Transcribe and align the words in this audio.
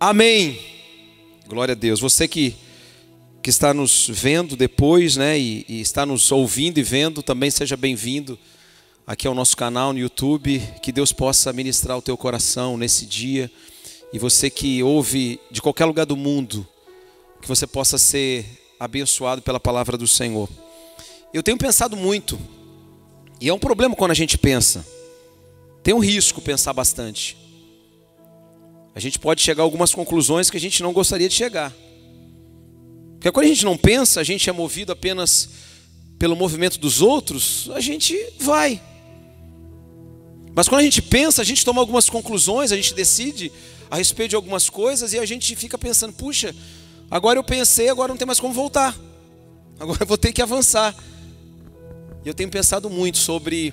Amém. 0.00 0.56
Glória 1.48 1.72
a 1.72 1.74
Deus. 1.74 1.98
Você 1.98 2.28
que, 2.28 2.54
que 3.42 3.50
está 3.50 3.74
nos 3.74 4.08
vendo 4.08 4.56
depois, 4.56 5.16
né, 5.16 5.36
e, 5.36 5.66
e 5.68 5.80
está 5.80 6.06
nos 6.06 6.30
ouvindo 6.30 6.78
e 6.78 6.84
vendo, 6.84 7.20
também 7.20 7.50
seja 7.50 7.76
bem-vindo 7.76 8.38
aqui 9.04 9.26
ao 9.26 9.34
nosso 9.34 9.56
canal 9.56 9.92
no 9.92 9.98
YouTube. 9.98 10.62
Que 10.80 10.92
Deus 10.92 11.12
possa 11.12 11.52
ministrar 11.52 11.98
o 11.98 12.02
teu 12.02 12.16
coração 12.16 12.76
nesse 12.76 13.06
dia. 13.06 13.50
E 14.12 14.20
você 14.20 14.48
que 14.48 14.80
ouve 14.84 15.40
de 15.50 15.60
qualquer 15.60 15.86
lugar 15.86 16.06
do 16.06 16.16
mundo, 16.16 16.64
que 17.42 17.48
você 17.48 17.66
possa 17.66 17.98
ser 17.98 18.46
abençoado 18.78 19.42
pela 19.42 19.58
palavra 19.58 19.98
do 19.98 20.06
Senhor. 20.06 20.48
Eu 21.34 21.42
tenho 21.42 21.58
pensado 21.58 21.96
muito, 21.96 22.38
e 23.40 23.48
é 23.48 23.52
um 23.52 23.58
problema 23.58 23.96
quando 23.96 24.12
a 24.12 24.14
gente 24.14 24.38
pensa. 24.38 24.86
Tem 25.82 25.92
um 25.92 25.98
risco 25.98 26.40
pensar 26.40 26.72
bastante. 26.72 27.47
A 28.98 29.00
gente 29.00 29.16
pode 29.16 29.40
chegar 29.42 29.62
a 29.62 29.64
algumas 29.64 29.94
conclusões 29.94 30.50
que 30.50 30.56
a 30.56 30.60
gente 30.60 30.82
não 30.82 30.92
gostaria 30.92 31.28
de 31.28 31.34
chegar. 31.36 31.72
Porque 33.12 33.30
quando 33.30 33.46
a 33.46 33.48
gente 33.48 33.64
não 33.64 33.76
pensa, 33.76 34.20
a 34.20 34.24
gente 34.24 34.50
é 34.50 34.52
movido 34.52 34.90
apenas 34.90 35.50
pelo 36.18 36.34
movimento 36.34 36.80
dos 36.80 37.00
outros, 37.00 37.70
a 37.76 37.78
gente 37.78 38.18
vai. 38.40 38.82
Mas 40.52 40.66
quando 40.66 40.80
a 40.80 40.82
gente 40.82 41.00
pensa, 41.00 41.42
a 41.42 41.44
gente 41.44 41.64
toma 41.64 41.80
algumas 41.80 42.10
conclusões, 42.10 42.72
a 42.72 42.76
gente 42.76 42.92
decide 42.92 43.52
a 43.88 43.94
respeito 43.94 44.30
de 44.30 44.34
algumas 44.34 44.68
coisas 44.68 45.12
e 45.12 45.18
a 45.20 45.24
gente 45.24 45.54
fica 45.54 45.78
pensando: 45.78 46.12
puxa, 46.14 46.52
agora 47.08 47.38
eu 47.38 47.44
pensei, 47.44 47.88
agora 47.88 48.08
não 48.08 48.16
tem 48.16 48.26
mais 48.26 48.40
como 48.40 48.52
voltar. 48.52 48.98
Agora 49.78 50.02
eu 50.02 50.08
vou 50.08 50.18
ter 50.18 50.32
que 50.32 50.42
avançar. 50.42 50.92
E 52.24 52.28
eu 52.28 52.34
tenho 52.34 52.50
pensado 52.50 52.90
muito 52.90 53.18
sobre 53.18 53.72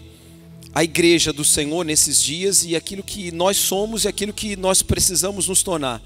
a 0.76 0.84
igreja 0.84 1.32
do 1.32 1.46
Senhor 1.46 1.86
nesses 1.86 2.22
dias 2.22 2.66
e 2.66 2.76
aquilo 2.76 3.02
que 3.02 3.32
nós 3.32 3.56
somos 3.56 4.04
e 4.04 4.10
aquilo 4.10 4.34
que 4.34 4.58
nós 4.58 4.82
precisamos 4.82 5.48
nos 5.48 5.64
tornar. 5.64 6.04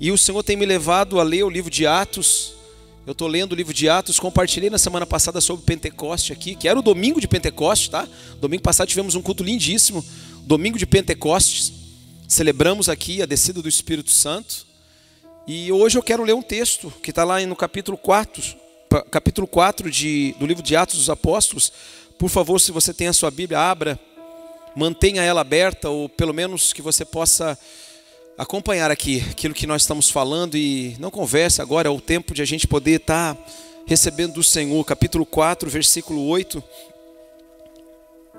E 0.00 0.10
o 0.10 0.18
Senhor 0.18 0.42
tem 0.42 0.56
me 0.56 0.66
levado 0.66 1.20
a 1.20 1.22
ler 1.22 1.44
o 1.44 1.48
livro 1.48 1.70
de 1.70 1.86
Atos. 1.86 2.52
Eu 3.06 3.12
estou 3.12 3.28
lendo 3.28 3.52
o 3.52 3.54
livro 3.54 3.72
de 3.72 3.88
Atos, 3.88 4.18
compartilhei 4.18 4.70
na 4.70 4.76
semana 4.76 5.06
passada 5.06 5.40
sobre 5.40 5.64
Pentecoste 5.64 6.32
aqui, 6.32 6.56
que 6.56 6.66
era 6.66 6.76
o 6.76 6.82
domingo 6.82 7.20
de 7.20 7.28
Pentecoste, 7.28 7.90
tá? 7.90 8.08
Domingo 8.40 8.60
passado 8.60 8.88
tivemos 8.88 9.14
um 9.14 9.22
culto 9.22 9.44
lindíssimo, 9.44 10.04
domingo 10.42 10.76
de 10.76 10.84
Pentecostes. 10.84 11.72
Celebramos 12.26 12.88
aqui 12.88 13.22
a 13.22 13.26
descida 13.26 13.62
do 13.62 13.68
Espírito 13.68 14.10
Santo. 14.10 14.66
E 15.46 15.70
hoje 15.70 15.96
eu 15.96 16.02
quero 16.02 16.24
ler 16.24 16.34
um 16.34 16.42
texto 16.42 16.92
que 17.04 17.10
está 17.10 17.22
lá 17.22 17.40
no 17.46 17.54
capítulo 17.54 17.96
4, 17.96 18.42
capítulo 19.12 19.46
4 19.46 19.88
de, 19.92 20.34
do 20.40 20.46
livro 20.46 20.62
de 20.62 20.74
Atos 20.74 20.98
dos 20.98 21.08
Apóstolos. 21.08 21.72
Por 22.18 22.28
favor, 22.28 22.60
se 22.60 22.72
você 22.72 22.92
tem 22.92 23.06
a 23.06 23.12
sua 23.12 23.30
Bíblia, 23.30 23.60
abra 23.60 23.98
mantenha 24.78 25.22
ela 25.22 25.40
aberta, 25.40 25.90
ou 25.90 26.08
pelo 26.08 26.32
menos 26.32 26.72
que 26.72 26.80
você 26.80 27.04
possa 27.04 27.58
acompanhar 28.38 28.92
aqui 28.92 29.24
aquilo 29.28 29.52
que 29.52 29.66
nós 29.66 29.82
estamos 29.82 30.08
falando 30.08 30.56
e 30.56 30.96
não 31.00 31.10
converse 31.10 31.60
agora, 31.60 31.88
é 31.88 31.90
o 31.90 32.00
tempo 32.00 32.32
de 32.32 32.40
a 32.40 32.44
gente 32.44 32.68
poder 32.68 33.00
estar 33.00 33.36
recebendo 33.86 34.34
do 34.34 34.42
Senhor, 34.44 34.84
capítulo 34.84 35.26
4, 35.26 35.68
versículo 35.68 36.24
8 36.28 36.62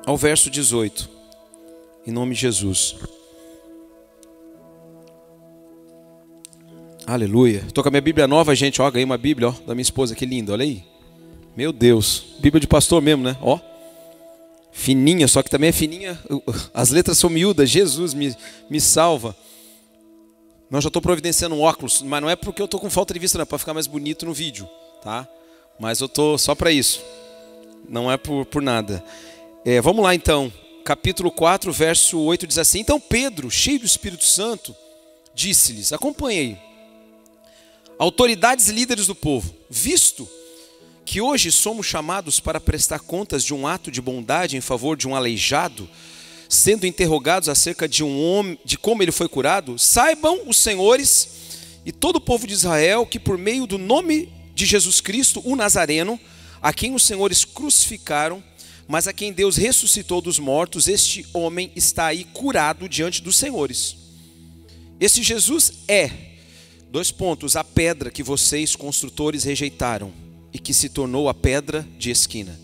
ao 0.06 0.16
verso 0.16 0.50
18. 0.50 1.10
Em 2.08 2.12
nome 2.12 2.34
de 2.34 2.40
Jesus. 2.40 2.96
Aleluia. 7.06 7.66
Estou 7.68 7.84
com 7.84 7.90
a 7.90 7.92
minha 7.92 8.02
Bíblia 8.02 8.28
nova, 8.28 8.56
gente. 8.56 8.82
Ó, 8.82 8.90
ganhei 8.90 9.04
uma 9.04 9.18
Bíblia, 9.18 9.50
ó, 9.50 9.52
da 9.68 9.76
minha 9.76 9.82
esposa, 9.82 10.16
que 10.16 10.26
linda, 10.26 10.54
olha 10.54 10.64
aí. 10.64 10.84
Meu 11.58 11.74
Deus. 11.74 12.36
Bíblia 12.40 12.62
de 12.62 12.68
pastor 12.68 13.02
mesmo, 13.02 13.24
né? 13.24 13.36
Ó 13.42 13.60
fininha, 14.80 15.28
só 15.28 15.44
que 15.44 15.50
também 15.50 15.70
é 15.70 15.74
fininha, 15.74 16.18
as 16.74 16.90
letras 16.90 17.18
são 17.18 17.30
miúdas, 17.30 17.70
Jesus 17.70 18.14
me, 18.14 18.34
me 18.70 18.80
salva. 18.80 19.36
Mas 20.70 20.84
já 20.84 20.88
estou 20.88 21.02
providenciando 21.02 21.54
um 21.54 21.62
óculos, 21.62 22.02
mas 22.02 22.22
não 22.22 22.30
é 22.30 22.36
porque 22.36 22.62
eu 22.62 22.66
estou 22.66 22.80
com 22.80 22.90
falta 22.90 23.14
de 23.14 23.20
vista, 23.20 23.38
não, 23.38 23.44
é 23.44 23.46
para 23.46 23.58
ficar 23.58 23.74
mais 23.74 23.88
bonito 23.88 24.26
no 24.26 24.34
vídeo, 24.34 24.70
tá? 25.04 25.28
Mas 25.78 26.00
eu 26.00 26.06
estou 26.06 26.38
só 26.38 26.56
para 26.56 26.72
isso, 26.72 27.02
não 27.90 28.10
é 28.10 28.16
por, 28.16 28.46
por 28.46 28.62
nada. 28.62 29.04
É, 29.66 29.82
vamos 29.82 30.02
lá 30.02 30.16
então, 30.16 30.52
capítulo 30.86 31.30
4, 31.30 31.72
verso 31.74 32.18
8 32.18 32.48
diz 32.48 32.58
assim: 32.58 32.80
Então 32.80 33.02
Pedro, 33.02 33.52
cheio 33.52 33.80
do 33.80 33.86
Espírito 33.86 34.24
Santo, 34.24 34.74
disse-lhes: 35.36 35.92
Acompanhei, 35.92 36.58
autoridades 37.98 38.70
e 38.70 38.72
líderes 38.72 39.08
do 39.08 39.16
povo, 39.16 39.54
visto 39.70 40.28
que 41.10 41.20
hoje 41.20 41.52
somos 41.52 41.88
chamados 41.88 42.40
para 42.40 42.60
prestar 42.60 43.00
contas 43.00 43.44
de 43.44 43.52
um 43.52 43.66
ato 43.66 43.90
de 43.90 44.00
bondade 44.00 44.56
em 44.56 44.62
favor 44.62 44.96
de 44.96 45.08
um 45.08 45.16
aleijado, 45.16 45.90
sendo 46.48 46.86
interrogados 46.86 47.50
acerca 47.50 47.88
de 47.88 48.04
um 48.04 48.24
homem, 48.24 48.60
de 48.64 48.78
como 48.78 49.02
ele 49.02 49.12
foi 49.12 49.28
curado, 49.28 49.80
saibam 49.80 50.42
os 50.46 50.58
senhores 50.58 51.30
e 51.84 51.92
todo 51.92 52.18
o 52.18 52.22
povo 52.22 52.46
de 52.46 52.54
Israel 52.54 53.08
que 53.08 53.18
por 53.18 53.40
meio 53.40 53.66
do 53.66 53.80
nome 53.80 54.32
de 54.54 54.68
Jesus 54.68 55.02
Cristo, 55.02 55.42
o 55.44 55.56
Nazareno, 55.56 56.20
a 56.62 56.72
quem 56.72 56.94
os 56.94 57.04
senhores 57.04 57.44
crucificaram, 57.44 58.44
mas 58.88 59.08
a 59.08 59.14
quem 59.14 59.34
Deus 59.34 59.58
ressuscitou 59.58 60.22
dos 60.22 60.38
mortos, 60.38 60.88
este 60.88 61.26
homem 61.34 61.72
está 61.76 62.06
aí 62.06 62.24
curado 62.24 62.88
diante 62.88 63.24
dos 63.24 63.36
senhores. 63.36 63.96
Esse 65.00 65.24
Jesus 65.24 65.74
é, 65.88 66.12
dois 66.92 67.10
pontos, 67.10 67.56
a 67.56 67.64
pedra 67.64 68.12
que 68.12 68.22
vocês 68.22 68.76
construtores 68.76 69.44
rejeitaram 69.44 70.29
e 70.54 70.60
que 70.60 70.74
se 70.74 70.90
tornou 70.90 71.30
a 71.30 71.34
pedra 71.34 71.88
de 71.98 72.10
esquina. 72.12 72.60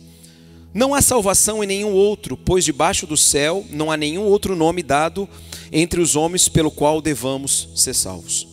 Não 0.73 0.93
há 0.93 1.01
salvação 1.01 1.63
em 1.63 1.67
nenhum 1.67 1.93
outro, 1.93 2.35
pois 2.35 2.65
debaixo 2.65 3.07
do 3.07 3.15
céu 3.15 3.65
não 3.69 3.89
há 3.89 3.95
nenhum 3.95 4.23
outro 4.23 4.55
nome 4.55 4.83
dado 4.83 5.27
entre 5.71 6.01
os 6.01 6.15
homens 6.15 6.49
pelo 6.49 6.69
qual 6.69 7.01
devamos 7.01 7.69
ser 7.75 7.93
salvos. 7.93 8.47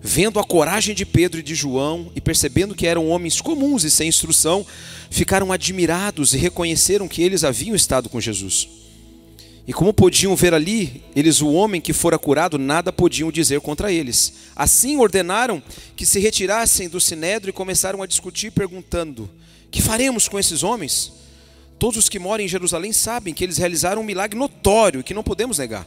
Vendo 0.00 0.38
a 0.38 0.44
coragem 0.44 0.94
de 0.94 1.04
Pedro 1.04 1.40
e 1.40 1.42
de 1.42 1.56
João 1.56 2.12
e 2.14 2.20
percebendo 2.20 2.74
que 2.74 2.86
eram 2.86 3.08
homens 3.08 3.40
comuns 3.40 3.82
e 3.82 3.90
sem 3.90 4.08
instrução, 4.08 4.64
ficaram 5.10 5.50
admirados 5.50 6.32
e 6.32 6.38
reconheceram 6.38 7.08
que 7.08 7.22
eles 7.22 7.42
haviam 7.42 7.74
estado 7.74 8.08
com 8.08 8.20
Jesus. 8.20 8.68
E 9.68 9.72
como 9.74 9.92
podiam 9.92 10.34
ver 10.34 10.54
ali, 10.54 11.04
eles 11.14 11.42
o 11.42 11.52
homem 11.52 11.78
que 11.78 11.92
fora 11.92 12.18
curado, 12.18 12.58
nada 12.58 12.90
podiam 12.90 13.30
dizer 13.30 13.60
contra 13.60 13.92
eles. 13.92 14.32
Assim 14.56 14.96
ordenaram 14.96 15.62
que 15.94 16.06
se 16.06 16.18
retirassem 16.18 16.88
do 16.88 16.98
sinédrio 16.98 17.50
e 17.50 17.52
começaram 17.52 18.02
a 18.02 18.06
discutir, 18.06 18.50
perguntando: 18.50 19.28
Que 19.70 19.82
faremos 19.82 20.26
com 20.26 20.38
esses 20.38 20.62
homens? 20.62 21.12
Todos 21.78 21.98
os 21.98 22.08
que 22.08 22.18
moram 22.18 22.42
em 22.42 22.48
Jerusalém 22.48 22.94
sabem 22.94 23.34
que 23.34 23.44
eles 23.44 23.58
realizaram 23.58 24.00
um 24.00 24.04
milagre 24.06 24.38
notório 24.38 25.04
que 25.04 25.12
não 25.12 25.22
podemos 25.22 25.58
negar. 25.58 25.86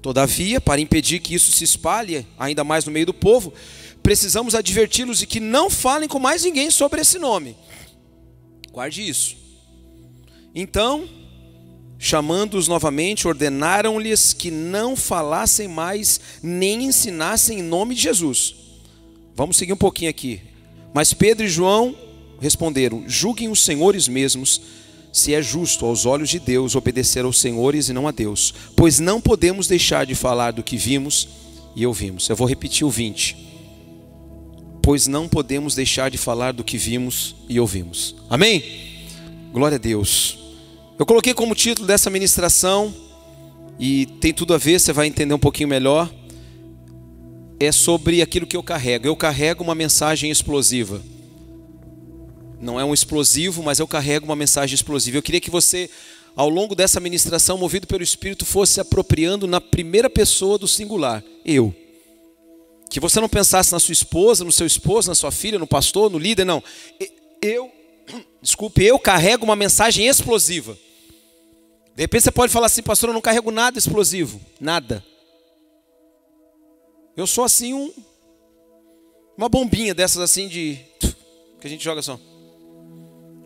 Todavia, 0.00 0.60
para 0.60 0.80
impedir 0.80 1.18
que 1.18 1.34
isso 1.34 1.50
se 1.50 1.64
espalhe 1.64 2.24
ainda 2.38 2.62
mais 2.62 2.84
no 2.84 2.92
meio 2.92 3.06
do 3.06 3.12
povo, 3.12 3.52
precisamos 4.00 4.54
adverti-los 4.54 5.22
e 5.22 5.26
que 5.26 5.40
não 5.40 5.70
falem 5.70 6.08
com 6.08 6.20
mais 6.20 6.44
ninguém 6.44 6.70
sobre 6.70 7.00
esse 7.00 7.18
nome. 7.18 7.56
Guarde 8.70 9.06
isso. 9.06 9.36
Então, 10.54 11.19
chamando-os 12.02 12.66
novamente, 12.66 13.28
ordenaram-lhes 13.28 14.32
que 14.32 14.50
não 14.50 14.96
falassem 14.96 15.68
mais 15.68 16.18
nem 16.42 16.84
ensinassem 16.84 17.60
em 17.60 17.62
nome 17.62 17.94
de 17.94 18.00
Jesus. 18.00 18.54
Vamos 19.36 19.58
seguir 19.58 19.74
um 19.74 19.76
pouquinho 19.76 20.10
aqui. 20.10 20.40
Mas 20.94 21.12
Pedro 21.12 21.44
e 21.44 21.48
João 21.48 21.94
responderam: 22.40 23.04
Julguem 23.06 23.50
os 23.50 23.62
senhores 23.62 24.08
mesmos 24.08 24.62
se 25.12 25.34
é 25.34 25.42
justo 25.42 25.84
aos 25.84 26.06
olhos 26.06 26.30
de 26.30 26.38
Deus 26.38 26.74
obedecer 26.74 27.24
aos 27.24 27.38
senhores 27.38 27.88
e 27.88 27.92
não 27.92 28.08
a 28.08 28.12
Deus, 28.12 28.54
pois 28.74 28.98
não 28.98 29.20
podemos 29.20 29.66
deixar 29.66 30.06
de 30.06 30.14
falar 30.14 30.52
do 30.52 30.62
que 30.62 30.76
vimos 30.76 31.28
e 31.76 31.84
ouvimos. 31.86 32.28
Eu 32.28 32.36
vou 32.36 32.48
repetir 32.48 32.86
o 32.86 32.90
20. 32.90 33.36
Pois 34.82 35.06
não 35.06 35.28
podemos 35.28 35.74
deixar 35.74 36.10
de 36.10 36.16
falar 36.16 36.52
do 36.52 36.64
que 36.64 36.78
vimos 36.78 37.36
e 37.46 37.60
ouvimos. 37.60 38.14
Amém? 38.30 38.64
Glória 39.52 39.76
a 39.76 39.78
Deus. 39.78 40.39
Eu 41.00 41.06
coloquei 41.06 41.32
como 41.32 41.54
título 41.54 41.86
dessa 41.86 42.10
ministração, 42.10 42.94
e 43.78 44.04
tem 44.20 44.34
tudo 44.34 44.52
a 44.52 44.58
ver, 44.58 44.78
você 44.78 44.92
vai 44.92 45.06
entender 45.06 45.32
um 45.32 45.38
pouquinho 45.38 45.66
melhor. 45.66 46.12
É 47.58 47.72
sobre 47.72 48.20
aquilo 48.20 48.46
que 48.46 48.54
eu 48.54 48.62
carrego. 48.62 49.06
Eu 49.06 49.16
carrego 49.16 49.64
uma 49.64 49.74
mensagem 49.74 50.30
explosiva. 50.30 51.00
Não 52.60 52.78
é 52.78 52.84
um 52.84 52.92
explosivo, 52.92 53.62
mas 53.62 53.78
eu 53.78 53.88
carrego 53.88 54.26
uma 54.26 54.36
mensagem 54.36 54.74
explosiva. 54.74 55.16
Eu 55.16 55.22
queria 55.22 55.40
que 55.40 55.48
você, 55.48 55.88
ao 56.36 56.50
longo 56.50 56.74
dessa 56.74 57.00
ministração, 57.00 57.56
movido 57.56 57.86
pelo 57.86 58.02
Espírito, 58.02 58.44
fosse 58.44 58.78
apropriando 58.78 59.46
na 59.46 59.58
primeira 59.58 60.10
pessoa 60.10 60.58
do 60.58 60.68
singular. 60.68 61.24
Eu. 61.42 61.74
Que 62.90 63.00
você 63.00 63.18
não 63.22 63.28
pensasse 63.30 63.72
na 63.72 63.80
sua 63.80 63.94
esposa, 63.94 64.44
no 64.44 64.52
seu 64.52 64.66
esposo, 64.66 65.08
na 65.08 65.14
sua 65.14 65.32
filha, 65.32 65.58
no 65.58 65.66
pastor, 65.66 66.10
no 66.10 66.18
líder, 66.18 66.44
não. 66.44 66.62
Eu, 67.40 67.70
desculpe, 68.42 68.84
eu 68.84 68.98
carrego 68.98 69.46
uma 69.46 69.56
mensagem 69.56 70.06
explosiva. 70.06 70.76
De 72.00 72.04
repente 72.04 72.22
você 72.22 72.30
pode 72.30 72.50
falar 72.50 72.64
assim, 72.64 72.82
pastor, 72.82 73.10
eu 73.10 73.12
não 73.12 73.20
carrego 73.20 73.50
nada 73.50 73.78
explosivo. 73.78 74.40
Nada. 74.58 75.04
Eu 77.14 77.26
sou 77.26 77.44
assim 77.44 77.74
um. 77.74 77.92
Uma 79.36 79.50
bombinha 79.50 79.94
dessas 79.94 80.22
assim 80.22 80.48
de. 80.48 80.78
Que 81.60 81.66
a 81.66 81.68
gente 81.68 81.84
joga 81.84 82.00
só. 82.00 82.18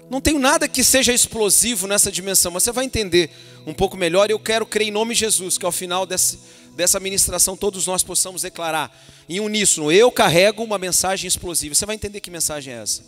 Não 0.09 0.21
tenho 0.21 0.39
nada 0.39 0.69
que 0.69 0.85
seja 0.85 1.13
explosivo 1.13 1.89
nessa 1.89 2.13
dimensão, 2.13 2.53
mas 2.53 2.63
você 2.63 2.71
vai 2.71 2.85
entender 2.85 3.29
um 3.67 3.75
pouco 3.75 3.97
melhor. 3.97 4.31
Eu 4.31 4.39
quero 4.39 4.65
crer 4.65 4.87
em 4.87 4.93
nome 4.93 5.15
de 5.15 5.21
Jesus, 5.23 5.59
que 5.59 5.67
ao 5.67 5.73
final 5.73 6.07
desse, 6.07 6.39
dessa 6.77 7.01
ministração 7.01 7.57
todos 7.57 7.89
nós 7.89 8.05
possamos 8.05 8.43
declarar 8.43 8.97
em 9.29 9.41
uníssono: 9.41 9.91
eu 9.91 10.13
carrego 10.13 10.63
uma 10.63 10.79
mensagem 10.79 11.27
explosiva. 11.27 11.75
Você 11.75 11.87
vai 11.87 11.97
entender 11.97 12.21
que 12.21 12.31
mensagem 12.31 12.73
é 12.73 12.77
essa. 12.83 13.03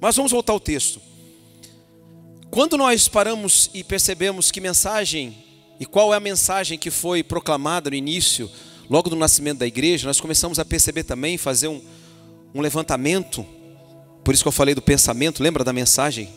Mas 0.00 0.16
vamos 0.16 0.32
voltar 0.32 0.54
ao 0.54 0.60
texto. 0.60 0.98
Quando 2.50 2.78
nós 2.78 3.08
paramos 3.08 3.70
e 3.74 3.84
percebemos 3.84 4.50
que 4.50 4.60
mensagem 4.60 5.36
e 5.78 5.84
qual 5.84 6.14
é 6.14 6.16
a 6.16 6.20
mensagem 6.20 6.78
que 6.78 6.90
foi 6.90 7.22
proclamada 7.22 7.90
no 7.90 7.96
início, 7.96 8.50
logo 8.88 9.10
do 9.10 9.16
nascimento 9.16 9.58
da 9.58 9.66
igreja, 9.66 10.06
nós 10.06 10.18
começamos 10.18 10.58
a 10.58 10.64
perceber 10.64 11.04
também, 11.04 11.36
fazer 11.36 11.68
um, 11.68 11.80
um 12.54 12.60
levantamento, 12.60 13.46
por 14.24 14.32
isso 14.32 14.42
que 14.42 14.48
eu 14.48 14.52
falei 14.52 14.74
do 14.74 14.80
pensamento, 14.80 15.42
lembra 15.42 15.62
da 15.62 15.74
mensagem? 15.74 16.30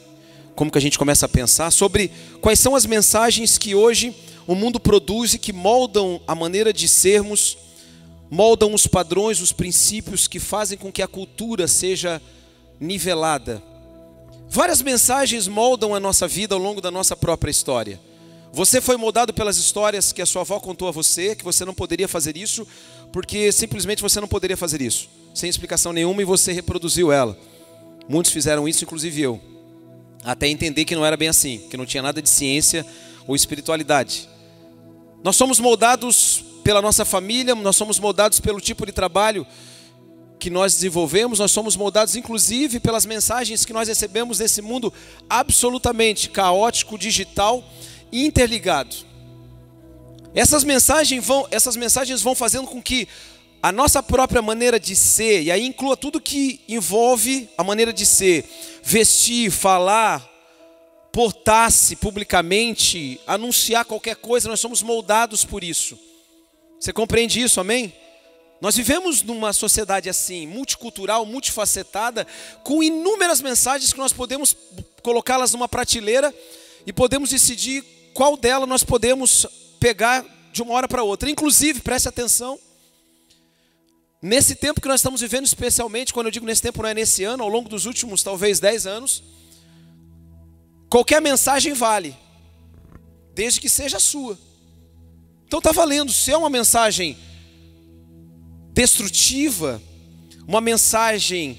Como 0.54 0.70
que 0.70 0.78
a 0.78 0.82
gente 0.82 1.00
começa 1.00 1.26
a 1.26 1.30
pensar 1.30 1.72
sobre 1.72 2.12
quais 2.42 2.60
são 2.60 2.76
as 2.76 2.86
mensagens 2.86 3.58
que 3.58 3.74
hoje 3.74 4.14
o 4.46 4.54
mundo 4.54 4.82
produz 4.82 5.34
e 5.34 5.40
que 5.40 5.54
moldam 5.54 6.22
a 6.28 6.36
maneira 6.36 6.74
de 6.74 6.90
sermos, 6.90 7.58
moldam 8.30 8.74
os 8.74 8.86
padrões, 8.86 9.40
os 9.40 9.54
princípios 9.54 10.28
que 10.28 10.40
fazem 10.40 10.78
com 10.78 10.92
que 10.92 11.02
a 11.02 11.08
cultura 11.08 11.70
seja 11.70 12.22
nivelada. 12.80 13.71
Várias 14.54 14.82
mensagens 14.82 15.48
moldam 15.48 15.96
a 15.96 16.00
nossa 16.00 16.28
vida 16.28 16.54
ao 16.54 16.60
longo 16.60 16.82
da 16.82 16.92
nossa 16.92 17.16
própria 17.16 17.50
história. 17.50 17.98
Você 18.52 18.82
foi 18.82 18.98
moldado 18.98 19.34
pelas 19.34 19.56
histórias 19.56 20.12
que 20.12 20.22
a 20.22 20.26
sua 20.26 20.42
avó 20.42 20.60
contou 20.60 20.90
a 20.90 20.92
você, 20.92 21.34
que 21.38 21.44
você 21.46 21.64
não 21.64 21.74
poderia 21.74 22.06
fazer 22.06 22.36
isso, 22.36 22.68
porque 23.14 23.50
simplesmente 23.54 24.02
você 24.02 24.20
não 24.20 24.28
poderia 24.28 24.58
fazer 24.58 24.82
isso, 24.82 25.08
sem 25.34 25.50
explicação 25.50 25.94
nenhuma, 25.94 26.22
e 26.22 26.26
você 26.26 26.52
reproduziu 26.52 27.14
ela. 27.14 27.40
Muitos 28.10 28.34
fizeram 28.34 28.68
isso, 28.68 28.84
inclusive 28.84 29.22
eu, 29.22 29.40
até 30.22 30.50
entender 30.50 30.84
que 30.84 30.96
não 30.96 31.06
era 31.06 31.16
bem 31.16 31.30
assim, 31.30 31.60
que 31.70 31.78
não 31.78 31.86
tinha 31.86 32.04
nada 32.04 32.22
de 32.22 32.30
ciência 32.30 32.86
ou 33.26 33.38
espiritualidade. 33.38 34.28
Nós 35.24 35.38
somos 35.38 35.62
moldados 35.62 36.44
pela 36.62 36.82
nossa 36.82 37.06
família, 37.06 37.56
nós 37.56 37.78
somos 37.78 38.00
moldados 38.00 38.42
pelo 38.42 38.60
tipo 38.60 38.86
de 38.86 38.92
trabalho 38.92 39.48
que 40.42 40.50
nós 40.50 40.74
desenvolvemos, 40.74 41.38
nós 41.38 41.52
somos 41.52 41.76
moldados 41.76 42.16
inclusive 42.16 42.80
pelas 42.80 43.06
mensagens 43.06 43.64
que 43.64 43.72
nós 43.72 43.88
recebemos 43.88 44.40
nesse 44.40 44.60
mundo 44.60 44.92
absolutamente 45.30 46.32
caótico, 46.32 46.98
digital 46.98 47.64
interligado. 48.12 48.96
Essas 50.34 50.64
mensagens 50.64 51.24
vão, 51.24 51.48
essas 51.52 51.76
mensagens 51.76 52.24
vão 52.24 52.34
fazendo 52.34 52.68
com 52.68 52.82
que 52.82 53.08
a 53.62 53.72
nossa 53.72 54.02
própria 54.02 54.42
maneira 54.42 54.80
de 54.80 54.96
ser, 54.96 55.44
e 55.44 55.52
aí 55.52 55.64
inclua 55.64 55.96
tudo 55.96 56.20
que 56.20 56.60
envolve 56.68 57.48
a 57.56 57.64
maneira 57.64 57.94
de 57.94 58.04
ser, 58.04 58.44
vestir, 58.82 59.52
falar, 59.52 60.28
portar-se 61.12 61.96
publicamente, 61.96 63.22
anunciar 63.28 63.86
qualquer 63.86 64.16
coisa, 64.16 64.50
nós 64.50 64.60
somos 64.60 64.82
moldados 64.82 65.46
por 65.46 65.64
isso. 65.64 66.00
Você 66.80 66.92
compreende 66.92 67.40
isso, 67.40 67.62
amém? 67.62 67.94
Nós 68.62 68.76
vivemos 68.76 69.24
numa 69.24 69.52
sociedade 69.54 70.08
assim, 70.08 70.46
multicultural, 70.46 71.26
multifacetada, 71.26 72.28
com 72.64 72.84
inúmeras 72.84 73.42
mensagens 73.42 73.92
que 73.92 73.98
nós 73.98 74.14
podemos 74.14 74.56
colocá-las 75.02 75.52
numa 75.52 75.68
prateleira 75.68 76.32
e 76.86 76.94
podemos 76.94 77.32
decidir 77.32 77.84
qual 78.14 78.38
dela 78.38 78.68
nós 78.68 78.84
podemos 78.84 79.48
pegar 79.80 80.24
de 80.54 80.62
uma 80.62 80.74
hora 80.74 80.88
para 80.88 81.02
outra. 81.02 81.28
Inclusive, 81.28 81.82
preste 81.82 82.08
atenção, 82.08 82.60
nesse 84.22 84.54
tempo 84.54 84.80
que 84.80 84.88
nós 84.88 85.00
estamos 85.00 85.22
vivendo, 85.22 85.48
especialmente, 85.48 86.14
quando 86.14 86.28
eu 86.28 86.32
digo 86.32 86.46
nesse 86.46 86.62
tempo, 86.62 86.84
não 86.84 86.90
é 86.90 86.94
nesse 86.94 87.24
ano, 87.24 87.42
ao 87.42 87.50
longo 87.50 87.68
dos 87.68 87.88
últimos 87.88 88.22
talvez 88.22 88.60
10 88.60 88.86
anos, 88.86 89.24
qualquer 90.88 91.20
mensagem 91.20 91.74
vale, 91.74 92.16
desde 93.34 93.60
que 93.60 93.70
seja 93.70 94.00
sua. 94.00 94.38
Então 95.48 95.58
está 95.58 95.72
valendo, 95.72 96.12
se 96.14 96.32
é 96.32 96.38
uma 96.38 96.50
mensagem 96.50 97.18
destrutiva, 98.74 99.82
uma 100.48 100.62
mensagem 100.62 101.58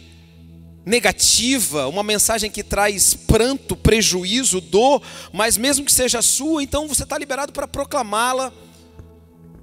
negativa, 0.85 1.87
uma 1.87 2.03
mensagem 2.03 2.50
que 2.50 2.62
traz 2.62 3.14
pranto, 3.14 3.76
prejuízo, 3.76 4.61
dor, 4.61 5.03
mas 5.32 5.56
mesmo 5.56 5.85
que 5.85 5.93
seja 5.93 6.20
sua, 6.20 6.62
então 6.62 6.88
você 6.88 7.05
está 7.05 7.17
liberado 7.17 7.53
para 7.53 7.69
proclamá-la. 7.69 8.53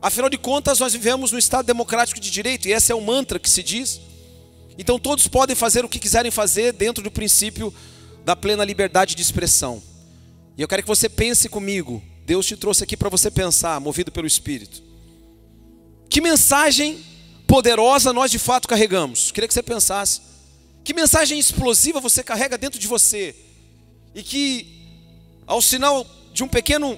Afinal 0.02 0.30
de 0.30 0.38
contas, 0.38 0.80
nós 0.80 0.94
vivemos 0.94 1.32
no 1.32 1.38
Estado 1.38 1.66
democrático 1.66 2.20
de 2.20 2.32
direito, 2.32 2.68
e 2.68 2.72
esse 2.72 2.92
é 2.92 2.96
o 2.96 3.02
mantra 3.02 3.38
que 3.38 3.50
se 3.50 3.62
diz. 3.62 4.00
Então 4.78 4.98
todos 4.98 5.28
podem 5.28 5.56
fazer 5.56 5.84
o 5.84 5.90
que 5.90 6.00
quiserem 6.00 6.32
fazer 6.32 6.72
dentro 6.72 7.04
do 7.04 7.12
princípio 7.12 7.74
da 8.24 8.36
plena 8.36 8.64
liberdade 8.64 9.14
de 9.14 9.22
expressão. 9.22 9.84
E 10.58 10.62
eu 10.62 10.68
quero 10.68 10.84
que 10.84 10.88
você 10.88 11.10
pense 11.10 11.50
comigo. 11.50 12.02
Deus 12.26 12.46
te 12.46 12.56
trouxe 12.56 12.84
aqui 12.84 12.96
para 12.96 13.10
você 13.10 13.30
pensar, 13.30 13.80
movido 13.82 14.12
pelo 14.12 14.28
Espírito. 14.28 14.82
Que 16.10 16.22
mensagem 16.22 17.04
poderosa 17.50 18.14
nós 18.14 18.30
de 18.30 18.38
fato 18.38 18.68
carregamos? 18.68 19.32
Queria 19.32 19.48
que 19.48 19.54
você 19.56 19.64
pensasse. 19.64 20.22
Que 20.84 20.94
mensagem 20.94 21.40
explosiva 21.40 22.00
você 22.00 22.24
carrega 22.24 22.60
dentro 22.60 22.80
de 22.80 22.88
você? 22.88 23.36
E 24.14 24.22
que, 24.22 24.68
ao 25.48 25.60
sinal 25.60 26.06
de 26.32 26.44
um 26.44 26.48
pequeno, 26.48 26.98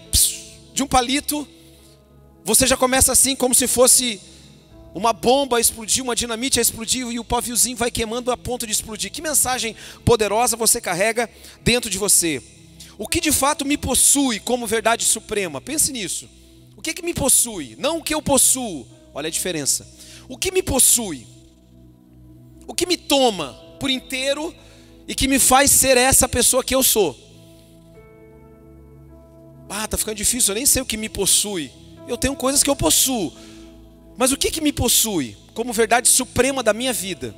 de 0.74 0.84
um 0.84 0.88
palito, 0.88 1.48
você 2.44 2.68
já 2.68 2.76
começa 2.76 3.14
assim, 3.14 3.34
como 3.34 3.56
se 3.56 3.66
fosse 3.66 4.20
uma 4.94 5.14
bomba 5.14 5.56
a 5.56 5.62
explodir, 5.62 6.04
uma 6.04 6.18
dinamite 6.18 6.60
a 6.60 6.62
explodir 6.62 7.10
e 7.10 7.18
o 7.18 7.24
paviozinho 7.24 7.78
vai 7.78 7.90
queimando 7.90 8.30
a 8.30 8.36
ponto 8.36 8.68
de 8.68 8.74
explodir. 8.74 9.10
Que 9.10 9.22
mensagem 9.22 9.74
poderosa 10.04 10.58
você 10.58 10.82
carrega 10.82 11.30
dentro 11.62 11.90
de 11.90 11.98
você? 11.98 12.44
O 12.98 13.08
que 13.08 13.22
de 13.22 13.32
fato 13.32 13.64
me 13.64 13.78
possui 13.78 14.38
como 14.42 14.68
verdade 14.68 15.06
suprema? 15.06 15.62
Pense 15.62 15.94
nisso. 15.94 16.28
O 16.76 16.82
que, 16.82 16.94
que 16.94 17.02
me 17.02 17.14
possui? 17.14 17.78
Não 17.80 18.00
o 18.00 18.04
que 18.04 18.14
eu 18.14 18.22
possuo. 18.22 18.86
Olha 19.14 19.28
a 19.28 19.32
diferença. 19.32 20.01
O 20.32 20.38
que 20.38 20.52
me 20.52 20.64
possui? 20.64 21.28
O 22.66 22.74
que 22.74 22.88
me 22.88 22.98
toma? 22.98 23.62
por 23.82 23.90
inteiro 23.90 24.54
e 25.08 25.16
que 25.16 25.28
me 25.28 25.40
faz 25.40 25.72
ser 25.72 25.98
essa 25.98 26.30
pessoa 26.30 26.64
que 26.64 26.76
eu 26.76 26.84
sou. 26.84 27.18
Ah, 29.68 29.88
tá 29.88 29.98
ficando 29.98 30.18
difícil, 30.18 30.52
eu 30.52 30.56
nem 30.56 30.68
sei 30.68 30.84
o 30.84 30.86
que 30.86 30.98
me 30.98 31.10
possui. 31.10 31.72
Eu 32.08 32.16
tenho 32.16 32.36
coisas 32.36 32.62
que 32.62 32.70
eu 32.70 32.76
possuo. 32.76 33.34
Mas 34.16 34.32
o 34.32 34.38
que 34.38 34.52
que 34.52 34.62
me 34.62 34.72
possui 34.72 35.36
como 35.56 35.74
verdade 35.74 36.08
suprema 36.08 36.62
da 36.62 36.74
minha 36.74 36.94
vida? 36.94 37.34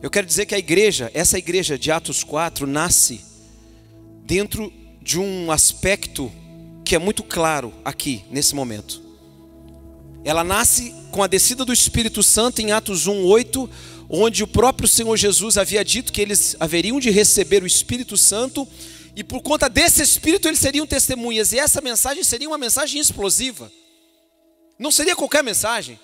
Eu 0.00 0.10
quero 0.10 0.26
dizer 0.26 0.46
que 0.46 0.54
a 0.54 0.58
igreja, 0.58 1.10
essa 1.12 1.36
igreja 1.36 1.76
de 1.76 1.90
Atos 1.90 2.22
4 2.22 2.66
nasce 2.66 3.24
dentro 4.24 4.72
de 5.02 5.18
um 5.18 5.50
aspecto 5.50 6.30
que 6.84 6.94
é 6.94 6.98
muito 6.98 7.24
claro 7.24 7.72
aqui 7.84 8.24
nesse 8.30 8.54
momento. 8.54 9.03
Ela 10.24 10.42
nasce 10.42 10.94
com 11.10 11.22
a 11.22 11.26
descida 11.26 11.66
do 11.66 11.72
Espírito 11.72 12.22
Santo 12.22 12.60
em 12.60 12.72
Atos 12.72 13.06
1:8, 13.06 13.68
onde 14.08 14.42
o 14.42 14.46
próprio 14.46 14.88
Senhor 14.88 15.16
Jesus 15.18 15.58
havia 15.58 15.84
dito 15.84 16.12
que 16.12 16.20
eles 16.20 16.56
haveriam 16.58 16.98
de 16.98 17.10
receber 17.10 17.62
o 17.62 17.66
Espírito 17.66 18.16
Santo 18.16 18.66
e 19.14 19.22
por 19.22 19.42
conta 19.42 19.68
desse 19.68 20.02
Espírito 20.02 20.48
eles 20.48 20.58
seriam 20.58 20.86
testemunhas, 20.86 21.52
e 21.52 21.58
essa 21.58 21.80
mensagem 21.80 22.24
seria 22.24 22.48
uma 22.48 22.58
mensagem 22.58 23.00
explosiva. 23.00 23.70
Não 24.78 24.90
seria 24.90 25.14
qualquer 25.14 25.44
mensagem, 25.44 26.00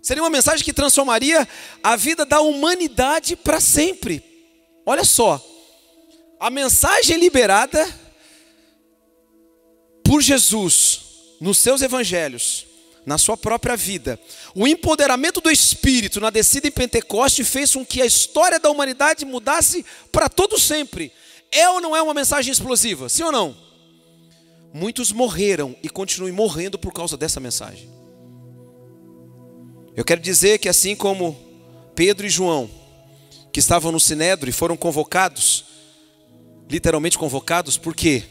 seria 0.00 0.22
uma 0.22 0.30
mensagem 0.30 0.64
que 0.64 0.72
transformaria 0.72 1.46
a 1.82 1.96
vida 1.96 2.24
da 2.24 2.40
humanidade 2.40 3.36
para 3.36 3.60
sempre. 3.60 4.22
Olha 4.86 5.04
só, 5.04 5.44
a 6.38 6.48
mensagem 6.48 7.18
liberada 7.18 7.86
por 10.02 10.22
Jesus 10.22 11.00
nos 11.40 11.58
seus 11.58 11.82
evangelhos 11.82 12.69
na 13.04 13.18
sua 13.18 13.36
própria 13.36 13.76
vida. 13.76 14.18
O 14.54 14.66
empoderamento 14.66 15.40
do 15.40 15.50
Espírito 15.50 16.20
na 16.20 16.30
descida 16.30 16.68
em 16.68 16.70
Pentecoste 16.70 17.44
fez 17.44 17.72
com 17.74 17.84
que 17.84 18.02
a 18.02 18.06
história 18.06 18.58
da 18.58 18.70
humanidade 18.70 19.24
mudasse 19.24 19.84
para 20.12 20.28
todo 20.28 20.58
sempre. 20.58 21.12
É 21.50 21.68
ou 21.68 21.80
não 21.80 21.96
é 21.96 22.02
uma 22.02 22.14
mensagem 22.14 22.52
explosiva? 22.52 23.08
Sim 23.08 23.24
ou 23.24 23.32
não? 23.32 23.56
Muitos 24.72 25.10
morreram 25.10 25.74
e 25.82 25.88
continuam 25.88 26.32
morrendo 26.32 26.78
por 26.78 26.92
causa 26.92 27.16
dessa 27.16 27.40
mensagem. 27.40 27.90
Eu 29.96 30.04
quero 30.04 30.20
dizer 30.20 30.58
que 30.58 30.68
assim 30.68 30.94
como 30.94 31.36
Pedro 31.94 32.26
e 32.26 32.30
João, 32.30 32.70
que 33.52 33.58
estavam 33.58 33.90
no 33.90 33.98
Sinédrio 33.98 34.50
e 34.50 34.52
foram 34.52 34.76
convocados, 34.76 35.64
literalmente 36.70 37.18
convocados, 37.18 37.76
por 37.76 37.94
quê? 37.94 38.22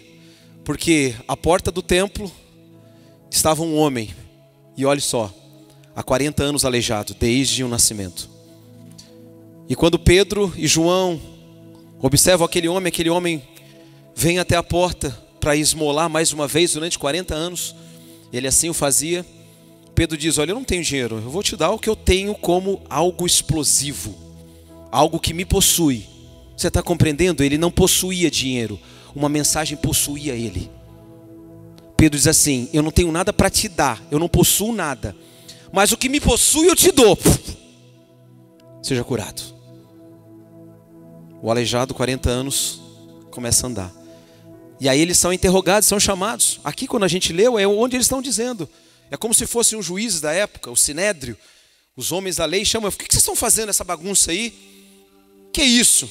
Porque 0.64 1.14
a 1.28 1.36
porta 1.36 1.70
do 1.70 1.82
templo 1.82 2.32
estava 3.30 3.62
um 3.62 3.76
homem 3.76 4.16
e 4.80 4.86
olhe 4.86 5.02
só, 5.02 5.30
há 5.94 6.02
40 6.02 6.42
anos 6.42 6.64
aleijado, 6.64 7.14
desde 7.20 7.66
o 7.66 7.68
nascimento. 7.68 8.30
E 9.68 9.76
quando 9.76 10.00
Pedro 10.00 10.54
e 10.56 10.68
João 10.68 11.20
observam 12.02 12.46
aquele 12.46 12.70
homem, 12.70 12.88
aquele 12.88 13.10
homem 13.10 13.44
vem 14.16 14.40
até 14.40 14.56
a 14.56 14.64
porta 14.64 15.12
para 15.38 15.54
esmolar 15.54 16.10
mais 16.10 16.32
uma 16.32 16.48
vez 16.48 16.72
durante 16.72 16.98
40 16.98 17.36
anos, 17.36 17.76
ele 18.32 18.48
assim 18.48 18.70
o 18.70 18.74
fazia. 18.74 19.26
Pedro 19.94 20.18
diz: 20.18 20.38
Olha, 20.38 20.52
eu 20.52 20.56
não 20.56 20.64
tenho 20.64 20.82
dinheiro, 20.82 21.18
eu 21.18 21.30
vou 21.30 21.44
te 21.44 21.58
dar 21.58 21.72
o 21.72 21.78
que 21.78 21.90
eu 21.90 21.96
tenho 21.96 22.34
como 22.34 22.82
algo 22.90 23.26
explosivo, 23.26 24.16
algo 24.90 25.20
que 25.20 25.34
me 25.34 25.44
possui. 25.44 26.06
Você 26.56 26.70
está 26.70 26.82
compreendendo? 26.82 27.44
Ele 27.44 27.58
não 27.58 27.70
possuía 27.70 28.32
dinheiro, 28.32 28.80
uma 29.14 29.28
mensagem 29.28 29.78
possuía 29.78 30.36
ele. 30.36 30.72
Pedro 32.00 32.18
diz 32.18 32.28
assim: 32.28 32.70
Eu 32.72 32.82
não 32.82 32.92
tenho 32.92 33.12
nada 33.12 33.34
para 33.34 33.50
te 33.50 33.68
dar, 33.68 34.02
eu 34.10 34.18
não 34.18 34.30
possuo 34.30 34.72
nada, 34.72 35.14
mas 35.70 35.92
o 35.92 35.98
que 35.98 36.08
me 36.08 36.22
possui 36.22 36.70
eu 36.70 36.76
te 36.76 36.94
dou. 36.94 37.18
Seja 38.82 39.04
curado. 39.04 39.42
O 41.42 41.52
aleijado, 41.52 41.94
40 41.94 42.30
anos, 42.30 42.82
começa 43.30 43.68
a 43.68 43.70
andar. 43.70 43.94
E 44.80 44.88
aí 44.88 45.02
eles 45.02 45.18
são 45.18 45.34
interrogados, 45.34 45.90
são 45.90 46.00
chamados. 46.00 46.62
Aqui, 46.64 46.88
quando 46.88 47.04
a 47.04 47.08
gente 47.08 47.34
leu, 47.34 47.60
é 47.60 47.68
onde 47.68 47.98
eles 47.98 48.06
estão 48.06 48.22
dizendo. 48.22 48.68
É 49.12 49.18
como 49.18 49.34
se 49.34 49.46
fossem 49.46 49.78
os 49.78 49.86
juízes 49.86 50.22
da 50.22 50.32
época, 50.32 50.72
o 50.72 50.78
sinédrio, 50.78 51.38
os 51.98 52.14
homens 52.14 52.38
da 52.38 52.46
lei 52.46 52.64
chamam. 52.64 52.88
O 52.88 52.92
que 52.94 53.04
vocês 53.04 53.22
estão 53.22 53.36
fazendo 53.36 53.70
essa 53.70 53.84
bagunça 53.84 54.32
aí? 54.32 54.54
Que 55.52 55.64
isso? 55.64 56.10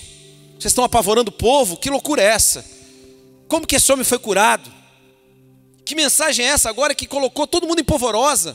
Vocês 0.58 0.66
estão 0.66 0.84
apavorando 0.84 1.30
o 1.30 1.32
povo? 1.32 1.78
Que 1.78 1.88
loucura 1.88 2.20
é 2.20 2.26
essa? 2.26 2.62
Como 3.48 3.66
que 3.66 3.76
esse 3.76 3.90
homem 3.90 4.04
foi 4.04 4.18
curado? 4.18 4.77
Que 5.88 5.94
mensagem 5.94 6.44
é 6.44 6.50
essa 6.50 6.68
agora 6.68 6.94
que 6.94 7.06
colocou 7.06 7.46
todo 7.46 7.66
mundo 7.66 7.80
em 7.80 7.84
polvorosa? 7.84 8.54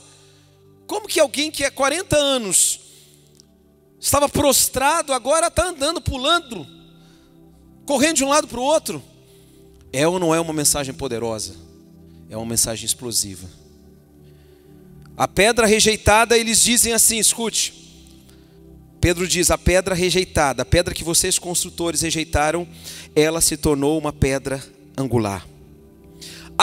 Como 0.85 1.07
que 1.07 1.19
alguém 1.19 1.49
que 1.49 1.65
há 1.65 1.71
40 1.71 2.15
anos 2.15 2.79
estava 3.99 4.29
prostrado, 4.29 5.11
agora 5.11 5.47
está 5.47 5.65
andando, 5.65 5.99
pulando, 5.99 6.67
correndo 7.87 8.17
de 8.17 8.23
um 8.23 8.29
lado 8.29 8.47
para 8.47 8.59
o 8.59 8.63
outro? 8.63 9.01
É 9.91 10.07
ou 10.07 10.19
não 10.19 10.35
é 10.35 10.39
uma 10.39 10.53
mensagem 10.53 10.93
poderosa? 10.93 11.55
É 12.29 12.37
uma 12.37 12.45
mensagem 12.45 12.85
explosiva. 12.85 13.49
A 15.17 15.27
pedra 15.27 15.65
rejeitada, 15.65 16.37
eles 16.37 16.61
dizem 16.61 16.93
assim: 16.93 17.17
escute. 17.17 17.73
Pedro 19.01 19.27
diz: 19.27 19.49
a 19.49 19.57
pedra 19.57 19.95
rejeitada, 19.95 20.61
a 20.61 20.65
pedra 20.65 20.93
que 20.93 21.03
vocês 21.03 21.39
construtores 21.39 22.01
rejeitaram, 22.01 22.67
ela 23.15 23.41
se 23.41 23.57
tornou 23.57 23.97
uma 23.97 24.13
pedra 24.13 24.63
angular. 24.95 25.51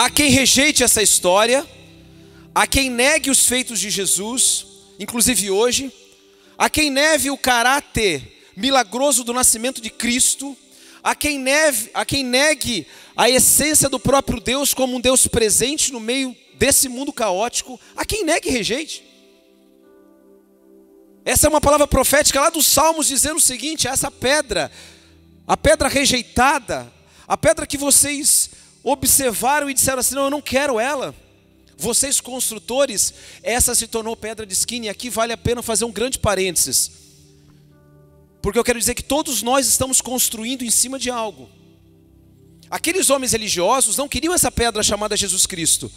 Há 0.01 0.09
quem 0.09 0.31
rejeite 0.31 0.83
essa 0.83 1.03
história, 1.03 1.63
há 2.55 2.65
quem 2.65 2.89
negue 2.89 3.29
os 3.29 3.45
feitos 3.45 3.79
de 3.79 3.91
Jesus, 3.91 4.65
inclusive 4.97 5.51
hoje, 5.51 5.93
há 6.57 6.67
quem 6.71 6.89
negue 6.89 7.29
o 7.29 7.37
caráter 7.37 8.49
milagroso 8.57 9.23
do 9.23 9.31
nascimento 9.31 9.79
de 9.79 9.91
Cristo, 9.91 10.57
há 11.03 11.13
quem, 11.13 11.37
neve, 11.37 11.91
há 11.93 12.03
quem 12.03 12.23
negue 12.23 12.87
a 13.15 13.29
essência 13.29 13.87
do 13.87 13.99
próprio 13.99 14.39
Deus 14.39 14.73
como 14.73 14.95
um 14.95 14.99
Deus 14.99 15.27
presente 15.27 15.93
no 15.93 15.99
meio 15.99 16.35
desse 16.55 16.89
mundo 16.89 17.13
caótico, 17.13 17.79
há 17.95 18.03
quem 18.03 18.25
negue 18.25 18.49
e 18.49 18.51
rejeite. 18.51 19.05
Essa 21.23 21.45
é 21.45 21.49
uma 21.51 21.61
palavra 21.61 21.85
profética 21.85 22.41
lá 22.41 22.49
dos 22.49 22.65
Salmos 22.65 23.05
dizendo 23.05 23.37
o 23.37 23.39
seguinte: 23.39 23.87
essa 23.87 24.09
pedra, 24.09 24.71
a 25.45 25.55
pedra 25.55 25.87
rejeitada, 25.87 26.91
a 27.27 27.37
pedra 27.37 27.67
que 27.67 27.77
vocês 27.77 28.49
observaram 28.83 29.69
e 29.69 29.73
disseram 29.73 29.99
assim: 29.99 30.15
não, 30.15 30.25
eu 30.25 30.29
não 30.29 30.41
quero 30.41 30.79
ela. 30.79 31.15
Vocês 31.77 32.21
construtores, 32.21 33.13
essa 33.41 33.73
se 33.73 33.87
tornou 33.87 34.15
pedra 34.15 34.45
de 34.45 34.53
esquina, 34.53 34.85
e 34.85 34.89
aqui 34.89 35.09
vale 35.09 35.33
a 35.33 35.37
pena 35.37 35.63
fazer 35.63 35.83
um 35.85 35.91
grande 35.91 36.19
parênteses. 36.19 36.91
Porque 38.41 38.57
eu 38.57 38.63
quero 38.63 38.79
dizer 38.79 38.93
que 38.93 39.03
todos 39.03 39.41
nós 39.41 39.67
estamos 39.67 40.01
construindo 40.01 40.63
em 40.63 40.69
cima 40.69 40.99
de 40.99 41.09
algo. 41.09 41.49
Aqueles 42.69 43.09
homens 43.09 43.33
religiosos 43.33 43.97
não 43.97 44.07
queriam 44.07 44.33
essa 44.33 44.51
pedra 44.51 44.81
chamada 44.81 45.17
Jesus 45.17 45.45
Cristo. 45.45 45.91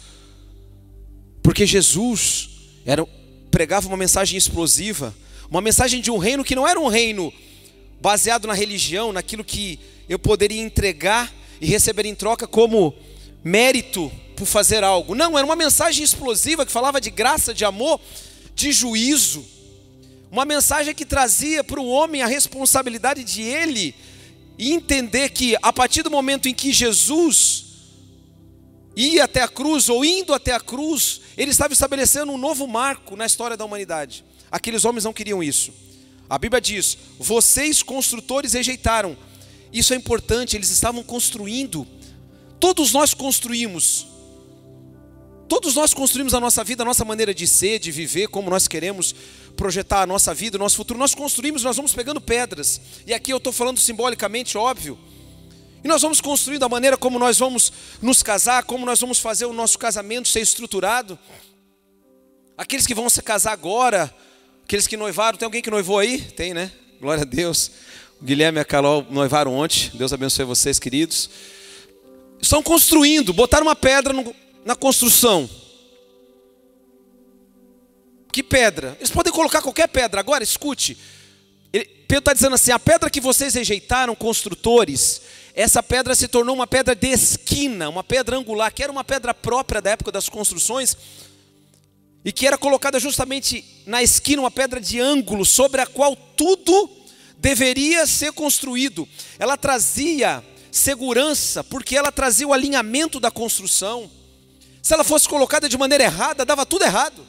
Porque 1.41 1.65
Jesus 1.65 2.49
era, 2.85 3.05
pregava 3.49 3.87
uma 3.87 3.95
mensagem 3.95 4.37
explosiva, 4.37 5.15
uma 5.49 5.61
mensagem 5.61 6.01
de 6.01 6.11
um 6.11 6.17
reino 6.17 6.43
que 6.43 6.55
não 6.55 6.67
era 6.67 6.79
um 6.79 6.87
reino 6.87 7.31
baseado 8.01 8.47
na 8.47 8.53
religião, 8.53 9.13
naquilo 9.13 9.43
que 9.43 9.79
eu 10.09 10.19
poderia 10.19 10.61
entregar 10.61 11.33
e 11.65 11.67
receber 11.67 12.05
em 12.05 12.13
troca 12.13 12.45
como 12.45 12.93
mérito 13.43 14.11
por 14.35 14.45
fazer 14.45 14.83
algo. 14.83 15.15
Não, 15.15 15.35
era 15.35 15.43
uma 15.43 15.55
mensagem 15.55 16.03
explosiva 16.03 16.63
que 16.63 16.71
falava 16.71 17.01
de 17.01 17.09
graça, 17.09 17.55
de 17.55 17.65
amor, 17.65 17.99
de 18.53 18.71
juízo. 18.71 19.43
Uma 20.31 20.45
mensagem 20.45 20.93
que 20.93 21.03
trazia 21.03 21.63
para 21.63 21.81
o 21.81 21.87
homem 21.87 22.21
a 22.21 22.27
responsabilidade 22.27 23.23
de 23.23 23.41
ele 23.41 23.95
entender 24.59 25.29
que 25.29 25.57
a 25.59 25.73
partir 25.73 26.03
do 26.03 26.11
momento 26.11 26.47
em 26.47 26.53
que 26.53 26.71
Jesus 26.71 27.65
ia 28.95 29.23
até 29.23 29.41
a 29.41 29.47
cruz, 29.47 29.89
ou 29.89 30.05
indo 30.05 30.35
até 30.35 30.53
a 30.53 30.59
cruz, 30.59 31.21
ele 31.35 31.49
estava 31.49 31.73
estabelecendo 31.73 32.31
um 32.31 32.37
novo 32.37 32.67
marco 32.67 33.15
na 33.15 33.25
história 33.25 33.57
da 33.57 33.65
humanidade. 33.65 34.23
Aqueles 34.51 34.85
homens 34.85 35.03
não 35.03 35.11
queriam 35.11 35.41
isso. 35.41 35.73
A 36.29 36.37
Bíblia 36.37 36.61
diz: 36.61 36.95
vocês 37.17 37.81
construtores 37.81 38.53
rejeitaram. 38.53 39.17
Isso 39.75 39.93
é 39.93 39.97
importante, 39.97 40.55
eles 40.55 40.69
estavam 40.69 41.03
construindo. 41.03 41.85
Todos 42.61 42.93
nós 42.93 43.13
construímos. 43.13 44.07
Todos 45.49 45.75
nós 45.75 45.93
construímos 45.93 46.33
a 46.33 46.39
nossa 46.39 46.63
vida, 46.63 46.83
a 46.83 46.85
nossa 46.85 47.03
maneira 47.03 47.33
de 47.33 47.45
ser, 47.45 47.77
de 47.77 47.91
viver, 47.91 48.29
como 48.29 48.49
nós 48.49 48.69
queremos 48.69 49.13
projetar 49.57 50.03
a 50.03 50.07
nossa 50.07 50.33
vida, 50.33 50.55
o 50.55 50.59
nosso 50.59 50.77
futuro. 50.77 50.97
Nós 50.97 51.13
construímos, 51.13 51.61
nós 51.61 51.75
vamos 51.75 51.93
pegando 51.93 52.21
pedras. 52.21 52.79
E 53.05 53.13
aqui 53.13 53.33
eu 53.33 53.37
estou 53.37 53.51
falando 53.51 53.77
simbolicamente, 53.77 54.57
óbvio. 54.57 54.97
E 55.83 55.89
nós 55.89 56.01
vamos 56.01 56.21
construindo 56.21 56.63
a 56.63 56.69
maneira 56.69 56.95
como 56.95 57.19
nós 57.19 57.37
vamos 57.37 57.73
nos 58.01 58.23
casar, 58.23 58.63
como 58.63 58.85
nós 58.85 59.01
vamos 59.01 59.19
fazer 59.19 59.43
o 59.45 59.51
nosso 59.51 59.77
casamento 59.77 60.29
ser 60.29 60.39
estruturado. 60.39 61.19
Aqueles 62.57 62.87
que 62.87 62.95
vão 62.95 63.09
se 63.09 63.21
casar 63.21 63.51
agora, 63.51 64.09
aqueles 64.63 64.87
que 64.87 64.95
noivaram, 64.95 65.37
tem 65.37 65.45
alguém 65.45 65.61
que 65.61 65.69
noivou 65.69 65.99
aí? 65.99 66.21
Tem, 66.21 66.53
né? 66.53 66.71
Glória 67.01 67.23
a 67.23 67.25
Deus. 67.25 67.71
Guilherme 68.25 68.57
e 68.57 68.61
a 68.61 68.65
Carol 68.65 69.05
noivaram 69.11 69.53
ontem. 69.55 69.91
Deus 69.93 70.11
abençoe 70.11 70.43
vocês, 70.45 70.79
queridos. 70.79 71.29
Estão 72.41 72.63
construindo, 72.63 73.31
botaram 73.31 73.67
uma 73.67 73.75
pedra 73.75 74.11
no, 74.11 74.35
na 74.65 74.75
construção. 74.75 75.47
Que 78.31 78.41
pedra? 78.41 78.97
Eles 78.99 79.11
podem 79.11 79.31
colocar 79.31 79.61
qualquer 79.61 79.87
pedra. 79.87 80.19
Agora, 80.19 80.43
escute. 80.43 80.97
Ele, 81.71 81.85
Pedro 81.85 82.17
está 82.17 82.33
dizendo 82.33 82.55
assim: 82.55 82.71
a 82.71 82.79
pedra 82.79 83.11
que 83.11 83.21
vocês 83.21 83.53
rejeitaram, 83.53 84.15
construtores, 84.15 85.21
essa 85.53 85.83
pedra 85.83 86.15
se 86.15 86.27
tornou 86.27 86.55
uma 86.55 86.65
pedra 86.65 86.95
de 86.95 87.09
esquina, 87.09 87.87
uma 87.89 88.03
pedra 88.03 88.37
angular, 88.37 88.73
que 88.73 88.81
era 88.81 88.91
uma 88.91 89.03
pedra 89.03 89.35
própria 89.35 89.79
da 89.79 89.91
época 89.91 90.11
das 90.11 90.27
construções, 90.27 90.97
e 92.25 92.31
que 92.31 92.47
era 92.47 92.57
colocada 92.57 92.99
justamente 92.99 93.63
na 93.85 94.01
esquina, 94.01 94.41
uma 94.41 94.51
pedra 94.51 94.81
de 94.81 94.99
ângulo, 94.99 95.45
sobre 95.45 95.79
a 95.79 95.85
qual 95.85 96.15
tudo 96.15 97.04
deveria 97.39 98.05
ser 98.05 98.31
construído. 98.31 99.07
Ela 99.37 99.57
trazia 99.57 100.43
segurança, 100.71 101.63
porque 101.63 101.95
ela 101.95 102.11
trazia 102.11 102.47
o 102.47 102.53
alinhamento 102.53 103.19
da 103.19 103.31
construção. 103.31 104.09
Se 104.81 104.93
ela 104.93 105.03
fosse 105.03 105.27
colocada 105.27 105.69
de 105.69 105.77
maneira 105.77 106.03
errada, 106.03 106.45
dava 106.45 106.65
tudo 106.65 106.83
errado. 106.83 107.25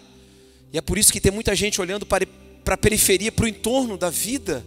E 0.73 0.79
é 0.79 0.81
por 0.81 0.99
isso 0.99 1.13
que 1.13 1.21
tem 1.21 1.33
muita 1.33 1.55
gente 1.55 1.81
olhando 1.81 2.05
para, 2.05 2.27
para 2.65 2.75
a 2.75 2.79
periferia, 2.79 3.31
para 3.31 3.45
o 3.45 3.49
entorno 3.49 3.97
da 3.97 4.11
vida, 4.11 4.65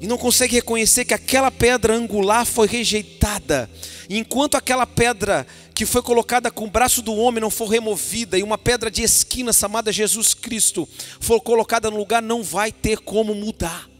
e 0.00 0.06
não 0.06 0.18
consegue 0.18 0.56
reconhecer 0.56 1.04
que 1.04 1.14
aquela 1.14 1.50
pedra 1.50 1.94
angular 1.94 2.44
foi 2.44 2.66
rejeitada. 2.66 3.70
Enquanto 4.10 4.56
aquela 4.56 4.86
pedra 4.86 5.46
que 5.72 5.86
foi 5.86 6.02
colocada 6.02 6.50
com 6.50 6.64
o 6.64 6.70
braço 6.70 7.00
do 7.00 7.14
homem 7.14 7.40
não 7.40 7.48
for 7.48 7.68
removida, 7.68 8.36
e 8.36 8.42
uma 8.42 8.58
pedra 8.58 8.90
de 8.90 9.02
esquina 9.02 9.52
chamada 9.52 9.92
Jesus 9.92 10.34
Cristo 10.34 10.88
for 11.20 11.40
colocada 11.40 11.90
no 11.90 11.96
lugar, 11.96 12.20
não 12.20 12.42
vai 12.42 12.72
ter 12.72 12.98
como 12.98 13.34
mudar. 13.34 13.93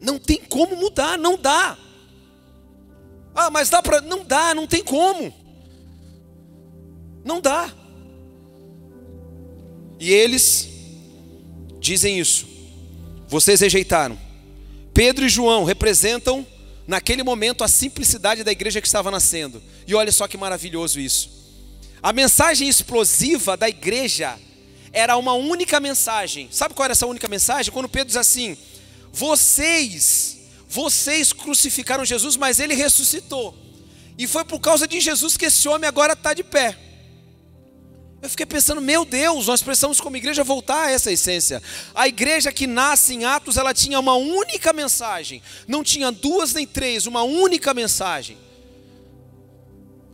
Não 0.00 0.18
tem 0.18 0.38
como 0.48 0.76
mudar, 0.76 1.18
não 1.18 1.36
dá. 1.36 1.76
Ah, 3.34 3.50
mas 3.50 3.68
dá 3.68 3.82
para. 3.82 4.00
Não 4.00 4.24
dá, 4.24 4.54
não 4.54 4.66
tem 4.66 4.82
como. 4.82 5.32
Não 7.24 7.40
dá. 7.40 7.72
E 10.00 10.12
eles 10.12 10.68
dizem 11.80 12.18
isso. 12.18 12.46
Vocês 13.26 13.60
rejeitaram. 13.60 14.18
Pedro 14.94 15.26
e 15.26 15.28
João 15.28 15.64
representam, 15.64 16.46
naquele 16.86 17.22
momento, 17.22 17.62
a 17.62 17.68
simplicidade 17.68 18.42
da 18.42 18.50
igreja 18.50 18.80
que 18.80 18.86
estava 18.86 19.10
nascendo. 19.10 19.62
E 19.86 19.94
olha 19.94 20.10
só 20.10 20.26
que 20.26 20.36
maravilhoso 20.36 20.98
isso. 20.98 21.38
A 22.02 22.12
mensagem 22.12 22.68
explosiva 22.68 23.56
da 23.56 23.68
igreja 23.68 24.38
era 24.92 25.16
uma 25.16 25.34
única 25.34 25.78
mensagem. 25.80 26.48
Sabe 26.50 26.74
qual 26.74 26.84
era 26.84 26.92
essa 26.92 27.06
única 27.06 27.28
mensagem? 27.28 27.72
Quando 27.72 27.88
Pedro 27.88 28.08
diz 28.08 28.16
assim: 28.16 28.56
vocês, 29.12 30.38
vocês 30.68 31.32
crucificaram 31.32 32.04
Jesus, 32.04 32.36
mas 32.36 32.60
ele 32.60 32.74
ressuscitou. 32.74 33.56
E 34.16 34.26
foi 34.26 34.44
por 34.44 34.60
causa 34.60 34.86
de 34.86 35.00
Jesus 35.00 35.36
que 35.36 35.46
esse 35.46 35.68
homem 35.68 35.88
agora 35.88 36.12
está 36.12 36.34
de 36.34 36.42
pé. 36.42 36.76
Eu 38.20 38.28
fiquei 38.28 38.46
pensando, 38.46 38.80
meu 38.80 39.04
Deus, 39.04 39.46
nós 39.46 39.62
precisamos 39.62 40.00
como 40.00 40.16
igreja 40.16 40.42
voltar 40.42 40.86
a 40.86 40.90
essa 40.90 41.12
essência. 41.12 41.62
A 41.94 42.08
igreja 42.08 42.50
que 42.50 42.66
nasce 42.66 43.14
em 43.14 43.24
Atos, 43.24 43.56
ela 43.56 43.72
tinha 43.72 43.98
uma 44.00 44.14
única 44.14 44.72
mensagem. 44.72 45.40
Não 45.68 45.84
tinha 45.84 46.10
duas 46.10 46.52
nem 46.52 46.66
três, 46.66 47.06
uma 47.06 47.22
única 47.22 47.72
mensagem. 47.72 48.36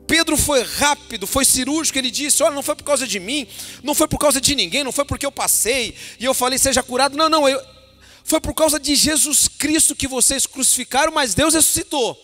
Pedro 0.06 0.36
foi 0.36 0.62
rápido, 0.62 1.26
foi 1.26 1.46
cirúrgico, 1.46 1.98
ele 1.98 2.10
disse: 2.10 2.42
Olha, 2.42 2.54
não 2.54 2.62
foi 2.62 2.76
por 2.76 2.84
causa 2.84 3.06
de 3.06 3.18
mim, 3.18 3.48
não 3.82 3.94
foi 3.94 4.06
por 4.06 4.18
causa 4.18 4.38
de 4.38 4.54
ninguém, 4.54 4.84
não 4.84 4.92
foi 4.92 5.06
porque 5.06 5.24
eu 5.24 5.32
passei 5.32 5.94
e 6.20 6.26
eu 6.26 6.34
falei, 6.34 6.58
seja 6.58 6.82
curado. 6.82 7.16
Não, 7.16 7.30
não, 7.30 7.48
eu, 7.48 7.58
foi 8.24 8.40
por 8.40 8.54
causa 8.54 8.80
de 8.80 8.94
Jesus 8.96 9.46
Cristo 9.46 9.94
que 9.94 10.08
vocês 10.08 10.46
crucificaram, 10.46 11.12
mas 11.12 11.34
Deus 11.34 11.54
ressuscitou. 11.54 12.18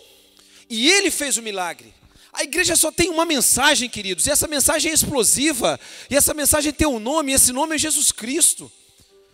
E 0.69 0.91
Ele 0.91 1.11
fez 1.11 1.37
o 1.37 1.43
milagre. 1.43 1.95
A 2.33 2.43
igreja 2.43 2.75
só 2.75 2.91
tem 2.91 3.11
uma 3.11 3.27
mensagem, 3.27 3.89
queridos, 3.89 4.27
e 4.27 4.31
essa 4.31 4.47
mensagem 4.47 4.91
é 4.91 4.95
explosiva, 4.95 5.79
e 6.09 6.17
essa 6.17 6.33
mensagem 6.33 6.73
tem 6.73 6.87
um 6.87 6.99
nome, 6.99 7.33
e 7.33 7.35
esse 7.35 7.53
nome 7.53 7.75
é 7.75 7.79
Jesus 7.79 8.11
Cristo. 8.13 8.71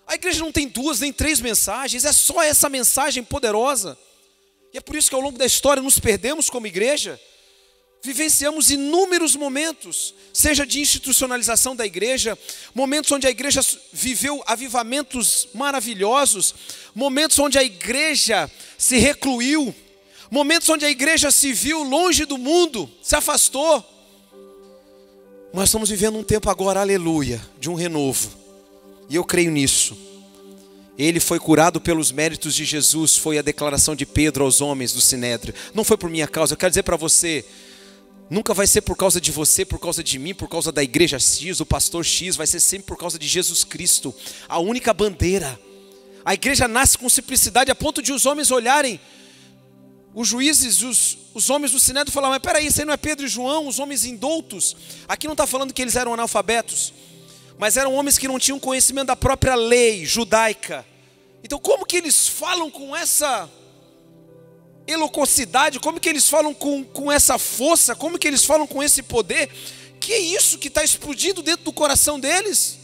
A 0.07 0.15
igreja 0.15 0.41
não 0.41 0.51
tem 0.51 0.67
duas 0.67 1.01
nem 1.01 1.13
três 1.13 1.41
mensagens, 1.41 2.05
é 2.05 2.13
só 2.13 2.43
essa 2.43 2.69
mensagem 2.69 3.23
poderosa. 3.23 3.97
E 4.73 4.79
é 4.79 4.81
por 4.81 4.97
isso 4.97 5.09
que 5.09 5.15
ao 5.15 5.21
longo 5.21 5.39
da 5.39 5.47
história 5.47 5.83
nos 5.83 5.99
perdemos 5.99 6.51
como 6.51 6.67
igreja. 6.67 7.21
Vivenciamos 8.07 8.71
inúmeros 8.71 9.35
momentos, 9.35 10.15
seja 10.33 10.65
de 10.65 10.79
institucionalização 10.79 11.75
da 11.75 11.85
igreja, 11.85 12.39
momentos 12.73 13.11
onde 13.11 13.27
a 13.27 13.31
igreja 13.31 13.61
viveu 13.93 14.45
avivamentos 14.47 15.49
maravilhosos, 15.53 16.55
momentos 16.95 17.37
onde 17.41 17.59
a 17.59 17.65
igreja 17.65 18.49
se 18.79 18.97
recluiu, 18.99 19.75
momentos 20.31 20.69
onde 20.69 20.85
a 20.85 20.89
igreja 20.89 21.33
se 21.33 21.53
viu 21.53 21.83
longe 21.83 22.25
do 22.25 22.39
mundo, 22.39 22.89
se 23.03 23.17
afastou. 23.17 23.85
Nós 25.53 25.69
estamos 25.69 25.91
vivendo 25.91 26.17
um 26.17 26.23
tempo 26.23 26.49
agora, 26.49 26.79
aleluia, 26.79 27.45
de 27.59 27.69
um 27.69 27.75
renovo. 27.75 28.31
E 29.09 29.17
eu 29.17 29.25
creio 29.25 29.51
nisso. 29.51 29.99
Ele 30.97 31.19
foi 31.19 31.41
curado 31.41 31.81
pelos 31.81 32.13
méritos 32.13 32.55
de 32.55 32.65
Jesus, 32.65 33.17
foi 33.17 33.37
a 33.37 33.43
declaração 33.43 33.97
de 33.97 34.07
Pedro 34.07 34.45
aos 34.45 34.61
homens 34.61 34.93
do 34.93 35.01
Sinédrio. 35.01 35.53
Não 35.75 35.83
foi 35.83 35.97
por 35.97 36.09
minha 36.09 36.29
causa, 36.29 36.55
eu 36.55 36.57
quero 36.57 36.71
dizer 36.71 36.85
para 36.85 36.97
você, 36.97 37.45
nunca 38.28 38.52
vai 38.52 38.66
ser 38.66 38.80
por 38.83 38.97
causa 38.97 39.21
de 39.21 39.30
você, 39.30 39.64
por 39.64 39.78
causa 39.78 40.02
de 40.02 40.18
mim, 40.18 40.35
por 40.35 40.49
causa 40.49 40.73
da 40.73 40.83
igreja 40.83 41.18
X, 41.18 41.59
do 41.59 41.66
pastor 41.66 42.04
X, 42.04 42.37
vai 42.37 42.47
ser 42.47 42.61
sempre 42.61 42.87
por 42.87 42.97
causa 42.97 43.18
de 43.18 43.26
Jesus 43.26 43.64
Cristo, 43.64 44.14
a 44.49 44.59
única 44.59 44.92
bandeira. 44.92 45.59
A 46.25 46.35
igreja 46.35 46.66
nasce 46.66 46.99
com 46.99 47.09
simplicidade 47.09 47.71
a 47.71 47.75
ponto 47.75 48.02
de 48.02 48.12
os 48.12 48.26
homens 48.26 48.50
olharem, 48.50 49.00
os 50.14 50.28
juízes, 50.28 50.83
os, 50.83 51.18
os 51.35 51.50
homens 51.50 51.73
do 51.73 51.78
Sinédrio 51.78 52.12
falaram, 52.12 52.33
mas 52.33 52.42
peraí, 52.42 52.66
isso 52.66 52.80
aí 52.80 52.87
não 52.87 52.95
é 52.95 52.97
Pedro 52.97 53.26
e 53.26 53.28
João, 53.28 53.68
os 53.68 53.78
homens 53.78 54.04
indoutos? 54.04 54.76
Aqui 55.06 55.26
não 55.26 55.35
está 55.35 55.47
falando 55.47 55.73
que 55.73 55.83
eles 55.83 55.95
eram 55.95 56.14
analfabetos 56.14 56.92
mas 57.59 57.76
eram 57.76 57.95
homens 57.95 58.18
que 58.18 58.28
não 58.28 58.38
tinham 58.38 58.59
conhecimento 58.59 59.09
da 59.09 59.16
própria 59.16 59.54
lei 59.54 60.04
judaica. 60.04 60.85
Então, 61.42 61.59
como 61.59 61.87
que 61.87 61.97
eles 61.97 62.28
falam 62.28 62.71
com 62.71 62.95
essa 62.95 63.49
eloquocidade? 64.87 65.81
Como 65.81 66.00
que 66.00 66.09
eles 66.09 66.28
falam 66.28 66.55
com, 66.55 66.85
com 66.85 67.11
essa 67.11 67.38
força? 67.38 67.95
Como 67.95 68.19
que 68.19 68.26
eles 68.26 68.45
falam 68.45 68.66
com 68.66 68.83
esse 68.83 69.02
poder? 69.02 69.50
Que 70.00 70.12
é 70.12 70.19
isso 70.19 70.59
que 70.59 70.69
está 70.69 70.85
explodindo 70.85 71.43
dentro 71.43 71.64
do 71.64 71.73
coração 71.73 72.19
deles? 72.21 72.78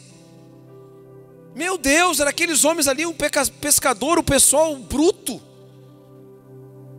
Meu 1.55 1.77
Deus, 1.77 2.21
era 2.21 2.31
aqueles 2.31 2.65
homens 2.65 2.89
ali, 2.89 3.05
um 3.05 3.15
pescador, 3.61 4.19
o 4.19 4.23
pessoal 4.23 4.75
bruto. 4.77 5.41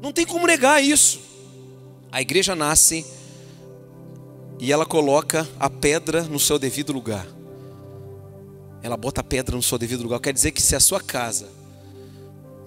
Não 0.01 0.11
tem 0.11 0.25
como 0.25 0.45
negar 0.45 0.83
isso. 0.83 1.19
A 2.11 2.21
igreja 2.21 2.55
nasce 2.55 3.05
e 4.59 4.71
ela 4.71 4.85
coloca 4.85 5.49
a 5.59 5.69
pedra 5.69 6.23
no 6.23 6.39
seu 6.39 6.59
devido 6.59 6.93
lugar 6.93 7.25
ela 8.83 8.97
bota 8.97 9.21
a 9.21 9.23
pedra 9.23 9.55
no 9.55 9.63
seu 9.63 9.77
devido 9.77 10.03
lugar. 10.03 10.19
Quer 10.19 10.33
dizer 10.33 10.51
que 10.51 10.61
se 10.61 10.75
a 10.75 10.79
sua 10.79 10.99
casa 10.99 11.47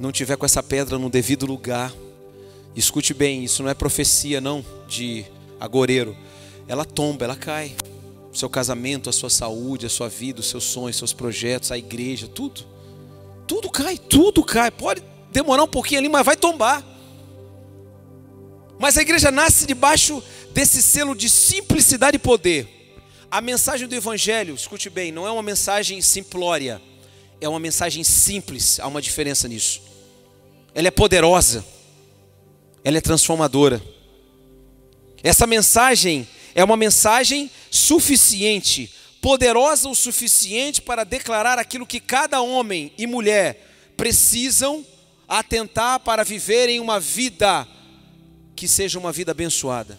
não 0.01 0.11
tiver 0.11 0.37
com 0.37 0.47
essa 0.47 0.63
pedra 0.63 0.99
no 0.99 1.11
devido 1.11 1.45
lugar, 1.45 1.93
escute 2.77 3.15
bem, 3.15 3.45
isso 3.45 3.63
não 3.63 3.71
é 3.71 3.75
profecia 3.75 4.41
não 4.41 4.65
de 4.87 5.25
agoreiro. 5.59 6.17
Ela 6.69 6.85
tomba, 6.85 7.25
ela 7.25 7.37
cai. 7.37 7.75
Seu 8.33 8.51
casamento, 8.51 9.09
a 9.09 9.13
sua 9.13 9.31
saúde, 9.31 9.87
a 9.87 9.89
sua 9.89 10.09
vida, 10.09 10.41
os 10.41 10.47
seus 10.47 10.65
sonhos, 10.65 10.97
seus 10.97 11.13
projetos, 11.13 11.73
a 11.73 11.79
igreja, 11.79 12.29
tudo. 12.29 12.65
Tudo 13.47 13.71
cai, 13.71 13.97
tudo 13.97 14.45
cai. 14.45 14.71
Pode 14.71 15.03
demorar 15.33 15.63
um 15.63 15.69
pouquinho 15.69 16.01
ali, 16.01 16.09
mas 16.09 16.27
vai 16.27 16.37
tombar. 16.37 16.85
Mas 18.79 18.99
a 18.99 19.03
igreja 19.03 19.31
nasce 19.31 19.67
debaixo 19.67 20.23
desse 20.53 20.83
selo 20.83 21.15
de 21.15 21.31
simplicidade 21.31 22.17
e 22.17 22.19
poder. 22.19 22.69
A 23.31 23.41
mensagem 23.41 23.89
do 23.89 23.95
Evangelho, 23.95 24.55
escute 24.55 24.91
bem, 24.91 25.11
não 25.11 25.27
é 25.27 25.31
uma 25.31 25.43
mensagem 25.43 26.01
simplória, 26.01 26.81
é 27.41 27.49
uma 27.49 27.59
mensagem 27.59 28.05
simples, 28.05 28.79
há 28.79 28.87
uma 28.87 29.03
diferença 29.03 29.49
nisso. 29.49 29.83
Ela 30.75 30.89
é 30.89 30.91
poderosa, 30.91 31.65
ela 32.87 32.99
é 32.99 33.01
transformadora. 33.01 33.83
Essa 35.21 35.45
mensagem 35.45 36.25
é 36.55 36.63
uma 36.63 36.77
mensagem 36.77 37.51
suficiente, 37.69 38.93
poderosa 39.21 39.89
o 39.89 39.95
suficiente 39.95 40.81
para 40.81 41.03
declarar 41.03 41.59
aquilo 41.59 41.85
que 41.85 41.99
cada 41.99 42.41
homem 42.41 42.93
e 42.97 43.05
mulher 43.05 43.93
precisam 43.97 44.87
atentar 45.27 45.99
para 45.99 46.23
viverem 46.23 46.79
uma 46.79 47.01
vida 47.01 47.67
que 48.55 48.69
seja 48.69 49.01
uma 49.01 49.11
vida 49.11 49.33
abençoada. 49.33 49.99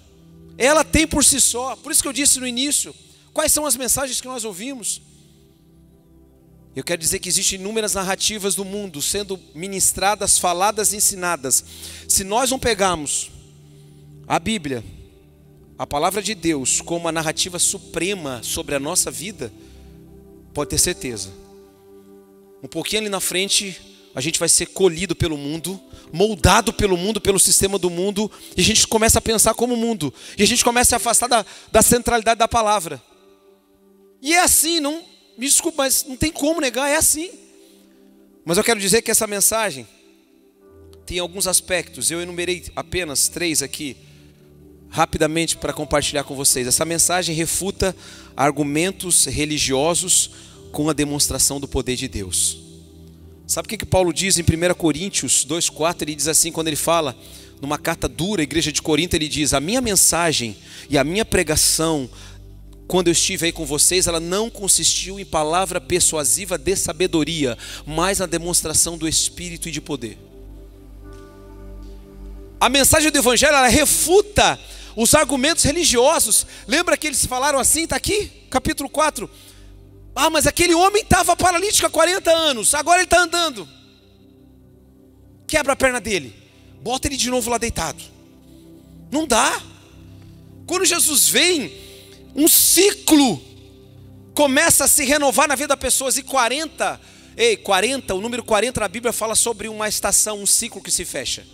Ela 0.57 0.85
tem 0.85 1.05
por 1.05 1.25
si 1.25 1.41
só, 1.41 1.75
por 1.75 1.91
isso 1.91 2.01
que 2.01 2.07
eu 2.07 2.13
disse 2.13 2.39
no 2.39 2.47
início, 2.47 2.95
Quais 3.37 3.51
são 3.51 3.67
as 3.67 3.77
mensagens 3.77 4.19
que 4.19 4.27
nós 4.27 4.43
ouvimos? 4.43 4.99
Eu 6.77 6.83
quero 6.83 7.01
dizer 7.01 7.17
que 7.17 7.27
existem 7.27 7.59
inúmeras 7.59 7.95
narrativas 7.95 8.53
do 8.53 8.63
mundo 8.63 9.01
sendo 9.01 9.39
ministradas, 9.55 10.37
faladas, 10.37 10.93
ensinadas. 10.93 11.65
Se 12.07 12.23
nós 12.23 12.51
não 12.51 12.59
pegarmos 12.59 13.31
a 14.27 14.37
Bíblia, 14.37 14.85
a 15.75 15.87
palavra 15.87 16.21
de 16.21 16.35
Deus, 16.35 16.79
como 16.79 17.07
a 17.07 17.11
narrativa 17.11 17.57
suprema 17.57 18.41
sobre 18.43 18.75
a 18.75 18.79
nossa 18.79 19.09
vida, 19.09 19.51
pode 20.53 20.69
ter 20.69 20.77
certeza. 20.77 21.31
Um 22.61 22.67
pouquinho 22.67 23.01
ali 23.01 23.09
na 23.09 23.19
frente, 23.19 23.81
a 24.13 24.21
gente 24.21 24.37
vai 24.37 24.47
ser 24.47 24.67
colhido 24.67 25.15
pelo 25.15 25.35
mundo, 25.35 25.81
moldado 26.13 26.71
pelo 26.71 26.95
mundo, 26.95 27.19
pelo 27.19 27.39
sistema 27.39 27.79
do 27.79 27.89
mundo, 27.89 28.31
e 28.55 28.61
a 28.61 28.63
gente 28.63 28.85
começa 28.85 29.17
a 29.17 29.21
pensar 29.21 29.55
como 29.55 29.73
o 29.73 29.77
mundo, 29.77 30.13
e 30.37 30.43
a 30.43 30.47
gente 30.47 30.63
começa 30.63 30.95
a 30.95 30.97
afastar 30.97 31.27
da, 31.27 31.43
da 31.71 31.81
centralidade 31.81 32.37
da 32.37 32.47
palavra. 32.47 33.01
E 34.21 34.35
é 34.35 34.43
assim, 34.43 34.79
não, 34.79 35.16
me 35.37 35.45
desculpe, 35.45 35.77
mas 35.77 36.05
não 36.07 36.17
tem 36.17 36.31
como 36.31 36.59
negar, 36.59 36.89
é 36.89 36.95
assim. 36.95 37.29
Mas 38.43 38.57
eu 38.57 38.63
quero 38.63 38.79
dizer 38.79 39.01
que 39.01 39.11
essa 39.11 39.27
mensagem 39.27 39.87
tem 41.05 41.19
alguns 41.19 41.47
aspectos, 41.47 42.11
eu 42.11 42.21
enumerei 42.21 42.65
apenas 42.75 43.27
três 43.27 43.61
aqui, 43.61 43.95
rapidamente 44.89 45.57
para 45.57 45.71
compartilhar 45.73 46.23
com 46.23 46.35
vocês. 46.35 46.67
Essa 46.67 46.85
mensagem 46.85 47.35
refuta 47.35 47.95
argumentos 48.35 49.25
religiosos 49.25 50.31
com 50.71 50.89
a 50.89 50.93
demonstração 50.93 51.59
do 51.59 51.67
poder 51.67 51.95
de 51.95 52.07
Deus. 52.07 52.57
Sabe 53.45 53.67
o 53.67 53.69
que, 53.69 53.77
que 53.77 53.85
Paulo 53.85 54.11
diz 54.11 54.37
em 54.37 54.41
1 54.41 54.73
Coríntios 54.73 55.45
2,4? 55.45 56.01
Ele 56.01 56.15
diz 56.15 56.27
assim, 56.27 56.51
quando 56.51 56.67
ele 56.67 56.75
fala, 56.75 57.15
numa 57.61 57.77
carta 57.77 58.07
dura 58.07 58.41
à 58.41 58.43
igreja 58.43 58.71
de 58.71 58.81
Corinto, 58.81 59.15
ele 59.15 59.27
diz: 59.27 59.53
A 59.53 59.59
minha 59.59 59.81
mensagem 59.81 60.55
e 60.89 60.97
a 60.97 61.03
minha 61.03 61.25
pregação 61.25 62.09
quando 62.87 63.07
eu 63.09 63.11
estive 63.11 63.47
aí 63.47 63.51
com 63.51 63.65
vocês, 63.65 64.07
ela 64.07 64.19
não 64.19 64.49
consistiu 64.49 65.19
em 65.19 65.25
palavra 65.25 65.81
persuasiva 65.81 66.57
de 66.57 66.75
sabedoria, 66.75 67.57
mas 67.85 68.19
na 68.19 68.25
demonstração 68.25 68.97
do 68.97 69.07
Espírito 69.07 69.67
e 69.67 69.71
de 69.71 69.81
poder. 69.81 70.17
A 72.59 72.69
mensagem 72.69 73.11
do 73.11 73.17
Evangelho 73.17 73.55
ela 73.55 73.67
refuta 73.67 74.57
os 74.95 75.13
argumentos 75.13 75.63
religiosos. 75.63 76.47
Lembra 76.65 76.97
que 76.97 77.07
eles 77.07 77.25
falaram 77.25 77.59
assim? 77.59 77.83
Está 77.83 77.97
aqui, 77.97 78.31
capítulo 78.49 78.89
4. 78.89 79.29
Ah, 80.15 80.29
mas 80.29 80.47
aquele 80.47 80.73
homem 80.73 81.03
estava 81.03 81.35
paralítico 81.35 81.85
há 81.85 81.89
40 81.89 82.31
anos, 82.31 82.73
agora 82.73 82.99
ele 82.99 83.03
está 83.03 83.19
andando. 83.19 83.67
Quebra 85.45 85.73
a 85.73 85.75
perna 85.75 85.99
dele, 85.99 86.33
bota 86.81 87.07
ele 87.07 87.17
de 87.17 87.29
novo 87.29 87.49
lá 87.49 87.57
deitado. 87.57 88.01
Não 89.11 89.27
dá. 89.27 89.61
Quando 90.65 90.85
Jesus 90.85 91.29
vem, 91.29 91.86
um 92.35 92.47
ciclo 92.47 93.41
começa 94.33 94.85
a 94.85 94.87
se 94.87 95.03
renovar 95.03 95.47
na 95.47 95.55
vida 95.55 95.69
das 95.69 95.79
pessoas. 95.79 96.17
E 96.17 96.23
40, 96.23 97.01
ei, 97.35 97.57
40, 97.57 98.13
o 98.13 98.21
número 98.21 98.43
40 98.43 98.79
na 98.79 98.87
Bíblia 98.87 99.11
fala 99.11 99.35
sobre 99.35 99.67
uma 99.67 99.87
estação, 99.87 100.41
um 100.41 100.45
ciclo 100.45 100.81
que 100.81 100.91
se 100.91 101.03
fecha. 101.03 101.45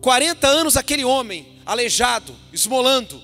40 0.00 0.46
anos 0.46 0.76
aquele 0.76 1.04
homem, 1.04 1.46
aleijado, 1.64 2.36
esmolando, 2.52 3.22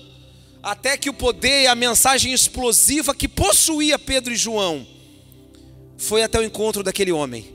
até 0.63 0.97
que 0.97 1.09
o 1.09 1.13
poder 1.13 1.63
e 1.63 1.67
a 1.67 1.75
mensagem 1.75 2.33
explosiva 2.33 3.13
que 3.13 3.27
possuía 3.27 3.99
Pedro 3.99 4.33
e 4.33 4.35
João 4.35 4.87
foi 5.97 6.23
até 6.23 6.39
o 6.39 6.43
encontro 6.43 6.81
daquele 6.81 7.11
homem. 7.11 7.53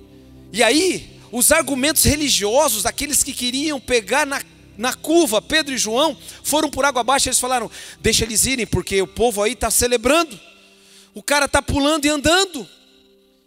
E 0.53 0.63
aí, 0.63 1.19
os 1.33 1.51
argumentos 1.51 2.05
religiosos 2.05 2.85
daqueles 2.85 3.25
que 3.25 3.33
queriam 3.33 3.81
pegar 3.81 4.25
na 4.25 4.41
na 4.77 4.95
curva, 4.95 5.41
Pedro 5.41 5.75
e 5.75 5.79
João 5.79 6.17
foram 6.43 6.71
por 6.71 6.85
água 6.85 7.01
abaixo. 7.01 7.29
Eles 7.29 7.39
falaram: 7.39 7.71
Deixa 8.01 8.25
eles 8.25 8.47
irem, 8.47 8.67
porque 8.67 9.01
o 9.01 9.07
povo 9.07 9.43
aí 9.43 9.53
está 9.53 9.71
celebrando. 9.71 10.39
O 11.15 11.23
cara 11.23 11.47
está 11.47 11.63
pulando 11.63 12.05
e 12.05 12.09
andando. 12.09 12.69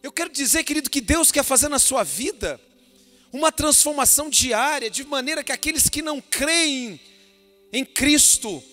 Eu 0.01 0.11
quero 0.11 0.31
dizer, 0.31 0.63
querido, 0.63 0.89
que 0.89 1.01
Deus 1.01 1.31
quer 1.31 1.43
fazer 1.43 1.67
na 1.67 1.77
sua 1.77 2.03
vida 2.03 2.59
uma 3.31 3.51
transformação 3.51 4.29
diária, 4.29 4.89
de 4.89 5.03
maneira 5.03 5.43
que 5.43 5.51
aqueles 5.51 5.87
que 5.87 6.01
não 6.01 6.19
creem 6.19 6.99
em 7.71 7.85
Cristo, 7.85 8.63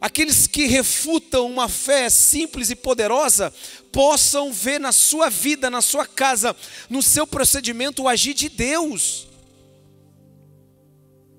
aqueles 0.00 0.46
que 0.46 0.66
refutam 0.66 1.50
uma 1.50 1.68
fé 1.68 2.08
simples 2.08 2.70
e 2.70 2.76
poderosa, 2.76 3.52
possam 3.90 4.52
ver 4.52 4.78
na 4.78 4.92
sua 4.92 5.28
vida, 5.28 5.70
na 5.70 5.82
sua 5.82 6.06
casa, 6.06 6.54
no 6.88 7.02
seu 7.02 7.26
procedimento 7.26 8.02
o 8.02 8.08
agir 8.08 8.34
de 8.34 8.48
Deus. 8.48 9.26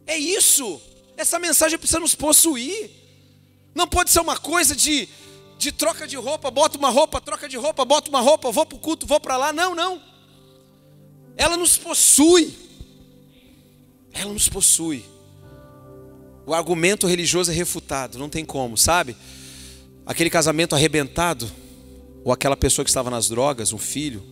É 0.08 0.18
isso. 0.18 0.82
Essa 1.18 1.40
mensagem 1.40 1.78
precisa 1.78 2.00
nos 2.00 2.16
possuir. 2.16 2.90
Não 3.74 3.88
pode 3.88 4.10
ser 4.12 4.20
uma 4.20 4.38
coisa 4.38 4.76
de, 4.76 5.10
de 5.58 5.72
troca 5.72 6.08
de 6.08 6.16
roupa, 6.16 6.50
bota 6.50 6.78
uma 6.78 6.90
roupa, 6.90 7.20
troca 7.20 7.48
de 7.48 7.58
roupa, 7.58 7.84
bota 7.84 8.10
uma 8.10 8.22
roupa, 8.22 8.52
vou 8.52 8.66
para 8.66 8.76
o 8.76 8.80
culto, 8.80 9.06
vou 9.06 9.20
para 9.20 9.38
lá. 9.38 9.52
Não, 9.54 9.76
não. 9.76 10.02
Ela 11.38 11.58
nos 11.58 11.78
possui. 11.78 12.54
Ela 14.14 14.32
nos 14.32 14.48
possui. 14.48 15.04
O 16.46 16.54
argumento 16.54 17.08
religioso 17.08 17.52
é 17.52 17.54
refutado, 17.54 18.20
não 18.20 18.30
tem 18.30 18.46
como, 18.46 18.78
sabe? 18.78 19.18
Aquele 20.06 20.30
casamento 20.30 20.76
arrebentado, 20.76 21.52
ou 22.24 22.32
aquela 22.32 22.56
pessoa 22.56 22.86
que 22.86 22.90
estava 22.90 23.10
nas 23.10 23.28
drogas, 23.28 23.74
um 23.74 23.78
filho. 23.78 24.24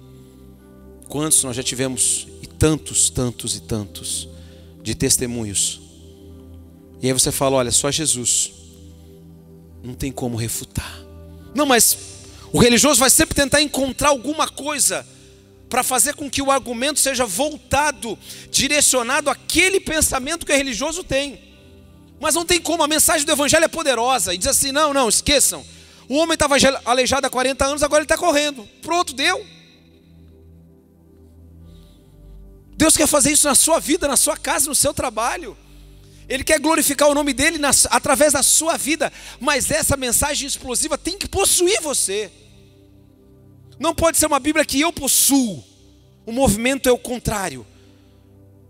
Quantos 1.07 1.43
nós 1.43 1.55
já 1.55 1.63
tivemos, 1.63 2.27
e 2.41 2.47
tantos, 2.47 3.09
tantos 3.09 3.55
e 3.55 3.61
tantos, 3.61 4.29
de 4.83 4.93
testemunhos. 4.93 5.81
E 7.01 7.07
aí 7.07 7.13
você 7.13 7.31
fala: 7.31 7.55
olha, 7.55 7.71
só 7.71 7.89
Jesus. 7.89 8.51
Não 9.81 9.93
tem 9.93 10.11
como 10.11 10.37
refutar. 10.37 11.03
Não, 11.55 11.65
mas 11.65 11.97
o 12.51 12.59
religioso 12.59 12.99
vai 12.99 13.09
sempre 13.09 13.35
tentar 13.35 13.61
encontrar 13.61 14.09
alguma 14.09 14.47
coisa 14.47 15.05
para 15.69 15.83
fazer 15.83 16.13
com 16.13 16.29
que 16.29 16.41
o 16.41 16.51
argumento 16.51 16.99
seja 16.99 17.25
voltado, 17.25 18.17
direcionado 18.51 19.29
àquele 19.29 19.79
pensamento 19.79 20.45
que 20.45 20.53
o 20.53 20.55
religioso 20.55 21.03
tem. 21.03 21.39
Mas 22.19 22.35
não 22.35 22.45
tem 22.45 22.61
como, 22.61 22.83
a 22.83 22.87
mensagem 22.87 23.25
do 23.25 23.31
Evangelho 23.31 23.65
é 23.65 23.67
poderosa 23.67 24.33
e 24.33 24.37
diz 24.37 24.47
assim: 24.47 24.71
não, 24.71 24.93
não, 24.93 25.09
esqueçam. 25.09 25.65
O 26.07 26.15
homem 26.15 26.35
estava 26.35 26.55
aleijado 26.85 27.25
há 27.25 27.29
40 27.29 27.65
anos, 27.65 27.83
agora 27.83 28.01
ele 28.01 28.05
está 28.05 28.17
correndo. 28.17 28.67
Pronto, 28.81 29.13
deu. 29.13 29.45
Deus 32.83 32.97
quer 32.97 33.07
fazer 33.07 33.31
isso 33.31 33.47
na 33.47 33.55
sua 33.55 33.79
vida, 33.79 34.09
na 34.09 34.17
sua 34.17 34.35
casa, 34.35 34.67
no 34.67 34.75
seu 34.75 34.93
trabalho. 34.93 35.57
Ele 36.27 36.43
quer 36.43 36.59
glorificar 36.59 37.07
o 37.07 37.13
nome 37.13 37.31
dele 37.31 37.57
através 37.89 38.33
da 38.33 38.43
sua 38.43 38.75
vida, 38.75 39.09
mas 39.39 39.71
essa 39.71 39.95
mensagem 39.95 40.45
explosiva 40.45 40.97
tem 40.97 41.17
que 41.17 41.25
possuir 41.25 41.79
você. 41.79 42.29
Não 43.79 43.95
pode 43.95 44.17
ser 44.17 44.25
uma 44.25 44.37
Bíblia 44.37 44.65
que 44.65 44.81
eu 44.81 44.91
possuo. 44.91 45.63
O 46.25 46.33
movimento 46.33 46.89
é 46.89 46.91
o 46.91 46.97
contrário. 46.97 47.65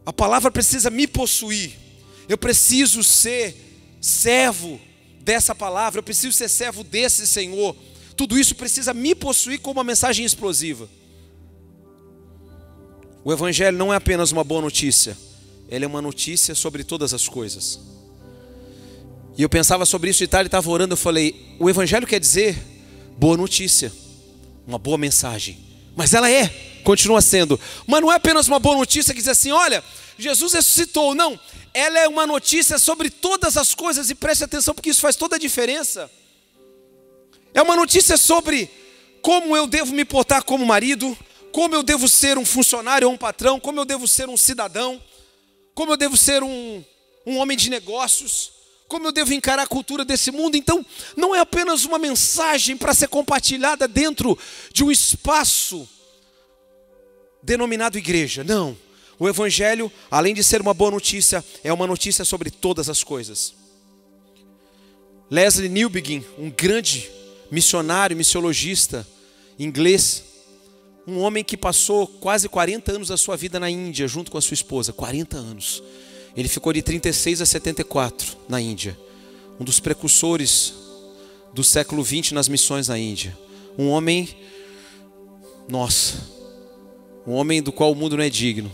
A 0.05 0.13
palavra 0.13 0.51
precisa 0.51 0.91
me 0.91 1.07
possuir. 1.07 1.73
Eu 2.29 2.37
preciso 2.37 3.03
ser 3.03 3.97
servo 3.99 4.79
dessa 5.21 5.55
palavra, 5.55 5.97
eu 5.97 6.03
preciso 6.03 6.37
ser 6.37 6.49
servo 6.49 6.83
desse 6.83 7.25
Senhor. 7.25 7.75
Tudo 8.15 8.37
isso 8.37 8.53
precisa 8.53 8.93
me 8.93 9.15
possuir 9.15 9.59
como 9.59 9.79
uma 9.79 9.83
mensagem 9.83 10.23
explosiva. 10.23 10.87
O 13.25 13.31
Evangelho 13.31 13.77
não 13.77 13.93
é 13.93 13.95
apenas 13.95 14.31
uma 14.31 14.43
boa 14.43 14.61
notícia, 14.61 15.17
ele 15.69 15.85
é 15.85 15.87
uma 15.87 16.01
notícia 16.01 16.53
sobre 16.53 16.83
todas 16.83 17.13
as 17.13 17.27
coisas. 17.27 17.79
E 19.37 19.41
eu 19.41 19.49
pensava 19.49 19.85
sobre 19.85 20.09
isso 20.09 20.23
e 20.23 20.27
tal, 20.27 20.43
estava 20.43 20.69
orando, 20.69 20.93
eu 20.93 20.97
falei: 20.97 21.55
o 21.59 21.69
Evangelho 21.69 22.05
quer 22.05 22.19
dizer 22.19 22.57
boa 23.17 23.37
notícia, 23.37 23.91
uma 24.67 24.77
boa 24.77 24.97
mensagem, 24.97 25.57
mas 25.95 26.13
ela 26.13 26.29
é, 26.29 26.47
continua 26.83 27.21
sendo, 27.21 27.59
mas 27.87 28.01
não 28.01 28.11
é 28.11 28.15
apenas 28.15 28.47
uma 28.47 28.59
boa 28.59 28.75
notícia 28.75 29.13
que 29.13 29.21
diz 29.21 29.29
assim: 29.29 29.51
olha, 29.51 29.81
Jesus 30.17 30.53
ressuscitou, 30.53 31.15
não, 31.15 31.39
ela 31.73 31.99
é 31.99 32.07
uma 32.07 32.27
notícia 32.27 32.77
sobre 32.77 33.09
todas 33.09 33.55
as 33.55 33.73
coisas, 33.73 34.09
e 34.09 34.15
preste 34.15 34.43
atenção, 34.43 34.73
porque 34.73 34.89
isso 34.89 35.01
faz 35.01 35.15
toda 35.15 35.37
a 35.37 35.39
diferença. 35.39 36.11
É 37.53 37.61
uma 37.61 37.75
notícia 37.75 38.17
sobre 38.17 38.69
como 39.21 39.55
eu 39.55 39.65
devo 39.65 39.93
me 39.93 40.03
portar 40.03 40.43
como 40.43 40.65
marido, 40.65 41.17
como 41.53 41.75
eu 41.75 41.83
devo 41.83 42.09
ser 42.09 42.37
um 42.37 42.45
funcionário 42.45 43.07
ou 43.07 43.13
um 43.13 43.17
patrão, 43.17 43.59
como 43.59 43.79
eu 43.79 43.85
devo 43.85 44.07
ser 44.07 44.27
um 44.27 44.35
cidadão, 44.35 44.99
como 45.75 45.93
eu 45.93 45.97
devo 45.97 46.17
ser 46.17 46.41
um, 46.41 46.83
um 47.27 47.37
homem 47.37 47.55
de 47.55 47.69
negócios, 47.69 48.51
como 48.87 49.07
eu 49.07 49.11
devo 49.11 49.33
encarar 49.33 49.61
a 49.61 49.67
cultura 49.67 50.03
desse 50.03 50.31
mundo. 50.31 50.57
Então, 50.57 50.83
não 51.15 51.33
é 51.33 51.39
apenas 51.39 51.85
uma 51.85 51.99
mensagem 51.99 52.75
para 52.75 52.91
ser 52.91 53.07
compartilhada 53.07 53.87
dentro 53.87 54.37
de 54.73 54.83
um 54.83 54.91
espaço 54.91 55.87
denominado 57.41 57.99
igreja. 57.99 58.43
Não. 58.43 58.75
O 59.19 59.29
Evangelho, 59.29 59.91
além 60.09 60.33
de 60.33 60.43
ser 60.43 60.59
uma 60.59 60.73
boa 60.73 60.89
notícia, 60.89 61.45
é 61.63 61.71
uma 61.71 61.85
notícia 61.85 62.25
sobre 62.25 62.49
todas 62.49 62.89
as 62.89 63.03
coisas. 63.03 63.53
Leslie 65.29 65.69
Newbegin, 65.69 66.25
um 66.35 66.49
grande 66.49 67.11
missionário, 67.51 68.17
missiologista 68.17 69.07
inglês, 69.59 70.32
um 71.05 71.19
homem 71.19 71.43
que 71.43 71.57
passou 71.57 72.07
quase 72.07 72.47
40 72.47 72.93
anos 72.93 73.07
da 73.09 73.17
sua 73.17 73.35
vida 73.35 73.59
na 73.59 73.69
Índia, 73.69 74.07
junto 74.07 74.31
com 74.31 74.37
a 74.37 74.41
sua 74.41 74.53
esposa, 74.55 74.93
40 74.93 75.37
anos. 75.37 75.83
Ele 76.35 76.47
ficou 76.47 76.71
de 76.71 76.81
36 76.81 77.41
a 77.41 77.45
74 77.45 78.37
na 78.47 78.59
Índia. 78.59 78.97
Um 79.59 79.63
dos 79.63 79.79
precursores 79.79 80.73
do 81.53 81.63
século 81.63 82.03
20 82.03 82.33
nas 82.33 82.47
missões 82.47 82.87
na 82.87 82.97
Índia. 82.97 83.37
Um 83.77 83.89
homem, 83.89 84.29
nossa, 85.67 86.15
um 87.27 87.33
homem 87.33 87.61
do 87.61 87.71
qual 87.71 87.91
o 87.91 87.95
mundo 87.95 88.17
não 88.17 88.23
é 88.23 88.29
digno. 88.29 88.71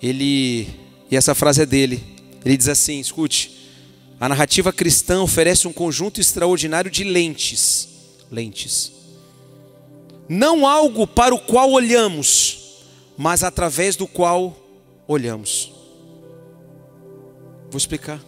Ele, 0.00 0.68
e 1.10 1.16
essa 1.16 1.34
frase 1.34 1.62
é 1.62 1.66
dele, 1.66 2.02
ele 2.44 2.56
diz 2.56 2.68
assim: 2.68 3.00
escute, 3.00 3.70
a 4.20 4.28
narrativa 4.28 4.72
cristã 4.72 5.22
oferece 5.22 5.66
um 5.66 5.72
conjunto 5.72 6.20
extraordinário 6.20 6.90
de 6.90 7.02
lentes, 7.02 7.88
lentes 8.30 8.93
não 10.28 10.66
algo 10.66 11.06
para 11.06 11.34
o 11.34 11.38
qual 11.38 11.70
olhamos, 11.70 12.82
mas 13.16 13.42
através 13.42 13.96
do 13.96 14.06
qual 14.06 14.56
olhamos. 15.06 15.72
Vou 17.70 17.78
explicar. 17.78 18.20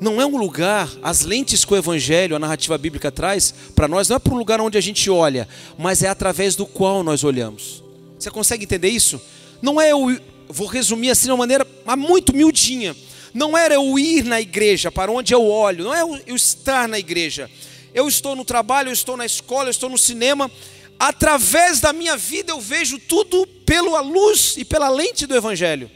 Não 0.00 0.20
é 0.20 0.26
um 0.26 0.36
lugar, 0.36 0.90
as 1.02 1.22
lentes 1.22 1.64
que 1.64 1.72
o 1.72 1.76
Evangelho, 1.76 2.36
a 2.36 2.38
narrativa 2.38 2.76
bíblica 2.76 3.10
traz 3.10 3.54
para 3.74 3.88
nós, 3.88 4.08
não 4.08 4.16
é 4.16 4.18
para 4.18 4.34
um 4.34 4.38
lugar 4.38 4.60
onde 4.60 4.76
a 4.76 4.80
gente 4.80 5.08
olha, 5.08 5.48
mas 5.78 6.02
é 6.02 6.08
através 6.08 6.56
do 6.56 6.66
qual 6.66 7.02
nós 7.02 7.24
olhamos. 7.24 7.82
Você 8.18 8.30
consegue 8.30 8.64
entender 8.64 8.88
isso? 8.88 9.20
Não 9.62 9.80
é 9.80 9.92
eu, 9.92 10.20
vou 10.48 10.66
resumir 10.66 11.10
assim 11.10 11.26
de 11.26 11.30
uma 11.30 11.38
maneira 11.38 11.66
muito 11.96 12.34
miudinha. 12.34 12.94
Não 13.32 13.56
era 13.56 13.74
eu 13.74 13.98
ir 13.98 14.24
na 14.24 14.40
igreja 14.40 14.92
para 14.92 15.10
onde 15.10 15.32
eu 15.32 15.44
olho, 15.46 15.84
não 15.84 15.94
é 15.94 16.02
eu 16.26 16.36
estar 16.36 16.86
na 16.86 16.98
igreja. 16.98 17.50
Eu 17.94 18.08
estou 18.08 18.34
no 18.34 18.44
trabalho, 18.44 18.88
eu 18.88 18.92
estou 18.92 19.16
na 19.16 19.24
escola, 19.24 19.68
eu 19.68 19.70
estou 19.70 19.88
no 19.88 19.96
cinema, 19.96 20.50
através 20.98 21.80
da 21.80 21.92
minha 21.92 22.16
vida 22.16 22.52
eu 22.52 22.60
vejo 22.60 22.98
tudo 22.98 23.46
pela 23.66 24.00
luz 24.00 24.54
e 24.56 24.64
pela 24.64 24.88
lente 24.88 25.26
do 25.26 25.34
Evangelho. 25.34 25.90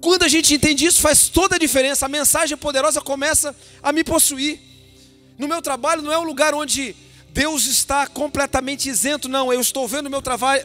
Quando 0.00 0.24
a 0.24 0.28
gente 0.28 0.52
entende 0.52 0.84
isso, 0.84 1.00
faz 1.00 1.28
toda 1.28 1.54
a 1.54 1.58
diferença. 1.58 2.06
A 2.06 2.08
mensagem 2.08 2.56
poderosa 2.56 3.00
começa 3.00 3.54
a 3.80 3.92
me 3.92 4.02
possuir. 4.02 4.58
No 5.38 5.46
meu 5.46 5.62
trabalho 5.62 6.02
não 6.02 6.12
é 6.12 6.18
um 6.18 6.24
lugar 6.24 6.54
onde 6.54 6.96
Deus 7.30 7.66
está 7.66 8.06
completamente 8.06 8.88
isento, 8.88 9.28
não. 9.28 9.52
Eu 9.52 9.60
estou 9.60 9.86
vendo 9.86 10.10
meu, 10.10 10.22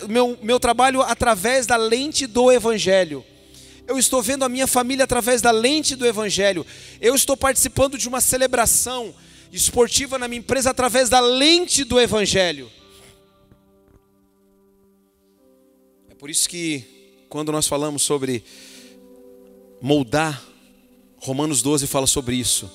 meu, 0.08 0.40
meu 0.42 0.60
trabalho 0.60 1.02
através 1.02 1.68
da 1.68 1.76
lente 1.76 2.26
do 2.26 2.52
Evangelho. 2.52 3.24
Eu 3.88 3.98
estou 3.98 4.22
vendo 4.22 4.44
a 4.44 4.50
minha 4.50 4.68
família 4.68 5.06
através 5.06 5.42
da 5.42 5.52
lente 5.52 5.96
do 5.96 6.06
Evangelho. 6.06 6.66
Eu 7.00 7.16
estou 7.16 7.38
participando 7.38 7.98
de 7.98 8.08
uma 8.08 8.20
celebração 8.20 9.16
esportiva 9.52 10.18
na 10.18 10.28
minha 10.28 10.40
empresa 10.40 10.70
através 10.70 11.10
da 11.10 11.20
lente 11.20 11.84
do 11.84 12.00
Evangelho. 12.00 12.70
É 16.10 16.16
por 16.16 16.30
isso 16.30 16.50
que, 16.50 16.84
quando 17.30 17.52
nós 17.52 17.68
falamos 17.68 18.02
sobre 18.02 18.44
moldar, 19.82 20.44
Romanos 21.18 21.62
12 21.62 21.88
fala 21.88 22.08
sobre 22.08 22.36
isso. 22.36 22.70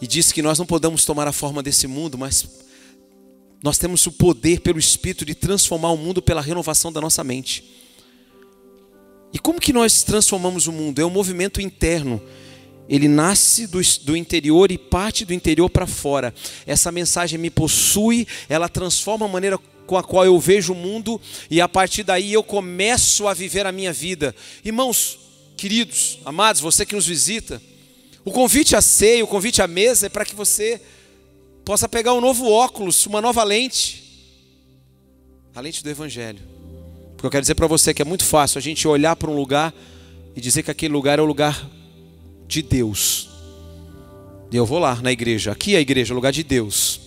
E 0.00 0.06
diz 0.06 0.32
que 0.32 0.42
nós 0.42 0.58
não 0.58 0.66
podemos 0.66 1.04
tomar 1.04 1.28
a 1.28 1.32
forma 1.32 1.62
desse 1.62 1.86
mundo, 1.86 2.18
mas 2.18 2.46
nós 3.62 3.78
temos 3.78 4.04
o 4.06 4.12
poder 4.12 4.60
pelo 4.60 4.78
Espírito 4.78 5.24
de 5.24 5.34
transformar 5.34 5.90
o 5.92 5.96
mundo 5.96 6.20
pela 6.20 6.40
renovação 6.40 6.92
da 6.92 7.00
nossa 7.00 7.22
mente. 7.22 7.64
E 9.32 9.38
como 9.38 9.60
que 9.60 9.72
nós 9.72 10.02
transformamos 10.02 10.66
o 10.66 10.72
mundo? 10.72 11.00
É 11.00 11.06
um 11.06 11.10
movimento 11.10 11.60
interno 11.60 12.20
ele 12.88 13.08
nasce 13.08 13.66
do, 13.66 13.80
do 14.02 14.16
interior 14.16 14.70
e 14.70 14.78
parte 14.78 15.24
do 15.24 15.32
interior 15.32 15.70
para 15.70 15.86
fora. 15.86 16.34
Essa 16.66 16.92
mensagem 16.92 17.38
me 17.38 17.50
possui, 17.50 18.26
ela 18.48 18.68
transforma 18.68 19.26
a 19.26 19.28
maneira 19.28 19.58
com 19.86 19.96
a 19.96 20.02
qual 20.02 20.24
eu 20.24 20.38
vejo 20.38 20.72
o 20.72 20.76
mundo 20.76 21.20
e 21.50 21.60
a 21.60 21.68
partir 21.68 22.02
daí 22.02 22.32
eu 22.32 22.42
começo 22.42 23.26
a 23.28 23.34
viver 23.34 23.66
a 23.66 23.72
minha 23.72 23.92
vida. 23.92 24.34
Irmãos, 24.64 25.18
queridos, 25.56 26.18
amados, 26.24 26.60
você 26.60 26.84
que 26.84 26.94
nos 26.94 27.06
visita, 27.06 27.60
o 28.24 28.30
convite 28.30 28.76
à 28.76 28.80
ceia, 28.80 29.24
o 29.24 29.28
convite 29.28 29.60
à 29.60 29.66
mesa 29.66 30.06
é 30.06 30.08
para 30.08 30.24
que 30.24 30.34
você 30.34 30.80
possa 31.64 31.88
pegar 31.88 32.14
um 32.14 32.20
novo 32.20 32.48
óculos, 32.50 33.06
uma 33.06 33.20
nova 33.20 33.42
lente, 33.44 34.02
a 35.54 35.60
lente 35.60 35.82
do 35.82 35.90
Evangelho. 35.90 36.40
Porque 37.12 37.26
eu 37.26 37.30
quero 37.30 37.42
dizer 37.42 37.54
para 37.54 37.66
você 37.66 37.94
que 37.94 38.02
é 38.02 38.04
muito 38.04 38.24
fácil 38.24 38.58
a 38.58 38.62
gente 38.62 38.86
olhar 38.88 39.14
para 39.14 39.30
um 39.30 39.36
lugar 39.36 39.72
e 40.34 40.40
dizer 40.40 40.62
que 40.62 40.70
aquele 40.70 40.92
lugar 40.92 41.18
é 41.18 41.22
o 41.22 41.24
lugar 41.24 41.68
de 42.52 42.62
Deus. 42.62 43.30
Eu 44.52 44.66
vou 44.66 44.78
lá 44.78 44.96
na 44.96 45.10
igreja. 45.10 45.52
Aqui 45.52 45.74
é 45.74 45.78
a 45.78 45.80
igreja, 45.80 46.12
lugar 46.12 46.32
de 46.32 46.42
Deus. 46.42 47.00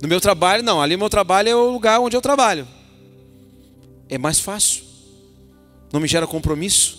No 0.00 0.06
meu 0.06 0.20
trabalho, 0.20 0.62
não. 0.62 0.80
Ali 0.80 0.96
meu 0.96 1.10
trabalho 1.10 1.48
é 1.48 1.56
o 1.56 1.72
lugar 1.72 2.00
onde 2.00 2.16
eu 2.16 2.20
trabalho. 2.20 2.66
É 4.08 4.16
mais 4.16 4.38
fácil. 4.38 4.84
Não 5.92 5.98
me 5.98 6.06
gera 6.06 6.26
compromisso. 6.26 6.98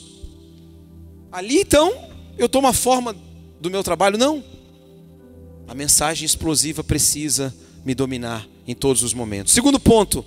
Ali 1.32 1.62
então, 1.62 1.94
eu 2.38 2.50
tomo 2.50 2.68
a 2.68 2.74
forma 2.74 3.16
do 3.62 3.72
meu 3.72 3.84
trabalho, 3.84 4.18
não. 4.18 4.44
A 5.66 5.74
mensagem 5.74 6.26
explosiva 6.26 6.84
precisa 6.84 7.56
me 7.86 7.96
dominar 7.96 8.46
em 8.68 8.76
todos 8.76 9.02
os 9.02 9.14
momentos. 9.14 9.54
Segundo 9.54 9.80
ponto, 9.80 10.26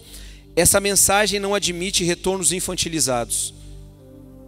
essa 0.57 0.81
mensagem 0.81 1.39
não 1.39 1.55
admite 1.55 2.05
retornos 2.05 2.53
infantilizados. 2.53 3.53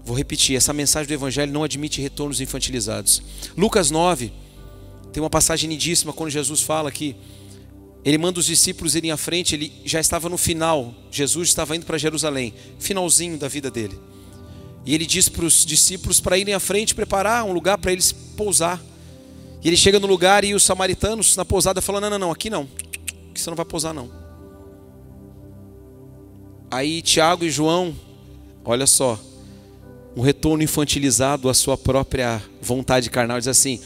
Vou 0.07 0.17
repetir, 0.17 0.57
essa 0.57 0.73
mensagem 0.73 1.09
do 1.09 1.15
Evangelho 1.15 1.53
não 1.53 1.65
admite 1.65 2.01
retornos 2.01 2.41
infantilizados. 2.41 3.21
Lucas 3.57 3.91
9, 3.91 4.33
tem 5.13 5.21
uma 5.21 5.29
passagem 5.29 5.69
lindíssima 5.69 6.13
quando 6.13 6.31
Jesus 6.31 6.61
fala 6.61 6.93
que 6.93 7.17
ele 8.05 8.17
manda 8.17 8.39
os 8.39 8.47
discípulos 8.47 8.95
irem 8.95 9.11
à 9.11 9.17
frente, 9.17 9.57
ele 9.57 9.73
já 9.85 9.99
estava 9.99 10.29
no 10.29 10.39
final, 10.39 10.95
Jesus 11.11 11.49
estava 11.49 11.75
indo 11.75 11.85
para 11.85 11.99
Jerusalém, 11.99 12.55
finalzinho 12.79 13.37
da 13.37 13.49
vida 13.49 13.69
dele. 13.69 13.99
E 14.85 14.95
ele 14.95 15.05
diz 15.05 15.29
para 15.29 15.45
os 15.45 15.67
discípulos 15.67 16.21
para 16.21 16.39
irem 16.39 16.55
à 16.55 16.61
frente, 16.61 16.95
preparar 16.95 17.43
um 17.43 17.53
lugar 17.53 17.77
para 17.77 17.91
eles 17.91 18.13
pousar. 18.13 18.81
E 19.61 19.67
ele 19.67 19.77
chega 19.77 19.99
no 19.99 20.07
lugar 20.07 20.45
e 20.45 20.55
os 20.55 20.63
samaritanos 20.63 21.35
na 21.35 21.45
pousada 21.45 21.83
falam: 21.83 22.01
Não, 22.01 22.11
não, 22.11 22.19
não, 22.21 22.31
aqui 22.31 22.49
não, 22.49 22.69
que 23.35 23.41
você 23.41 23.51
não 23.51 23.57
vai 23.57 23.67
pousar 23.67 23.93
não. 23.93 24.09
Aí 26.71 27.03
Tiago 27.03 27.45
e 27.45 27.51
João, 27.51 27.93
olha 28.65 28.87
só, 28.87 29.19
um 30.17 30.23
retorno 30.23 30.63
infantilizado 30.63 31.51
à 31.51 31.55
sua 31.55 31.77
própria 31.77 32.43
vontade 32.63 33.11
carnal, 33.11 33.39
diz 33.39 33.49
assim: 33.49 33.79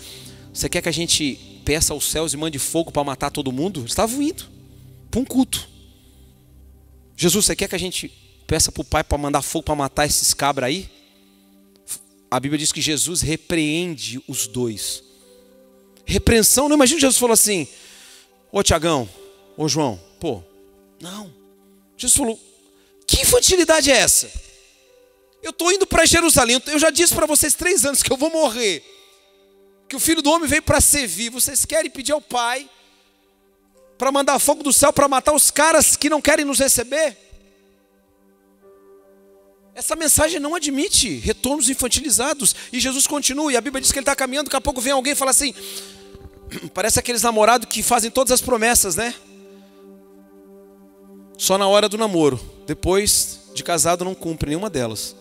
Você 0.55 0.69
quer 0.69 0.81
que 0.81 0.89
a 0.89 0.93
gente 0.93 1.35
peça 1.65 1.93
aos 1.93 2.09
céus 2.09 2.33
e 2.33 2.37
mande 2.37 2.59
fogo 2.59 2.93
para 2.93 3.03
matar 3.03 3.31
todo 3.31 3.51
mundo? 3.51 3.81
Eles 3.81 3.91
estavam 3.91 4.23
indo 4.23 4.45
para 5.11 5.21
um 5.21 5.25
culto. 5.25 5.69
Jesus, 7.17 7.45
você 7.45 7.57
quer 7.57 7.69
que 7.69 7.75
a 7.75 7.79
gente 7.79 8.09
peça 8.47 8.71
para 8.71 8.81
o 8.81 8.85
Pai 8.85 9.03
para 9.03 9.19
mandar 9.19 9.43
fogo 9.43 9.65
para 9.65 9.75
matar 9.75 10.07
esses 10.07 10.33
cabras 10.33 10.69
aí? 10.69 10.89
A 12.31 12.39
Bíblia 12.39 12.59
diz 12.59 12.71
que 12.71 12.81
Jesus 12.81 13.23
repreende 13.23 14.23
os 14.29 14.47
dois. 14.47 15.03
Repreensão, 16.07 16.69
não 16.69 16.77
imagina 16.77 17.01
Jesus 17.01 17.19
falou 17.19 17.35
assim: 17.35 17.67
Ô 18.53 18.63
Tiagão, 18.63 19.09
ô 19.57 19.69
João, 19.69 20.01
pô, 20.21 20.45
não. 21.01 21.35
Jesus 21.99 22.17
falou: 22.17 22.39
Que 23.05 23.23
infantilidade 23.23 23.91
é 23.91 23.97
essa? 23.97 24.31
Eu 25.43 25.51
estou 25.51 25.73
indo 25.73 25.87
para 25.87 26.05
Jerusalém, 26.05 26.63
eu 26.67 26.79
já 26.79 26.91
disse 26.91 27.15
para 27.15 27.27
vocês 27.27 27.55
três 27.55 27.85
anos 27.85 28.03
que 28.03 28.13
eu 28.13 28.17
vou 28.17 28.31
morrer, 28.31 28.85
que 29.89 29.97
o 29.97 30.01
filho 30.01 30.23
do 30.23 30.31
homem 30.31 30.49
veio 30.49 30.63
para 30.63 30.81
servir. 30.81 31.31
Vocês 31.31 31.65
querem 31.65 31.91
pedir 31.91 32.13
ao 32.13 32.21
Pai 32.21 32.69
para 33.97 34.13
mandar 34.13 34.39
fogo 34.39 34.63
do 34.63 34.73
céu 34.73 34.93
para 34.93 35.09
matar 35.09 35.33
os 35.33 35.51
caras 35.51 35.97
que 35.97 36.11
não 36.11 36.21
querem 36.21 36.45
nos 36.45 36.59
receber? 36.59 37.17
Essa 39.75 39.97
mensagem 39.97 40.39
não 40.39 40.55
admite 40.55 41.09
retornos 41.09 41.71
infantilizados. 41.71 42.55
E 42.73 42.79
Jesus 42.79 43.07
continua, 43.07 43.53
e 43.53 43.57
a 43.57 43.61
Bíblia 43.61 43.81
diz 43.81 43.91
que 43.91 43.99
ele 43.99 44.03
está 44.03 44.15
caminhando, 44.15 44.47
daqui 44.47 44.57
a 44.57 44.61
pouco 44.61 44.81
vem 44.81 44.93
alguém 44.93 45.15
e 45.15 45.17
fala 45.17 45.31
assim: 45.31 45.55
parece 46.75 46.99
aqueles 46.99 47.23
namorados 47.23 47.67
que 47.69 47.83
fazem 47.83 48.11
todas 48.11 48.33
as 48.33 48.41
promessas, 48.41 48.97
né? 48.97 49.15
Só 51.39 51.57
na 51.57 51.67
hora 51.67 51.89
do 51.89 51.97
namoro. 51.97 52.39
Depois 52.67 53.41
de 53.55 53.65
casado 53.65 54.05
não 54.05 54.15
cumpre 54.15 54.51
nenhuma 54.51 54.69
delas. 54.69 55.17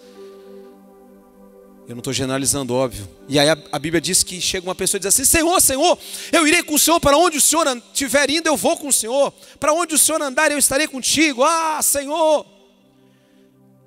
Eu 1.90 1.96
não 1.96 2.02
estou 2.02 2.14
generalizando, 2.14 2.76
óbvio. 2.76 3.10
E 3.28 3.40
aí 3.40 3.50
a, 3.50 3.58
a, 3.72 3.80
Bíblia 3.80 4.00
diz 4.00 4.22
que 4.22 4.40
chega 4.40 4.68
uma 4.68 4.76
pessoa 4.76 5.00
e 5.00 5.02
diz 5.02 5.08
assim: 5.08 5.26
Senhor, 5.26 5.60
Senhor, 5.60 5.98
eu 6.32 6.48
irei 6.48 6.62
com 6.62 6.76
o 6.76 6.80
Senhor 6.80 7.00
para 7.00 7.18
onde 7.18 7.40
o 7.40 7.42
Senhor 7.42 7.66
estiver 7.92 8.30
indo, 8.30 8.46
eu 8.46 8.56
vou 8.56 8.78
com 8.78 8.90
o 8.90 8.94
Senhor. 8.94 9.34
Para 9.60 9.74
onde 9.74 9.96
o 9.96 9.98
Senhor 9.98 10.22
andar, 10.22 10.52
eu 10.52 10.60
estarei 10.60 10.88
contigo. 10.88 11.44
Ah, 11.44 11.82
Senhor. 11.82 12.46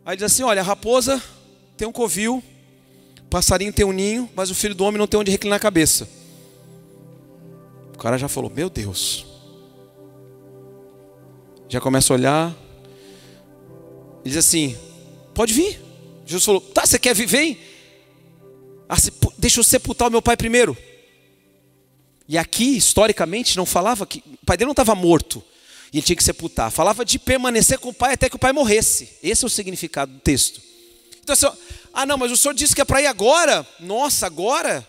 Aí 0.04 0.16
diz 0.16 0.24
assim: 0.24 0.42
Olha, 0.42 0.62
a 0.62 0.64
raposa 0.64 1.22
tem 1.76 1.86
um 1.86 1.92
covil, 1.92 2.42
passarinho 3.30 3.72
tem 3.72 3.86
um 3.86 3.92
ninho, 3.92 4.28
mas 4.34 4.50
o 4.50 4.54
filho 4.56 4.74
do 4.74 4.82
homem 4.82 4.98
não 4.98 5.06
tem 5.06 5.20
onde 5.20 5.30
reclinar 5.30 5.58
a 5.58 5.60
cabeça. 5.60 6.08
O 7.94 7.98
cara 7.98 8.18
já 8.18 8.26
falou: 8.26 8.50
Meu 8.50 8.68
Deus. 8.68 9.24
Já 11.68 11.80
começa 11.80 12.12
a 12.12 12.16
olhar. 12.16 12.56
Ele 14.24 14.34
diz 14.34 14.38
assim: 14.38 14.76
Pode 15.32 15.54
vir. 15.54 15.80
Jesus 16.26 16.44
falou: 16.44 16.60
Tá, 16.60 16.84
você 16.84 16.98
quer 16.98 17.14
vir? 17.14 17.26
Vem. 17.26 17.71
Deixa 19.38 19.60
eu 19.60 19.64
sepultar 19.64 20.08
o 20.08 20.10
meu 20.10 20.22
pai 20.22 20.36
primeiro. 20.36 20.76
E 22.28 22.38
aqui, 22.38 22.76
historicamente, 22.76 23.56
não 23.56 23.66
falava 23.66 24.06
que. 24.06 24.22
O 24.42 24.46
pai 24.46 24.56
dele 24.56 24.66
não 24.66 24.72
estava 24.72 24.94
morto 24.94 25.42
e 25.92 25.98
ele 25.98 26.06
tinha 26.06 26.16
que 26.16 26.24
sepultar. 26.24 26.70
Falava 26.70 27.04
de 27.04 27.18
permanecer 27.18 27.78
com 27.78 27.90
o 27.90 27.94
pai 27.94 28.14
até 28.14 28.28
que 28.28 28.36
o 28.36 28.38
pai 28.38 28.52
morresse. 28.52 29.18
Esse 29.22 29.44
é 29.44 29.46
o 29.46 29.50
significado 29.50 30.12
do 30.12 30.20
texto. 30.20 30.60
Então, 31.22 31.34
assim, 31.34 31.46
ah, 31.92 32.06
não, 32.06 32.16
mas 32.16 32.32
o 32.32 32.36
senhor 32.36 32.54
disse 32.54 32.74
que 32.74 32.80
é 32.80 32.84
para 32.84 33.02
ir 33.02 33.06
agora? 33.06 33.66
Nossa, 33.78 34.26
agora? 34.26 34.86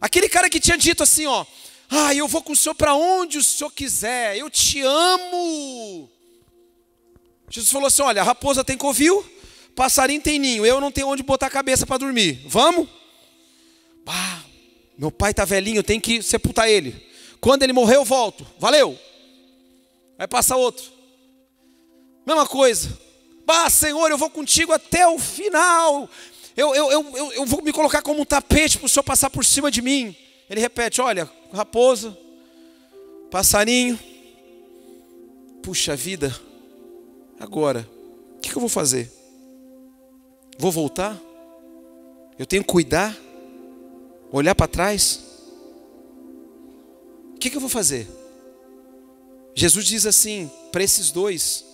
Aquele 0.00 0.28
cara 0.28 0.50
que 0.50 0.60
tinha 0.60 0.76
dito 0.76 1.02
assim, 1.02 1.26
ó, 1.26 1.46
ah, 1.88 2.14
eu 2.14 2.28
vou 2.28 2.42
com 2.42 2.52
o 2.52 2.56
senhor 2.56 2.74
para 2.74 2.94
onde 2.94 3.38
o 3.38 3.42
senhor 3.42 3.70
quiser, 3.70 4.36
eu 4.36 4.50
te 4.50 4.80
amo. 4.82 6.10
Jesus 7.48 7.70
falou 7.70 7.86
assim: 7.86 8.02
olha, 8.02 8.20
a 8.22 8.24
raposa 8.24 8.62
tem 8.62 8.76
covil, 8.76 9.24
passarinho 9.74 10.20
tem 10.20 10.38
ninho, 10.38 10.64
eu 10.64 10.80
não 10.80 10.92
tenho 10.92 11.08
onde 11.08 11.22
botar 11.22 11.46
a 11.46 11.50
cabeça 11.50 11.86
para 11.86 11.98
dormir. 11.98 12.42
Vamos? 12.46 12.88
Ah, 14.06 14.42
meu 14.98 15.10
pai 15.10 15.30
está 15.30 15.44
velhinho, 15.44 15.82
tenho 15.82 16.00
que 16.00 16.22
sepultar 16.22 16.68
ele. 16.68 17.10
Quando 17.40 17.62
ele 17.62 17.72
morrer, 17.72 17.96
eu 17.96 18.04
volto. 18.04 18.46
Valeu. 18.58 18.98
Aí 20.18 20.28
passa 20.28 20.56
outro. 20.56 20.84
Mesma 22.26 22.46
coisa. 22.46 22.96
Bah, 23.44 23.68
Senhor, 23.68 24.10
eu 24.10 24.18
vou 24.18 24.30
contigo 24.30 24.72
até 24.72 25.06
o 25.06 25.18
final. 25.18 26.08
Eu, 26.56 26.74
eu, 26.74 26.90
eu, 26.90 27.32
eu, 27.32 27.46
vou 27.46 27.62
me 27.62 27.72
colocar 27.72 28.02
como 28.02 28.22
um 28.22 28.24
tapete 28.24 28.78
para 28.78 28.86
o 28.86 28.88
Senhor 28.88 29.02
passar 29.02 29.30
por 29.30 29.44
cima 29.44 29.70
de 29.70 29.82
mim. 29.82 30.14
Ele 30.48 30.60
repete: 30.60 31.00
Olha, 31.00 31.28
raposa, 31.52 32.16
passarinho. 33.30 33.98
Puxa 35.62 35.94
vida, 35.94 36.34
agora, 37.38 37.88
o 38.36 38.40
que, 38.40 38.50
que 38.50 38.56
eu 38.56 38.60
vou 38.60 38.68
fazer? 38.68 39.10
Vou 40.58 40.72
voltar? 40.72 41.18
Eu 42.38 42.44
tenho 42.44 42.62
que 42.62 42.70
cuidar? 42.70 43.16
Olhar 44.32 44.54
para 44.54 44.66
trás? 44.66 45.20
O 47.34 47.38
que, 47.38 47.50
que 47.50 47.56
eu 47.56 47.60
vou 47.60 47.68
fazer? 47.68 48.08
Jesus 49.54 49.84
diz 49.84 50.06
assim 50.06 50.50
para 50.70 50.82
esses 50.82 51.10
dois 51.10 51.64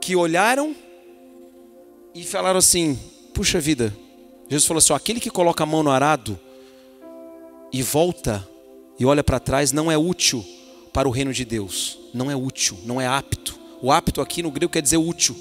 que 0.00 0.16
olharam 0.16 0.74
e 2.14 2.24
falaram 2.24 2.58
assim: 2.58 2.98
puxa 3.34 3.60
vida. 3.60 3.94
Jesus 4.48 4.66
falou 4.66 4.78
assim: 4.78 4.94
aquele 4.94 5.20
que 5.20 5.30
coloca 5.30 5.62
a 5.62 5.66
mão 5.66 5.82
no 5.82 5.90
arado 5.90 6.40
e 7.70 7.82
volta 7.82 8.48
e 8.98 9.04
olha 9.04 9.22
para 9.22 9.38
trás 9.38 9.72
não 9.72 9.90
é 9.90 9.98
útil 9.98 10.44
para 10.92 11.08
o 11.08 11.10
reino 11.10 11.32
de 11.32 11.44
Deus. 11.44 11.98
Não 12.14 12.30
é 12.30 12.36
útil, 12.36 12.78
não 12.84 13.00
é 13.00 13.06
apto. 13.06 13.58
O 13.80 13.90
apto 13.92 14.20
aqui 14.20 14.42
no 14.42 14.50
grego 14.50 14.72
quer 14.72 14.82
dizer 14.82 14.96
útil. 14.96 15.36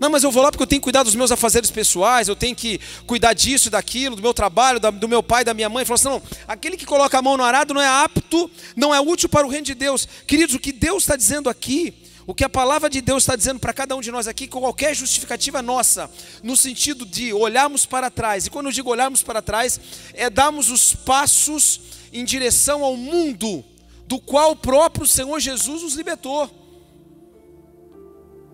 Não, 0.00 0.08
mas 0.08 0.24
eu 0.24 0.30
vou 0.30 0.42
lá 0.42 0.50
porque 0.50 0.62
eu 0.62 0.66
tenho 0.66 0.80
que 0.80 0.84
cuidar 0.84 1.02
dos 1.02 1.14
meus 1.14 1.30
afazeres 1.30 1.70
pessoais, 1.70 2.26
eu 2.26 2.34
tenho 2.34 2.56
que 2.56 2.80
cuidar 3.06 3.34
disso 3.34 3.68
e 3.68 3.70
daquilo, 3.70 4.16
do 4.16 4.22
meu 4.22 4.32
trabalho, 4.32 4.80
do 4.80 5.06
meu 5.06 5.22
pai, 5.22 5.44
da 5.44 5.52
minha 5.52 5.68
mãe. 5.68 5.84
Falou 5.84 5.96
assim: 5.96 6.08
não, 6.08 6.22
aquele 6.48 6.74
que 6.74 6.86
coloca 6.86 7.18
a 7.18 7.22
mão 7.22 7.36
no 7.36 7.44
arado 7.44 7.74
não 7.74 7.82
é 7.82 7.86
apto, 7.86 8.50
não 8.74 8.94
é 8.94 9.00
útil 9.00 9.28
para 9.28 9.46
o 9.46 9.50
reino 9.50 9.66
de 9.66 9.74
Deus. 9.74 10.08
Queridos, 10.26 10.54
o 10.54 10.58
que 10.58 10.72
Deus 10.72 11.02
está 11.02 11.16
dizendo 11.16 11.50
aqui, 11.50 11.92
o 12.26 12.34
que 12.34 12.42
a 12.42 12.48
palavra 12.48 12.88
de 12.88 13.02
Deus 13.02 13.24
está 13.24 13.36
dizendo 13.36 13.60
para 13.60 13.74
cada 13.74 13.94
um 13.94 14.00
de 14.00 14.10
nós 14.10 14.26
aqui, 14.26 14.48
com 14.48 14.60
qualquer 14.60 14.94
justificativa 14.94 15.60
nossa, 15.60 16.10
no 16.42 16.56
sentido 16.56 17.04
de 17.04 17.34
olharmos 17.34 17.84
para 17.84 18.10
trás, 18.10 18.46
e 18.46 18.50
quando 18.50 18.66
eu 18.66 18.72
digo 18.72 18.88
olharmos 18.88 19.22
para 19.22 19.42
trás, 19.42 19.78
é 20.14 20.30
darmos 20.30 20.70
os 20.70 20.94
passos 20.94 21.78
em 22.10 22.24
direção 22.24 22.82
ao 22.82 22.96
mundo 22.96 23.62
do 24.06 24.18
qual 24.18 24.52
o 24.52 24.56
próprio 24.56 25.06
Senhor 25.06 25.38
Jesus 25.38 25.82
nos 25.82 25.92
libertou. 25.92 26.59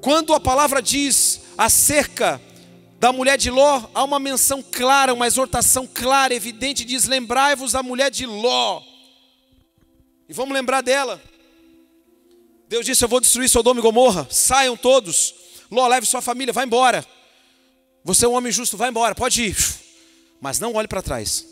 Quando 0.07 0.33
a 0.35 0.38
palavra 0.38 0.81
diz 0.81 1.40
acerca 1.59 2.40
da 3.01 3.12
mulher 3.12 3.37
de 3.37 3.51
Ló, 3.51 3.88
há 3.92 4.05
uma 4.05 4.21
menção 4.21 4.62
clara, 4.62 5.12
uma 5.12 5.27
exortação 5.27 5.85
clara, 5.85 6.33
evidente, 6.33 6.85
diz: 6.85 7.09
Lembrai-vos 7.09 7.73
da 7.73 7.83
mulher 7.83 8.09
de 8.09 8.25
Ló. 8.25 8.85
E 10.29 10.33
vamos 10.33 10.55
lembrar 10.55 10.81
dela. 10.81 11.21
Deus 12.69 12.87
disse: 12.87 13.05
Eu 13.05 13.09
vou 13.09 13.21
destruir 13.21 13.49
Sodoma 13.49 13.81
e 13.81 13.83
Gomorra, 13.83 14.29
saiam 14.31 14.77
todos. 14.77 15.35
Ló, 15.69 15.88
leve 15.88 16.07
sua 16.07 16.23
família, 16.23 16.53
vai 16.55 16.66
embora. 16.66 17.05
Você 18.05 18.27
é 18.27 18.29
um 18.29 18.35
homem 18.35 18.53
justo, 18.53 18.77
vai 18.77 18.90
embora, 18.90 19.12
pode 19.12 19.42
ir. 19.42 19.57
Mas 20.40 20.61
não 20.61 20.75
olhe 20.75 20.87
para 20.87 21.03
trás. 21.03 21.45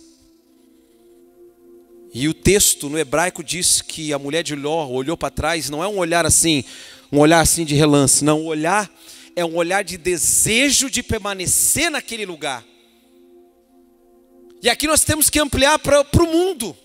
E 2.14 2.28
o 2.28 2.32
texto 2.32 2.88
no 2.88 2.96
hebraico 2.96 3.42
diz 3.42 3.82
que 3.82 4.12
a 4.12 4.18
mulher 4.20 4.44
de 4.44 4.54
Ló 4.54 4.86
olhou 4.86 5.16
para 5.16 5.32
trás, 5.32 5.68
não 5.68 5.82
é 5.82 5.88
um 5.88 5.98
olhar 5.98 6.24
assim, 6.24 6.62
um 7.12 7.18
olhar 7.18 7.40
assim 7.40 7.64
de 7.64 7.74
relance, 7.74 8.24
não, 8.24 8.42
o 8.42 8.46
olhar 8.46 8.90
é 9.36 9.44
um 9.44 9.56
olhar 9.56 9.82
de 9.82 9.96
desejo 9.96 10.90
de 10.90 11.02
permanecer 11.02 11.90
naquele 11.90 12.24
lugar. 12.24 12.64
E 14.62 14.70
aqui 14.70 14.86
nós 14.86 15.04
temos 15.04 15.28
que 15.28 15.38
ampliar 15.38 15.78
para 15.78 16.00
o 16.00 16.26
mundo. 16.26 16.76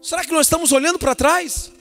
Será 0.00 0.24
que 0.24 0.32
nós 0.32 0.46
estamos 0.46 0.72
olhando 0.72 0.98
para 0.98 1.14
trás? 1.14 1.72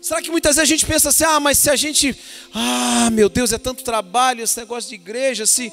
Será 0.00 0.20
que 0.20 0.30
muitas 0.30 0.56
vezes 0.56 0.68
a 0.68 0.72
gente 0.72 0.86
pensa 0.86 1.08
assim, 1.10 1.24
ah, 1.24 1.38
mas 1.38 1.58
se 1.58 1.70
a 1.70 1.76
gente, 1.76 2.16
ah, 2.52 3.08
meu 3.10 3.28
Deus, 3.28 3.52
é 3.52 3.58
tanto 3.58 3.84
trabalho 3.84 4.42
esse 4.42 4.58
negócio 4.58 4.88
de 4.88 4.96
igreja, 4.96 5.46
se 5.46 5.72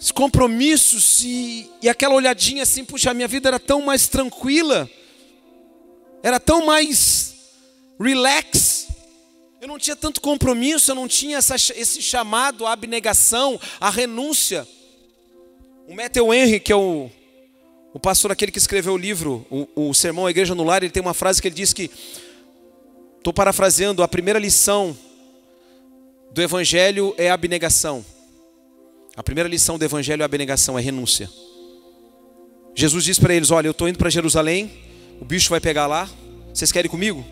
os 0.00 0.10
compromissos 0.10 1.22
e, 1.22 1.70
e 1.82 1.88
aquela 1.88 2.14
olhadinha 2.14 2.62
assim, 2.62 2.84
puxa, 2.84 3.10
a 3.10 3.14
minha 3.14 3.28
vida 3.28 3.48
era 3.48 3.60
tão 3.60 3.82
mais 3.82 4.08
tranquila, 4.08 4.88
era 6.22 6.40
tão 6.40 6.64
mais 6.66 7.34
relax. 8.00 8.88
Eu 9.64 9.68
não 9.68 9.78
tinha 9.78 9.96
tanto 9.96 10.20
compromisso, 10.20 10.90
eu 10.90 10.94
não 10.94 11.08
tinha 11.08 11.38
essa, 11.38 11.54
esse 11.54 12.02
chamado 12.02 12.66
à 12.66 12.72
abnegação, 12.72 13.58
à 13.80 13.88
renúncia. 13.88 14.68
O 15.88 15.94
Matthew 15.94 16.34
Henry, 16.34 16.60
que 16.60 16.70
é 16.70 16.76
o, 16.76 17.10
o 17.94 17.98
pastor 17.98 18.30
aquele 18.30 18.52
que 18.52 18.58
escreveu 18.58 18.92
o 18.92 18.98
livro, 18.98 19.46
o, 19.50 19.88
o 19.88 19.94
Sermão 19.94 20.26
à 20.26 20.30
Igreja 20.30 20.54
no 20.54 20.64
Lar, 20.64 20.82
ele 20.82 20.92
tem 20.92 21.00
uma 21.00 21.14
frase 21.14 21.40
que 21.40 21.48
ele 21.48 21.54
diz 21.54 21.72
que, 21.72 21.90
estou 23.16 23.32
parafraseando, 23.32 24.02
a 24.02 24.06
primeira 24.06 24.38
lição 24.38 24.94
do 26.30 26.42
Evangelho 26.42 27.14
é 27.16 27.30
a 27.30 27.34
abnegação. 27.34 28.04
A 29.16 29.22
primeira 29.22 29.48
lição 29.48 29.78
do 29.78 29.84
Evangelho 29.86 30.20
é 30.20 30.24
a 30.24 30.26
abnegação, 30.26 30.78
é 30.78 30.82
renúncia. 30.82 31.30
Jesus 32.74 33.02
diz 33.02 33.18
para 33.18 33.34
eles: 33.34 33.50
Olha, 33.50 33.68
eu 33.68 33.72
estou 33.72 33.88
indo 33.88 33.96
para 33.96 34.10
Jerusalém, 34.10 34.70
o 35.22 35.24
bicho 35.24 35.48
vai 35.48 35.58
pegar 35.58 35.86
lá, 35.86 36.06
vocês 36.52 36.70
querem 36.70 36.90
comigo? 36.90 37.24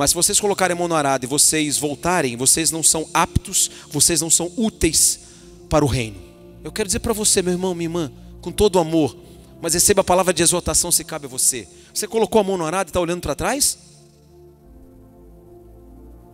Mas 0.00 0.12
se 0.12 0.16
vocês 0.16 0.40
colocarem 0.40 0.74
a 0.74 0.78
mão 0.78 0.88
no 0.88 0.94
arado 0.94 1.24
e 1.24 1.26
vocês 1.26 1.76
voltarem, 1.76 2.34
vocês 2.34 2.70
não 2.70 2.82
são 2.82 3.06
aptos, 3.12 3.70
vocês 3.90 4.18
não 4.22 4.30
são 4.30 4.50
úteis 4.56 5.20
para 5.68 5.84
o 5.84 5.88
reino. 5.88 6.16
Eu 6.64 6.72
quero 6.72 6.86
dizer 6.86 7.00
para 7.00 7.12
você, 7.12 7.42
meu 7.42 7.52
irmão, 7.52 7.74
minha 7.74 7.84
irmã, 7.84 8.12
com 8.40 8.50
todo 8.50 8.78
amor, 8.78 9.14
mas 9.60 9.74
receba 9.74 10.00
a 10.00 10.04
palavra 10.04 10.32
de 10.32 10.42
exortação 10.42 10.90
se 10.90 11.04
cabe 11.04 11.26
a 11.26 11.28
você. 11.28 11.68
Você 11.92 12.06
colocou 12.06 12.40
a 12.40 12.44
mão 12.44 12.56
no 12.56 12.64
arado 12.64 12.88
e 12.88 12.88
está 12.88 12.98
olhando 12.98 13.20
para 13.20 13.34
trás? 13.34 13.76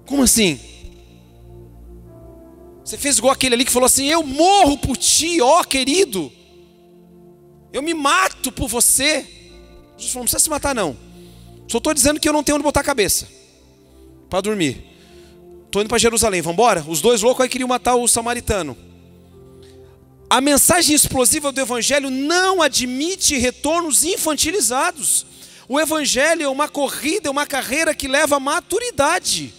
Como 0.07 0.23
assim? 0.23 0.61
Você 2.85 2.97
fez 2.97 3.19
igual 3.19 3.33
aquele 3.33 3.57
ali 3.57 3.65
que 3.65 3.73
falou 3.73 3.87
assim: 3.87 4.07
Eu 4.07 4.23
morro 4.23 4.79
por 4.79 4.97
ti, 4.97 5.41
ó 5.41 5.65
querido. 5.65 6.31
Eu 7.73 7.83
me 7.83 7.95
mato 7.95 8.53
por 8.53 8.69
você. 8.69 9.27
Jesus 9.97 10.13
falou: 10.13 10.23
Não 10.23 10.23
precisa 10.23 10.39
se 10.39 10.51
matar, 10.51 10.73
não. 10.73 10.97
Só 11.67 11.79
estou 11.79 11.93
dizendo 11.93 12.21
que 12.21 12.29
eu 12.29 12.33
não 12.33 12.45
tenho 12.45 12.55
onde 12.55 12.63
botar 12.63 12.83
a 12.83 12.85
cabeça 12.85 13.35
para 14.29 14.41
dormir. 14.41 14.85
Estou 15.67 15.83
indo 15.83 15.89
para 15.89 15.99
Jerusalém, 15.99 16.41
vamos 16.41 16.55
embora? 16.55 16.85
Os 16.89 17.01
dois 17.01 17.23
loucos 17.23 17.43
aí 17.43 17.49
queriam 17.49 17.69
matar 17.69 17.97
o 17.97 18.07
samaritano. 18.09 18.77
A 20.29 20.41
mensagem 20.41 20.95
explosiva 20.95 21.53
do 21.53 21.61
Evangelho 21.61 22.11
não 22.11 22.61
admite 22.61 23.37
retornos 23.37 24.05
infantilizados. 24.05 25.27
O 25.69 25.79
Evangelho 25.79 26.43
é 26.43 26.49
uma 26.49 26.69
corrida, 26.69 27.29
é 27.29 27.31
uma 27.31 27.47
carreira 27.47 27.95
que 27.95 28.09
leva 28.09 28.37
à 28.37 28.41
maturidade. 28.41 29.53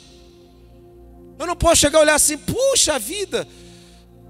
Eu 1.39 1.45
não 1.45 1.55
posso 1.55 1.81
chegar 1.81 1.99
e 1.99 2.01
olhar 2.01 2.15
assim, 2.15 2.37
puxa 2.37 2.97
vida, 2.97 3.47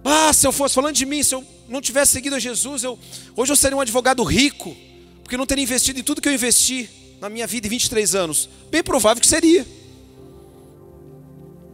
ah, 0.03 0.31
se 0.33 0.45
eu 0.45 0.51
fosse 0.51 0.75
falando 0.75 0.95
de 0.95 1.05
mim, 1.05 1.23
se 1.23 1.33
eu 1.33 1.43
não 1.67 1.81
tivesse 1.81 2.13
seguido 2.13 2.35
a 2.35 2.39
Jesus, 2.39 2.83
eu, 2.83 2.99
hoje 3.35 3.51
eu 3.51 3.55
seria 3.55 3.77
um 3.77 3.81
advogado 3.81 4.23
rico, 4.23 4.75
porque 5.23 5.37
não 5.37 5.45
teria 5.45 5.63
investido 5.63 5.99
em 5.99 6.03
tudo 6.03 6.21
que 6.21 6.29
eu 6.29 6.33
investi 6.33 6.89
na 7.19 7.29
minha 7.29 7.47
vida 7.47 7.67
em 7.67 7.69
23 7.69 8.15
anos. 8.15 8.49
Bem 8.69 8.83
provável 8.83 9.21
que 9.21 9.27
seria. 9.27 9.65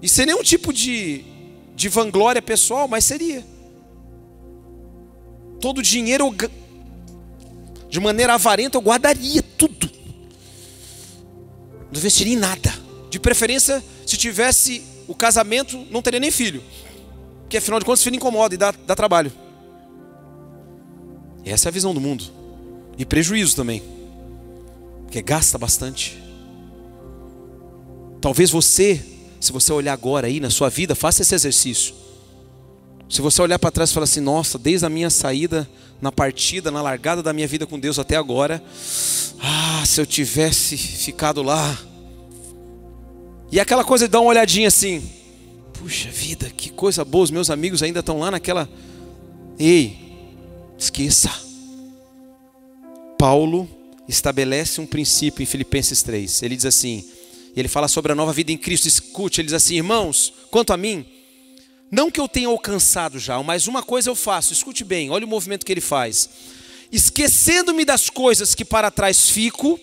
E 0.03 0.09
sem 0.09 0.25
nenhum 0.25 0.43
tipo 0.43 0.73
de, 0.73 1.23
de 1.73 1.87
vanglória 1.87 2.41
pessoal, 2.41 2.89
mas 2.89 3.05
seria. 3.05 3.41
Todo 5.61 5.77
o 5.77 5.81
dinheiro, 5.81 6.35
de 7.89 7.99
maneira 8.01 8.33
avarenta, 8.33 8.77
eu 8.77 8.81
guardaria 8.81 9.41
tudo. 9.57 9.89
Não 11.89 11.97
investiria 11.97 12.33
em 12.33 12.37
nada. 12.37 12.73
De 13.09 13.17
preferência, 13.17 13.81
se 14.05 14.17
tivesse 14.17 14.83
o 15.07 15.15
casamento 15.15 15.77
não 15.89 16.01
teria 16.01 16.19
nem 16.19 16.31
filho. 16.31 16.61
Porque 17.43 17.55
afinal 17.55 17.79
de 17.79 17.85
contas, 17.85 18.03
filho 18.03 18.17
incomoda 18.17 18.53
e 18.53 18.57
dá, 18.57 18.71
dá 18.71 18.95
trabalho. 18.95 19.31
E 21.45 21.49
essa 21.49 21.67
é 21.67 21.69
a 21.69 21.73
visão 21.73 21.93
do 21.93 22.01
mundo. 22.01 22.25
E 22.97 23.05
prejuízo 23.05 23.55
também. 23.55 23.81
Porque 25.03 25.21
gasta 25.21 25.57
bastante. 25.57 26.21
Talvez 28.19 28.49
você, 28.49 29.12
se 29.43 29.51
você 29.51 29.73
olhar 29.73 29.91
agora 29.91 30.27
aí 30.27 30.39
na 30.39 30.49
sua 30.49 30.69
vida, 30.69 30.95
faça 30.95 31.21
esse 31.21 31.35
exercício. 31.35 31.93
Se 33.09 33.21
você 33.21 33.41
olhar 33.41 33.59
para 33.59 33.71
trás 33.71 33.89
e 33.89 33.93
falar 33.93 34.05
assim, 34.05 34.21
nossa, 34.21 34.57
desde 34.57 34.85
a 34.85 34.89
minha 34.89 35.09
saída, 35.09 35.69
na 36.01 36.13
partida, 36.13 36.71
na 36.71 36.81
largada 36.81 37.21
da 37.21 37.33
minha 37.33 37.45
vida 37.45 37.67
com 37.67 37.77
Deus 37.77 37.99
até 37.99 38.15
agora, 38.15 38.63
ah, 39.41 39.83
se 39.85 39.99
eu 39.99 40.05
tivesse 40.05 40.77
ficado 40.77 41.43
lá, 41.43 41.77
e 43.51 43.59
aquela 43.59 43.83
coisa 43.83 44.07
de 44.07 44.13
dar 44.13 44.21
uma 44.21 44.29
olhadinha 44.29 44.69
assim, 44.69 45.03
puxa 45.73 46.09
vida, 46.09 46.49
que 46.49 46.69
coisa 46.69 47.03
boa, 47.03 47.25
os 47.25 47.31
meus 47.31 47.49
amigos 47.49 47.83
ainda 47.83 47.99
estão 47.99 48.19
lá 48.19 48.31
naquela. 48.31 48.69
Ei, 49.59 49.97
esqueça. 50.79 51.29
Paulo 53.17 53.67
estabelece 54.07 54.79
um 54.79 54.85
princípio 54.85 55.43
em 55.43 55.45
Filipenses 55.45 56.01
3. 56.01 56.43
Ele 56.43 56.55
diz 56.55 56.65
assim: 56.65 57.03
ele 57.55 57.67
fala 57.67 57.87
sobre 57.87 58.11
a 58.11 58.15
nova 58.15 58.33
vida 58.33 58.51
em 58.51 58.57
Cristo. 58.57 58.87
Escute, 58.87 59.41
ele 59.41 59.47
diz 59.47 59.53
assim: 59.53 59.75
irmãos, 59.75 60.33
quanto 60.49 60.73
a 60.73 60.77
mim, 60.77 61.05
não 61.91 62.09
que 62.09 62.19
eu 62.19 62.27
tenha 62.27 62.47
alcançado 62.47 63.19
já, 63.19 63.41
mas 63.43 63.67
uma 63.67 63.83
coisa 63.83 64.09
eu 64.09 64.15
faço, 64.15 64.53
escute 64.53 64.83
bem, 64.83 65.09
olha 65.11 65.25
o 65.25 65.29
movimento 65.29 65.65
que 65.65 65.71
ele 65.71 65.81
faz. 65.81 66.29
Esquecendo-me 66.91 67.85
das 67.85 68.09
coisas 68.09 68.55
que 68.55 68.65
para 68.65 68.89
trás 68.89 69.29
fico, 69.29 69.79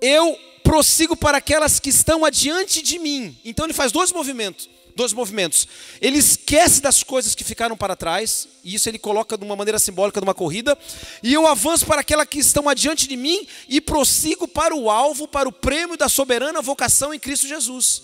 eu 0.00 0.38
prossigo 0.62 1.14
para 1.14 1.38
aquelas 1.38 1.78
que 1.78 1.90
estão 1.90 2.24
adiante 2.24 2.80
de 2.80 2.98
mim. 2.98 3.36
Então 3.44 3.66
ele 3.66 3.74
faz 3.74 3.92
dois 3.92 4.10
movimentos, 4.10 4.68
dois 4.94 5.12
movimentos. 5.12 5.66
Ele 6.00 6.18
esquece 6.18 6.80
das 6.80 7.02
coisas 7.02 7.34
que 7.34 7.44
ficaram 7.44 7.76
para 7.76 7.96
trás, 7.96 8.48
e 8.62 8.74
isso 8.74 8.88
ele 8.88 8.98
coloca 8.98 9.36
de 9.36 9.44
uma 9.44 9.56
maneira 9.56 9.78
simbólica 9.78 10.20
de 10.20 10.26
uma 10.26 10.34
corrida, 10.34 10.78
e 11.22 11.32
eu 11.32 11.46
avanço 11.46 11.86
para 11.86 12.00
aquelas 12.00 12.28
que 12.28 12.38
estão 12.38 12.68
adiante 12.68 13.08
de 13.08 13.16
mim 13.16 13.46
e 13.68 13.80
prossigo 13.80 14.46
para 14.46 14.74
o 14.74 14.90
alvo, 14.90 15.26
para 15.26 15.48
o 15.48 15.52
prêmio 15.52 15.96
da 15.96 16.08
soberana 16.08 16.62
vocação 16.62 17.12
em 17.12 17.18
Cristo 17.18 17.46
Jesus. 17.46 18.02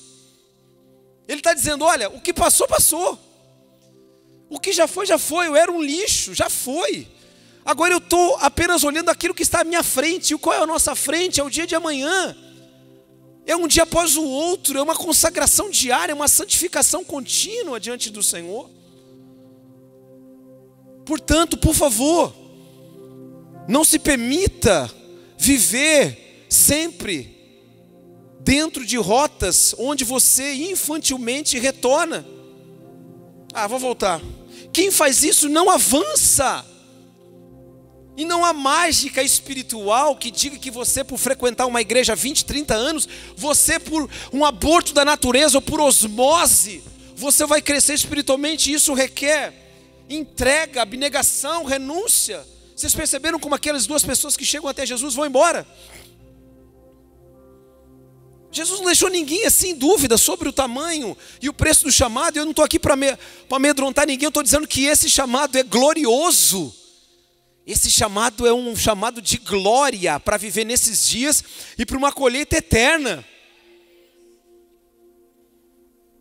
Ele 1.28 1.40
está 1.40 1.54
dizendo: 1.54 1.84
olha, 1.84 2.08
o 2.10 2.20
que 2.20 2.32
passou, 2.32 2.66
passou. 2.66 3.18
O 4.48 4.58
que 4.58 4.72
já 4.72 4.88
foi, 4.88 5.06
já 5.06 5.16
foi. 5.16 5.46
Eu 5.46 5.54
era 5.54 5.70
um 5.70 5.80
lixo, 5.80 6.34
já 6.34 6.50
foi. 6.50 7.06
Agora 7.64 7.94
eu 7.94 7.98
estou 7.98 8.36
apenas 8.40 8.82
olhando 8.82 9.10
aquilo 9.10 9.32
que 9.32 9.44
está 9.44 9.60
à 9.60 9.64
minha 9.64 9.82
frente. 9.82 10.34
E 10.34 10.38
qual 10.38 10.56
é 10.56 10.62
a 10.62 10.66
nossa 10.66 10.96
frente? 10.96 11.38
É 11.38 11.44
o 11.44 11.48
dia 11.48 11.68
de 11.68 11.74
amanhã 11.76 12.36
é 13.46 13.56
um 13.56 13.66
dia 13.66 13.82
após 13.82 14.16
o 14.16 14.24
outro, 14.24 14.78
é 14.78 14.82
uma 14.82 14.94
consagração 14.94 15.70
diária, 15.70 16.12
é 16.12 16.14
uma 16.14 16.28
santificação 16.28 17.04
contínua 17.04 17.80
diante 17.80 18.10
do 18.10 18.22
Senhor. 18.22 18.70
Portanto, 21.04 21.56
por 21.56 21.74
favor, 21.74 22.32
não 23.66 23.84
se 23.84 23.98
permita 23.98 24.90
viver 25.36 26.46
sempre 26.48 27.36
dentro 28.40 28.84
de 28.84 28.96
rotas 28.96 29.74
onde 29.78 30.04
você 30.04 30.52
infantilmente 30.54 31.58
retorna. 31.58 32.26
Ah, 33.52 33.66
vou 33.66 33.78
voltar. 33.78 34.20
Quem 34.72 34.90
faz 34.90 35.24
isso 35.24 35.48
não 35.48 35.68
avança. 35.68 36.64
E 38.16 38.24
não 38.24 38.44
há 38.44 38.52
mágica 38.52 39.22
espiritual 39.22 40.16
que 40.16 40.30
diga 40.30 40.58
que 40.58 40.70
você, 40.70 41.02
por 41.02 41.18
frequentar 41.18 41.66
uma 41.66 41.80
igreja 41.80 42.12
há 42.12 42.16
20, 42.16 42.44
30 42.44 42.74
anos, 42.74 43.08
você, 43.36 43.78
por 43.78 44.10
um 44.32 44.44
aborto 44.44 44.92
da 44.92 45.04
natureza 45.04 45.58
ou 45.58 45.62
por 45.62 45.80
osmose, 45.80 46.82
você 47.16 47.46
vai 47.46 47.62
crescer 47.62 47.94
espiritualmente. 47.94 48.72
Isso 48.72 48.92
requer 48.92 49.54
entrega, 50.08 50.82
abnegação, 50.82 51.64
renúncia. 51.64 52.44
Vocês 52.74 52.94
perceberam 52.94 53.38
como 53.38 53.54
aquelas 53.54 53.86
duas 53.86 54.02
pessoas 54.02 54.36
que 54.36 54.44
chegam 54.44 54.68
até 54.68 54.84
Jesus 54.84 55.14
vão 55.14 55.26
embora? 55.26 55.66
Jesus 58.52 58.80
não 58.80 58.86
deixou 58.86 59.08
ninguém 59.08 59.46
assim 59.46 59.70
em 59.70 59.74
dúvida 59.74 60.18
sobre 60.18 60.48
o 60.48 60.52
tamanho 60.52 61.16
e 61.40 61.48
o 61.48 61.52
preço 61.52 61.84
do 61.84 61.92
chamado. 61.92 62.36
Eu 62.36 62.44
não 62.44 62.50
estou 62.50 62.64
aqui 62.64 62.78
para 62.78 62.96
amedrontar 63.50 64.06
ninguém, 64.06 64.24
eu 64.24 64.30
estou 64.30 64.42
dizendo 64.42 64.66
que 64.66 64.86
esse 64.86 65.08
chamado 65.08 65.56
é 65.56 65.62
glorioso. 65.62 66.74
Esse 67.66 67.90
chamado 67.90 68.46
é 68.46 68.52
um 68.52 68.74
chamado 68.74 69.20
de 69.20 69.36
glória 69.36 70.18
para 70.18 70.36
viver 70.36 70.64
nesses 70.64 71.08
dias 71.08 71.44
e 71.78 71.84
para 71.84 71.96
uma 71.96 72.12
colheita 72.12 72.56
eterna. 72.56 73.24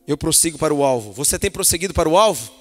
Eu 0.06 0.18
prossigo 0.18 0.58
para 0.58 0.74
o 0.74 0.84
alvo. 0.84 1.12
Você 1.14 1.40
tem 1.40 1.52
prosseguido 1.52 1.94
para 1.94 2.10
o 2.10 2.18
alvo? 2.18 2.52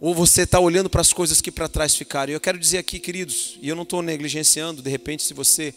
Ou 0.00 0.14
você 0.14 0.42
está 0.42 0.58
olhando 0.58 0.88
para 0.88 1.00
as 1.00 1.12
coisas 1.12 1.40
que 1.40 1.52
para 1.52 1.68
trás 1.68 1.94
ficaram? 1.94 2.32
Eu 2.32 2.40
quero 2.40 2.58
dizer 2.58 2.78
aqui, 2.78 2.98
queridos, 2.98 3.58
e 3.60 3.68
eu 3.68 3.76
não 3.76 3.82
estou 3.82 4.02
negligenciando, 4.02 4.82
de 4.82 4.90
repente, 4.90 5.22
se 5.22 5.34
você 5.34 5.74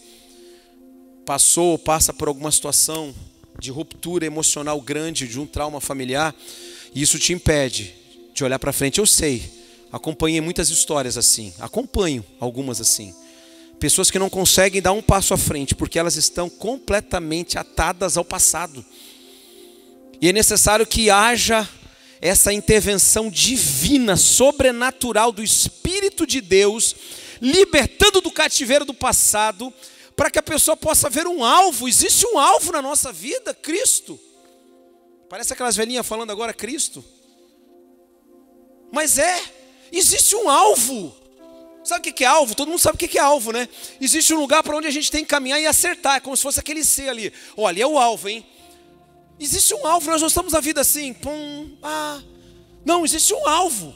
passou 1.25 1.71
ou 1.71 1.77
passa 1.77 2.13
por 2.13 2.27
alguma 2.27 2.51
situação 2.51 3.13
de 3.59 3.69
ruptura 3.69 4.25
emocional 4.25 4.79
grande, 4.81 5.27
de 5.27 5.39
um 5.39 5.45
trauma 5.45 5.79
familiar, 5.79 6.33
e 6.95 7.01
isso 7.01 7.19
te 7.19 7.33
impede 7.33 7.93
de 8.33 8.43
olhar 8.43 8.59
para 8.59 8.73
frente, 8.73 8.99
eu 8.99 9.05
sei. 9.05 9.62
Acompanhei 9.93 10.41
muitas 10.41 10.71
histórias 10.71 11.19
assim, 11.19 11.53
acompanho 11.59 12.25
algumas 12.39 12.81
assim. 12.81 13.13
Pessoas 13.79 14.09
que 14.09 14.17
não 14.17 14.27
conseguem 14.27 14.81
dar 14.81 14.91
um 14.91 15.03
passo 15.03 15.35
à 15.35 15.37
frente 15.37 15.75
porque 15.75 15.99
elas 15.99 16.15
estão 16.15 16.49
completamente 16.49 17.59
atadas 17.59 18.17
ao 18.17 18.25
passado. 18.25 18.83
E 20.19 20.29
é 20.29 20.33
necessário 20.33 20.87
que 20.87 21.11
haja 21.11 21.69
essa 22.19 22.51
intervenção 22.51 23.29
divina, 23.29 24.17
sobrenatural 24.17 25.31
do 25.31 25.43
Espírito 25.43 26.25
de 26.25 26.41
Deus, 26.41 26.95
libertando 27.39 28.19
do 28.19 28.31
cativeiro 28.31 28.85
do 28.85 28.95
passado, 28.95 29.71
para 30.15 30.31
que 30.31 30.39
a 30.39 30.43
pessoa 30.43 30.75
possa 30.75 31.07
ver 31.07 31.27
um 31.27 31.45
alvo. 31.45 31.87
Existe 31.87 32.25
um 32.25 32.39
alvo 32.39 32.71
na 32.71 32.81
nossa 32.81 33.11
vida, 33.11 33.53
Cristo. 33.53 34.19
Parece 35.29 35.53
aquelas 35.53 35.75
velhinhas 35.75 36.07
falando 36.07 36.31
agora 36.31 36.51
Cristo. 36.51 37.05
Mas 38.91 39.19
é, 39.19 39.62
existe 39.97 40.35
um 40.35 40.49
alvo. 40.49 41.15
Sabe 41.83 42.09
o 42.09 42.13
que 42.13 42.23
é 42.23 42.27
alvo? 42.27 42.55
Todo 42.55 42.69
mundo 42.69 42.79
sabe 42.79 42.95
o 42.95 42.97
que 42.97 43.17
é 43.17 43.21
alvo, 43.21 43.51
né? 43.51 43.67
Existe 43.99 44.33
um 44.33 44.39
lugar 44.39 44.63
para 44.63 44.75
onde 44.75 44.87
a 44.87 44.91
gente 44.91 45.11
tem 45.11 45.23
que 45.23 45.29
caminhar 45.29 45.59
e 45.59 45.67
acertar, 45.67 46.15
é 46.15 46.19
como 46.19 46.35
se 46.35 46.43
fosse 46.43 46.59
aquele 46.59 46.83
C 46.83 47.09
ali. 47.09 47.33
Olha, 47.57 47.83
é 47.83 47.87
o 47.87 47.99
alvo, 47.99 48.29
hein? 48.29 48.45
Existe 49.39 49.73
um 49.73 49.85
alvo, 49.85 50.09
nós 50.09 50.21
não 50.21 50.27
estamos 50.27 50.53
na 50.53 50.61
vida 50.61 50.79
assim, 50.81 51.13
pum, 51.13 51.75
ah. 51.83 52.21
Não, 52.85 53.03
existe 53.03 53.33
um 53.33 53.47
alvo. 53.47 53.93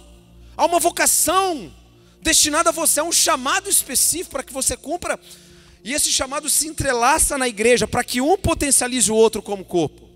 Há 0.56 0.66
uma 0.66 0.80
vocação 0.80 1.74
destinada 2.22 2.70
a 2.70 2.74
você, 2.74 3.00
há 3.00 3.04
um 3.04 3.12
chamado 3.12 3.70
específico 3.70 4.32
para 4.32 4.43
que 4.43 4.52
você 4.52 4.76
cumpra. 4.76 5.20
E 5.84 5.93
esse 5.93 6.12
chamado 6.12 6.50
se 6.50 6.68
entrelaça 6.68 7.38
na 7.38 7.48
igreja 7.48 7.88
para 7.88 8.04
que 8.04 8.20
um 8.20 8.38
potencialize 8.38 9.10
o 9.10 9.16
outro 9.16 9.41
como 9.41 9.64
corpo. 9.64 10.10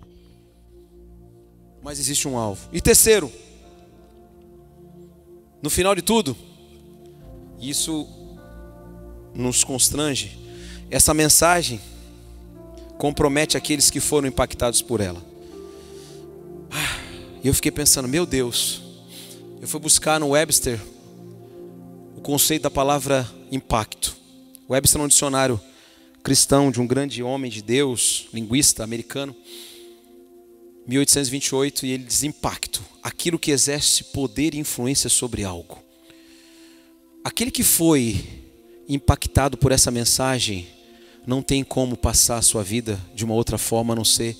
Mas 1.82 1.98
existe 1.98 2.28
um 2.28 2.36
alvo. 2.36 2.68
E 2.72 2.80
terceiro, 2.80 3.32
no 5.62 5.70
final 5.70 5.94
de 5.94 6.02
tudo, 6.02 6.36
isso 7.60 8.06
nos 9.32 9.62
constrange. 9.62 10.36
Essa 10.90 11.14
mensagem 11.14 11.80
compromete 12.98 13.56
aqueles 13.56 13.88
que 13.88 14.00
foram 14.00 14.28
impactados 14.28 14.82
por 14.82 15.00
ela. 15.00 15.22
Ah, 16.70 16.98
e 17.42 17.48
eu 17.48 17.54
fiquei 17.54 17.70
pensando, 17.70 18.08
meu 18.08 18.26
Deus, 18.26 18.82
eu 19.60 19.68
fui 19.68 19.80
buscar 19.80 20.18
no 20.18 20.30
Webster 20.30 20.80
o 22.16 22.20
conceito 22.20 22.62
da 22.62 22.70
palavra 22.70 23.28
impacto. 23.50 24.16
Webster 24.68 25.00
é 25.00 25.04
um 25.04 25.08
dicionário 25.08 25.60
cristão 26.22 26.70
de 26.70 26.80
um 26.80 26.86
grande 26.86 27.22
homem 27.22 27.50
de 27.50 27.62
Deus, 27.62 28.28
linguista 28.32 28.84
americano, 28.84 29.34
1828, 30.86 31.86
e 31.86 31.90
ele 31.90 32.04
diz 32.04 32.22
impacto, 32.22 32.82
aquilo 33.02 33.38
que 33.38 33.50
exerce 33.50 34.04
poder 34.04 34.54
e 34.54 34.58
influência 34.58 35.10
sobre 35.10 35.44
algo. 35.44 35.82
Aquele 37.24 37.50
que 37.50 37.62
foi 37.62 38.24
impactado 38.88 39.56
por 39.56 39.72
essa 39.72 39.90
mensagem 39.90 40.68
não 41.26 41.42
tem 41.42 41.62
como 41.64 41.96
passar 41.96 42.38
a 42.38 42.42
sua 42.42 42.62
vida 42.62 43.00
de 43.14 43.24
uma 43.24 43.34
outra 43.34 43.58
forma 43.58 43.92
a 43.92 43.96
não 43.96 44.04
ser 44.04 44.36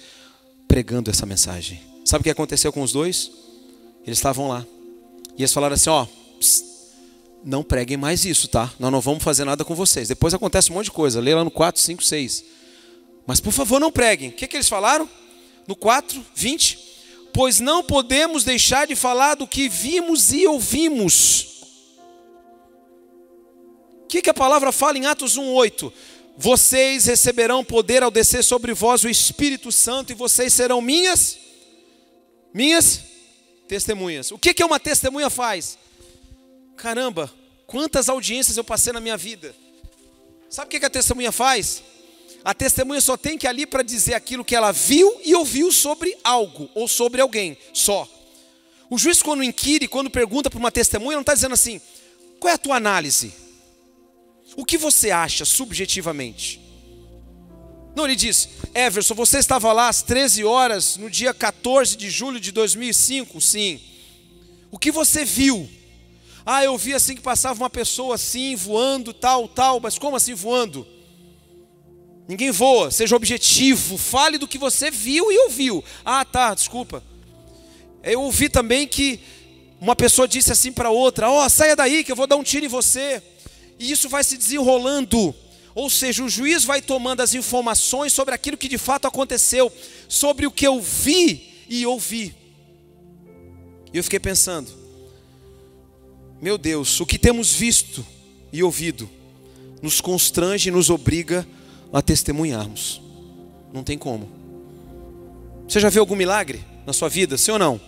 pregando 0.66 1.10
essa 1.10 1.26
mensagem. 1.26 1.80
Sabe 2.04 2.22
o 2.22 2.24
que 2.24 2.30
aconteceu 2.30 2.72
com 2.72 2.82
os 2.82 2.92
dois? 2.92 3.30
Eles 4.04 4.18
estavam 4.18 4.48
lá. 4.48 4.66
E 5.36 5.42
eles 5.42 5.52
falaram 5.52 5.74
assim: 5.74 5.90
ó, 5.90 6.06
psst, 6.38 6.64
não 7.44 7.62
preguem 7.62 7.96
mais 7.96 8.24
isso, 8.24 8.48
tá? 8.48 8.72
Nós 8.78 8.90
não 8.90 9.00
vamos 9.00 9.22
fazer 9.22 9.44
nada 9.44 9.64
com 9.64 9.74
vocês. 9.74 10.08
Depois 10.08 10.34
acontece 10.34 10.70
um 10.70 10.74
monte 10.74 10.86
de 10.86 10.92
coisa. 10.92 11.20
Lê 11.20 11.34
lá 11.34 11.44
no 11.44 11.50
4, 11.50 11.80
5, 11.80 12.02
6. 12.02 12.44
Mas 13.26 13.40
por 13.40 13.52
favor, 13.52 13.80
não 13.80 13.92
preguem. 13.92 14.30
O 14.30 14.32
que, 14.32 14.46
que 14.46 14.56
eles 14.56 14.68
falaram? 14.68 15.08
No 15.66 15.76
4, 15.76 16.24
20. 16.34 16.91
Pois 17.33 17.61
não 17.61 17.83
podemos 17.83 18.45
deixar 18.45 18.87
de 18.87 18.95
falar 18.95 19.35
do 19.35 19.47
que 19.47 19.68
vimos 19.68 20.33
e 20.33 20.47
ouvimos 20.47 21.53
que, 24.12 24.20
que 24.20 24.28
a 24.28 24.35
palavra 24.35 24.70
fala 24.70 24.99
em 24.99 25.07
Atos 25.07 25.39
1,8? 25.39 25.91
Vocês 26.37 27.07
receberão 27.07 27.64
poder 27.64 28.03
ao 28.03 28.11
descer 28.11 28.45
sobre 28.45 28.74
vós 28.74 29.03
o 29.05 29.09
Espírito 29.09 29.72
Santo 29.72 30.12
e 30.12 30.14
vocês 30.14 30.53
serão 30.53 30.83
minhas, 30.83 31.39
minhas 32.53 33.01
testemunhas. 33.66 34.30
O 34.30 34.39
que, 34.39 34.53
que 34.53 34.62
uma 34.62 34.78
testemunha 34.78 35.30
faz? 35.30 35.78
Caramba, 36.76 37.33
quantas 37.66 38.11
audiências 38.11 38.59
eu 38.59 38.64
passei 38.64 38.93
na 38.93 39.01
minha 39.01 39.16
vida. 39.16 39.55
Sabe 40.51 40.66
o 40.66 40.70
que, 40.70 40.80
que 40.80 40.87
a 40.87 40.91
testemunha 40.91 41.33
faz? 41.33 41.83
A 42.45 42.53
testemunha 42.53 43.01
só 43.01 43.16
tem 43.16 43.38
que 43.38 43.47
ir 43.47 43.49
ali 43.49 43.66
para 43.66 43.82
dizer 43.82 44.14
aquilo 44.14 44.45
que 44.45 44.57
ela 44.57 44.72
viu 44.72 45.20
e 45.24 45.34
ouviu 45.34 45.70
sobre 45.70 46.16
algo 46.24 46.68
ou 46.74 46.88
sobre 46.88 47.20
alguém, 47.20 47.57
só. 47.72 48.09
O 48.90 48.99
juiz, 48.99 49.22
quando 49.22 49.45
inquire, 49.45 49.86
quando 49.88 50.11
pergunta 50.11 50.51
para 50.51 50.59
uma 50.59 50.72
testemunha, 50.72 51.16
não 51.16 51.22
está 51.22 51.34
dizendo 51.34 51.55
assim: 51.55 51.80
qual 52.38 52.51
é 52.51 52.55
a 52.55 52.59
tua 52.59 52.76
análise? 52.76 53.32
O 54.57 54.64
que 54.64 54.76
você 54.76 55.11
acha 55.11 55.45
subjetivamente? 55.45 56.61
Não, 57.95 58.05
ele 58.05 58.16
diz: 58.16 58.49
Everson, 58.74 59.14
você 59.14 59.38
estava 59.38 59.72
lá 59.72 59.88
às 59.88 60.03
13 60.03 60.45
horas 60.45 60.97
no 60.97 61.09
dia 61.09 61.32
14 61.32 61.97
de 61.97 62.11
julho 62.11 62.40
de 62.40 62.51
2005? 62.51 63.40
Sim. 63.40 63.80
O 64.70 64.78
que 64.78 64.90
você 64.90 65.24
viu? 65.24 65.68
Ah, 66.45 66.64
eu 66.64 66.76
vi 66.76 66.93
assim 66.93 67.14
que 67.14 67.20
passava 67.20 67.62
uma 67.62 67.70
pessoa 67.70 68.16
assim, 68.16 68.57
voando, 68.57 69.12
tal, 69.12 69.47
tal, 69.47 69.78
mas 69.78 69.99
como 69.99 70.16
assim 70.16 70.34
voando? 70.34 70.86
Ninguém 72.28 72.50
voa, 72.50 72.90
seja 72.90 73.16
objetivo, 73.16 73.98
fale 73.98 74.38
do 74.38 74.48
que 74.48 74.58
você 74.58 74.90
viu 74.90 75.30
e 75.32 75.38
ouviu. 75.44 75.84
Ah, 76.04 76.24
tá, 76.24 76.54
desculpa. 76.54 77.02
Eu 78.02 78.22
ouvi 78.22 78.48
também 78.48 78.86
que 78.86 79.20
uma 79.80 79.96
pessoa 79.96 80.28
disse 80.28 80.52
assim 80.52 80.72
para 80.72 80.90
outra: 80.90 81.28
Ó, 81.28 81.44
oh, 81.44 81.48
saia 81.48 81.74
daí 81.74 82.04
que 82.04 82.12
eu 82.12 82.16
vou 82.16 82.26
dar 82.26 82.36
um 82.36 82.42
tiro 82.42 82.64
em 82.64 82.68
você 82.68 83.22
e 83.78 83.90
isso 83.90 84.08
vai 84.08 84.22
se 84.22 84.36
desenrolando. 84.36 85.34
Ou 85.74 85.88
seja, 85.90 86.22
o 86.22 86.28
juiz 86.28 86.64
vai 86.64 86.80
tomando 86.80 87.20
as 87.20 87.34
informações 87.34 88.12
sobre 88.12 88.34
aquilo 88.34 88.56
que 88.56 88.68
de 88.68 88.78
fato 88.78 89.06
aconteceu, 89.06 89.72
sobre 90.08 90.46
o 90.46 90.50
que 90.50 90.66
eu 90.66 90.80
vi 90.80 91.64
e 91.68 91.84
ouvi. 91.86 92.34
E 93.92 93.96
eu 93.96 94.04
fiquei 94.04 94.20
pensando, 94.20 94.70
meu 96.40 96.56
Deus, 96.56 97.00
o 97.00 97.06
que 97.06 97.18
temos 97.18 97.52
visto 97.52 98.06
e 98.52 98.62
ouvido 98.62 99.08
nos 99.80 100.00
constrange 100.00 100.68
e 100.68 100.72
nos 100.72 100.90
obriga 100.90 101.40
a 101.40 101.61
testemunharmos. 102.01 103.03
Não 103.72 103.82
tem 103.82 103.99
como. 103.99 104.28
Você 105.68 105.80
já 105.80 105.88
viu 105.88 106.01
algum 106.01 106.16
milagre 106.16 106.64
na 106.86 106.93
sua 106.93 107.09
vida, 107.09 107.36
sim 107.36 107.51
ou 107.51 107.59
não? 107.59 107.80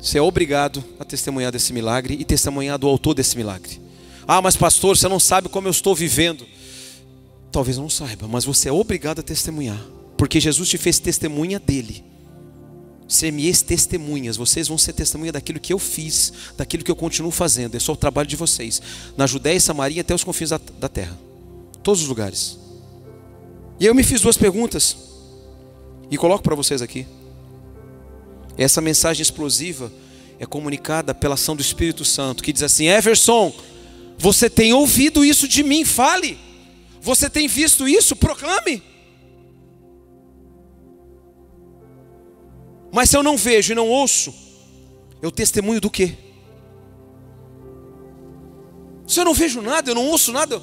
Você 0.00 0.18
é 0.18 0.22
obrigado 0.22 0.82
a 0.98 1.04
testemunhar 1.04 1.52
desse 1.52 1.72
milagre 1.72 2.16
e 2.18 2.24
testemunhar 2.24 2.78
do 2.78 2.88
autor 2.88 3.14
desse 3.14 3.36
milagre. 3.36 3.80
Ah, 4.26 4.40
mas 4.40 4.56
pastor, 4.56 4.96
você 4.96 5.08
não 5.08 5.20
sabe 5.20 5.48
como 5.48 5.68
eu 5.68 5.70
estou 5.70 5.94
vivendo. 5.94 6.46
Talvez 7.52 7.76
não 7.76 7.90
saiba, 7.90 8.28
mas 8.28 8.44
você 8.44 8.68
é 8.68 8.72
obrigado 8.72 9.18
a 9.18 9.22
testemunhar, 9.22 9.80
porque 10.16 10.40
Jesus 10.40 10.68
te 10.68 10.78
fez 10.78 10.98
testemunha 10.98 11.58
dele. 11.58 12.04
Ser-me 13.08 13.52
testemunhas, 13.56 14.36
vocês 14.36 14.68
vão 14.68 14.78
ser 14.78 14.92
testemunha 14.92 15.32
daquilo 15.32 15.58
que 15.58 15.72
eu 15.72 15.80
fiz, 15.80 16.32
daquilo 16.56 16.84
que 16.84 16.90
eu 16.90 16.96
continuo 16.96 17.32
fazendo. 17.32 17.74
É 17.74 17.90
o 17.90 17.96
trabalho 17.96 18.28
de 18.28 18.36
vocês, 18.36 18.80
na 19.16 19.26
Judéia 19.26 19.56
e 19.56 19.60
Samaria 19.60 20.00
até 20.00 20.14
os 20.14 20.22
confins 20.22 20.50
da, 20.50 20.60
da 20.78 20.88
terra, 20.88 21.18
todos 21.82 22.02
os 22.02 22.08
lugares. 22.08 22.58
E 23.78 23.86
eu 23.86 23.94
me 23.94 24.02
fiz 24.02 24.20
duas 24.20 24.36
perguntas, 24.36 24.96
e 26.10 26.16
coloco 26.16 26.42
para 26.42 26.54
vocês 26.54 26.82
aqui. 26.82 27.06
Essa 28.58 28.80
mensagem 28.80 29.22
explosiva 29.22 29.90
é 30.38 30.44
comunicada 30.44 31.14
pela 31.14 31.34
ação 31.34 31.54
do 31.54 31.62
Espírito 31.62 32.04
Santo, 32.04 32.42
que 32.42 32.52
diz 32.52 32.62
assim: 32.62 32.88
Everson, 32.88 33.54
você 34.18 34.50
tem 34.50 34.72
ouvido 34.72 35.24
isso 35.24 35.46
de 35.46 35.62
mim, 35.62 35.84
fale. 35.84 36.38
Você 37.00 37.30
tem 37.30 37.48
visto 37.48 37.88
isso, 37.88 38.14
proclame. 38.14 38.82
Mas 42.92 43.08
se 43.08 43.16
eu 43.16 43.22
não 43.22 43.36
vejo 43.36 43.72
e 43.72 43.76
não 43.76 43.88
ouço, 43.88 44.34
eu 45.22 45.30
testemunho 45.30 45.80
do 45.80 45.88
quê? 45.88 46.16
Se 49.06 49.20
eu 49.20 49.24
não 49.24 49.32
vejo 49.34 49.62
nada, 49.62 49.90
eu 49.90 49.94
não 49.94 50.06
ouço 50.06 50.32
nada, 50.32 50.60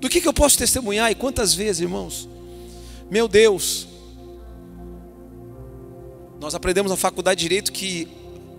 do 0.00 0.08
que, 0.08 0.20
que 0.20 0.28
eu 0.28 0.32
posso 0.32 0.56
testemunhar? 0.56 1.10
E 1.10 1.14
quantas 1.14 1.54
vezes, 1.54 1.80
irmãos? 1.80 2.28
Meu 3.10 3.26
Deus, 3.26 3.88
nós 6.40 6.54
aprendemos 6.54 6.90
na 6.90 6.96
faculdade 6.96 7.38
de 7.38 7.44
Direito 7.48 7.72
que 7.72 8.06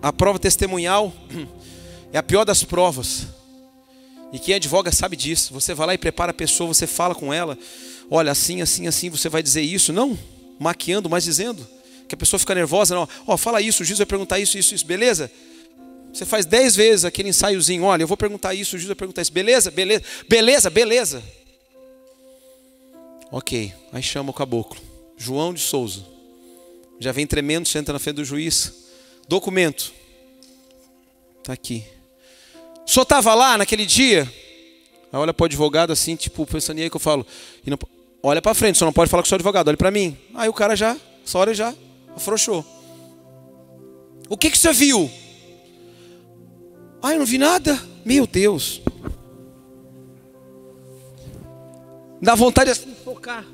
a 0.02 0.12
prova 0.12 0.38
testemunhal 0.38 1.12
é 2.12 2.18
a 2.18 2.22
pior 2.22 2.44
das 2.44 2.62
provas. 2.62 3.26
E 4.32 4.38
quem 4.38 4.54
advoga 4.54 4.92
sabe 4.92 5.16
disso. 5.16 5.52
Você 5.52 5.74
vai 5.74 5.86
lá 5.88 5.94
e 5.94 5.98
prepara 5.98 6.30
a 6.30 6.34
pessoa, 6.34 6.68
você 6.68 6.86
fala 6.86 7.14
com 7.14 7.32
ela, 7.32 7.58
olha, 8.10 8.30
assim, 8.30 8.60
assim, 8.62 8.86
assim, 8.86 9.08
você 9.10 9.28
vai 9.28 9.42
dizer 9.42 9.62
isso. 9.62 9.92
Não 9.92 10.18
maquiando, 10.58 11.08
mas 11.08 11.24
dizendo. 11.24 11.66
Que 12.06 12.14
a 12.14 12.18
pessoa 12.18 12.38
fica 12.38 12.54
nervosa, 12.54 12.94
não. 12.94 13.08
Ó, 13.26 13.36
fala 13.36 13.60
isso, 13.62 13.82
o 13.82 13.86
juiz 13.86 13.98
vai 13.98 14.06
perguntar 14.06 14.38
isso, 14.38 14.58
isso, 14.58 14.74
isso, 14.74 14.84
beleza? 14.84 15.30
Você 16.12 16.26
faz 16.26 16.44
dez 16.44 16.74
vezes 16.74 17.04
aquele 17.04 17.28
ensaiozinho, 17.28 17.84
olha, 17.84 18.02
eu 18.02 18.08
vou 18.08 18.16
perguntar 18.16 18.54
isso, 18.54 18.74
o 18.74 18.78
juiz 18.78 18.88
vai 18.88 18.96
perguntar 18.96 19.22
isso, 19.22 19.32
beleza? 19.32 19.70
Beleza, 19.70 20.04
beleza, 20.28 20.70
beleza. 20.70 21.22
Ok, 23.30 23.72
aí 23.92 24.02
chama 24.02 24.30
o 24.30 24.34
caboclo. 24.34 24.80
João 25.16 25.54
de 25.54 25.60
Souza. 25.60 26.04
Já 26.98 27.12
vem 27.12 27.26
tremendo, 27.26 27.68
senta 27.68 27.92
na 27.92 27.98
frente 27.98 28.16
do 28.16 28.24
juiz. 28.24 28.72
Documento. 29.28 29.92
Está 31.38 31.52
aqui. 31.52 31.84
O 32.84 32.90
senhor 32.90 33.04
estava 33.04 33.34
lá 33.34 33.56
naquele 33.56 33.86
dia? 33.86 34.22
Aí 35.12 35.18
olha 35.18 35.32
para 35.32 35.44
o 35.44 35.46
advogado 35.46 35.92
assim, 35.92 36.16
tipo, 36.16 36.44
pensando 36.44 36.80
aí 36.80 36.90
que 36.90 36.96
eu 36.96 37.00
falo. 37.00 37.24
Não, 37.64 37.78
olha 38.22 38.42
para 38.42 38.52
frente, 38.52 38.74
o 38.74 38.78
senhor 38.78 38.88
não 38.88 38.92
pode 38.92 39.10
falar 39.10 39.22
com 39.22 39.26
o 39.26 39.28
seu 39.28 39.36
advogado, 39.36 39.68
olha 39.68 39.76
para 39.76 39.90
mim. 39.90 40.16
Aí 40.34 40.48
o 40.48 40.52
cara 40.52 40.74
já, 40.74 40.96
essa 41.24 41.38
hora 41.38 41.54
já 41.54 41.72
afrouxou. 42.16 42.64
O 44.28 44.36
que, 44.36 44.50
que 44.50 44.58
você 44.58 44.72
viu? 44.72 45.10
Ah, 47.02 47.12
eu 47.12 47.18
não 47.18 47.26
vi 47.26 47.38
nada. 47.38 47.80
Meu 48.04 48.26
Deus. 48.26 48.82
Dá 52.20 52.34
vontade 52.34 52.72
de 52.74 52.94
focar. 53.04 53.44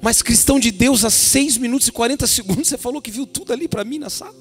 Mas 0.00 0.22
cristão 0.22 0.58
de 0.58 0.70
Deus, 0.70 1.04
há 1.04 1.10
6 1.10 1.58
minutos 1.58 1.88
e 1.88 1.92
40 1.92 2.26
segundos, 2.26 2.68
você 2.68 2.78
falou 2.78 3.02
que 3.02 3.10
viu 3.10 3.26
tudo 3.26 3.52
ali 3.52 3.68
para 3.68 3.84
mim 3.84 3.98
na 3.98 4.08
sala? 4.08 4.34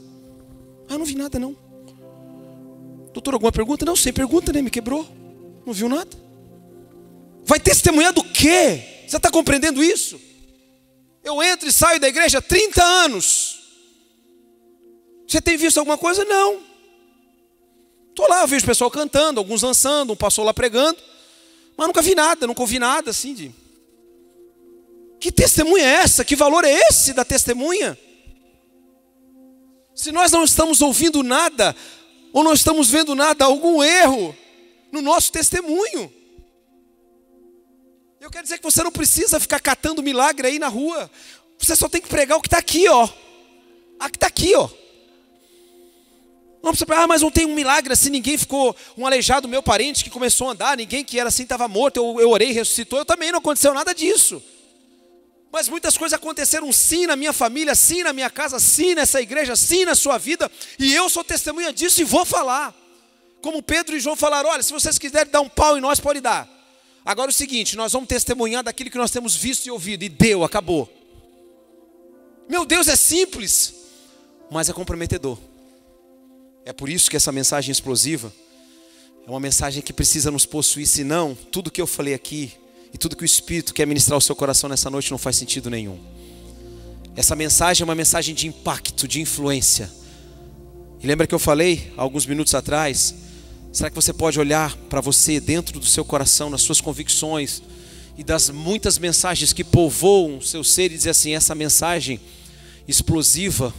Ah, 0.88 0.94
eu 0.94 1.00
não 1.00 1.06
vi 1.06 1.16
nada 1.16 1.38
não. 1.38 1.56
Doutor, 3.12 3.34
alguma 3.34 3.52
pergunta? 3.52 3.84
Não, 3.86 3.96
sem 3.96 4.14
pergunta, 4.14 4.54
né? 4.54 4.62
me 4.62 4.70
quebrou. 4.70 5.06
Não 5.66 5.74
viu 5.74 5.90
nada. 5.90 6.10
Vai 7.44 7.60
testemunhar 7.60 8.14
do 8.14 8.24
quê? 8.24 9.04
Você 9.06 9.18
está 9.18 9.30
compreendendo 9.30 9.84
isso? 9.84 10.20
Eu 11.24 11.44
entro 11.44 11.68
e 11.68 11.72
saio 11.74 12.00
da 12.00 12.08
igreja 12.08 12.38
há 12.38 12.42
30 12.42 12.82
anos. 12.82 13.60
Você 15.28 15.42
tem 15.42 15.58
visto 15.58 15.78
alguma 15.78 15.98
coisa? 15.98 16.24
Não. 16.24 16.69
Estou 18.20 18.36
lá, 18.36 18.42
eu 18.42 18.48
vejo 18.48 18.66
o 18.66 18.68
pessoal 18.68 18.92
cantando, 18.92 19.40
alguns 19.40 19.62
dançando, 19.62 20.12
um 20.12 20.16
pastor 20.16 20.44
lá 20.44 20.54
pregando. 20.54 21.00
Mas 21.78 21.88
nunca 21.88 22.02
vi 22.02 22.14
nada, 22.14 22.46
nunca 22.46 22.60
ouvi 22.60 22.78
nada 22.78 23.12
assim 23.12 23.34
de. 23.34 23.56
Que 25.22 25.32
testemunha 25.32 25.86
é 25.86 25.94
essa? 26.04 26.26
Que 26.26 26.36
valor 26.36 26.66
é 26.66 26.70
esse 26.70 27.14
da 27.14 27.24
testemunha? 27.24 27.98
Se 29.96 30.12
nós 30.12 30.34
não 30.34 30.44
estamos 30.44 30.82
ouvindo 30.82 31.24
nada, 31.24 31.74
ou 32.34 32.44
não 32.44 32.52
estamos 32.52 32.90
vendo 32.90 33.16
nada, 33.16 33.46
algum 33.46 33.82
erro 33.82 34.36
no 34.92 35.02
nosso 35.02 35.32
testemunho. 35.32 36.12
Eu 38.20 38.30
quero 38.30 38.44
dizer 38.44 38.58
que 38.58 38.66
você 38.66 38.84
não 38.84 38.92
precisa 38.92 39.40
ficar 39.40 39.62
catando 39.62 40.04
milagre 40.04 40.46
aí 40.46 40.60
na 40.60 40.68
rua. 40.68 41.10
Você 41.58 41.74
só 41.74 41.88
tem 41.88 42.02
que 42.02 42.10
pregar 42.10 42.38
o 42.38 42.42
que 42.42 42.48
está 42.48 42.58
aqui, 42.58 42.86
ó. 42.90 43.08
A 43.98 44.10
que 44.10 44.18
está 44.18 44.28
aqui, 44.28 44.54
ó. 44.56 44.70
Não 46.62 46.72
precisa 46.72 46.94
ah, 46.94 47.08
mas 47.08 47.22
não 47.22 47.32
tem 47.32 47.46
um 47.46 47.56
milagre 47.56 47.94
assim, 47.94 48.10
ninguém 48.10 48.38
ficou, 48.38 48.76
um 48.98 49.08
aleijado 49.08 49.48
meu 49.48 49.64
parente 49.64 50.04
que 50.04 50.10
começou 50.10 50.50
a 50.50 50.52
andar, 50.52 50.78
ninguém 50.78 51.06
que 51.06 51.18
era 51.20 51.30
assim 51.30 51.44
estava 51.44 51.68
morto, 51.68 51.98
eu, 51.98 52.20
eu 52.20 52.30
orei, 52.30 52.52
ressuscitou, 52.52 53.00
eu 53.00 53.06
também 53.06 53.32
não 53.32 53.40
aconteceu 53.40 53.74
nada 53.74 53.94
disso. 53.94 54.44
Mas 55.52 55.68
muitas 55.68 55.98
coisas 55.98 56.16
aconteceram 56.16 56.72
sim 56.72 57.08
na 57.08 57.16
minha 57.16 57.34
família, 57.34 57.74
sim 57.74 58.04
na 58.04 58.14
minha 58.14 58.30
casa, 58.30 58.60
sim 58.60 58.94
nessa 58.94 59.22
igreja, 59.22 59.56
sim 59.56 59.86
na 59.86 59.96
sua 59.96 60.18
vida, 60.18 60.52
e 60.78 60.94
eu 60.94 61.10
sou 61.10 61.24
testemunha 61.24 61.74
disso 61.74 62.02
e 62.02 62.04
vou 62.04 62.26
falar. 62.26 62.76
Como 63.42 63.64
Pedro 63.64 63.96
e 63.96 64.00
João 64.00 64.16
falaram: 64.16 64.50
olha, 64.50 64.62
se 64.62 64.72
vocês 64.72 65.00
quiserem 65.00 65.32
dar 65.32 65.42
um 65.42 65.50
pau 65.50 65.78
em 65.78 65.82
nós, 65.82 66.00
pode 66.00 66.20
dar. 66.20 66.48
Agora 67.04 67.30
é 67.30 67.34
o 67.34 67.36
seguinte: 67.36 67.76
nós 67.76 67.94
vamos 67.94 68.08
testemunhar 68.08 68.64
daquilo 68.64 68.92
que 68.92 68.98
nós 68.98 69.10
temos 69.10 69.36
visto 69.36 69.66
e 69.66 69.72
ouvido, 69.72 70.04
e 70.04 70.10
deu, 70.10 70.44
acabou. 70.44 70.88
Meu 72.48 72.66
Deus, 72.66 72.88
é 72.88 72.96
simples, 72.96 73.74
mas 74.52 74.70
é 74.70 74.74
comprometedor. 74.74 75.38
É 76.70 76.72
por 76.72 76.88
isso 76.88 77.10
que 77.10 77.18
essa 77.18 77.32
mensagem 77.32 77.72
explosiva 77.72 78.32
é 79.26 79.30
uma 79.32 79.40
mensagem 79.40 79.82
que 79.82 79.92
precisa 79.92 80.30
nos 80.30 80.46
possuir, 80.46 80.86
senão 80.86 81.36
tudo 81.52 81.72
que 81.72 81.82
eu 81.82 81.88
falei 81.88 82.14
aqui 82.14 82.52
e 82.94 82.98
tudo 82.98 83.16
que 83.16 83.24
o 83.24 83.26
Espírito 83.26 83.74
quer 83.74 83.88
ministrar 83.88 84.14
ao 84.14 84.22
seu 84.22 84.36
coração 84.36 84.70
nessa 84.70 84.88
noite 84.88 85.10
não 85.10 85.18
faz 85.18 85.36
sentido 85.36 85.68
nenhum. 85.68 86.00
Essa 87.16 87.36
mensagem 87.36 87.82
é 87.82 87.86
uma 87.86 87.96
mensagem 87.96 88.36
de 88.36 88.46
impacto, 88.46 89.08
de 89.08 89.20
influência. 89.20 89.90
E 91.02 91.08
lembra 91.08 91.26
que 91.26 91.34
eu 91.34 91.40
falei 91.40 91.92
alguns 91.98 92.28
minutos 92.28 92.54
atrás? 92.54 93.16
Será 93.74 93.90
que 93.90 93.96
você 93.96 94.14
pode 94.14 94.40
olhar 94.40 94.78
para 94.92 95.02
você 95.02 95.40
dentro 95.40 95.80
do 95.80 95.88
seu 95.88 96.06
coração, 96.06 96.52
nas 96.52 96.62
suas 96.62 96.80
convicções 96.80 97.64
e 98.16 98.24
das 98.24 98.52
muitas 98.52 99.00
mensagens 99.00 99.54
que 99.54 99.64
povoam 99.64 100.38
o 100.38 100.42
seu 100.44 100.64
ser 100.64 100.92
e 100.92 100.98
dizer 100.98 101.10
assim: 101.10 101.34
essa 101.34 101.56
mensagem 101.56 102.20
explosiva 102.88 103.74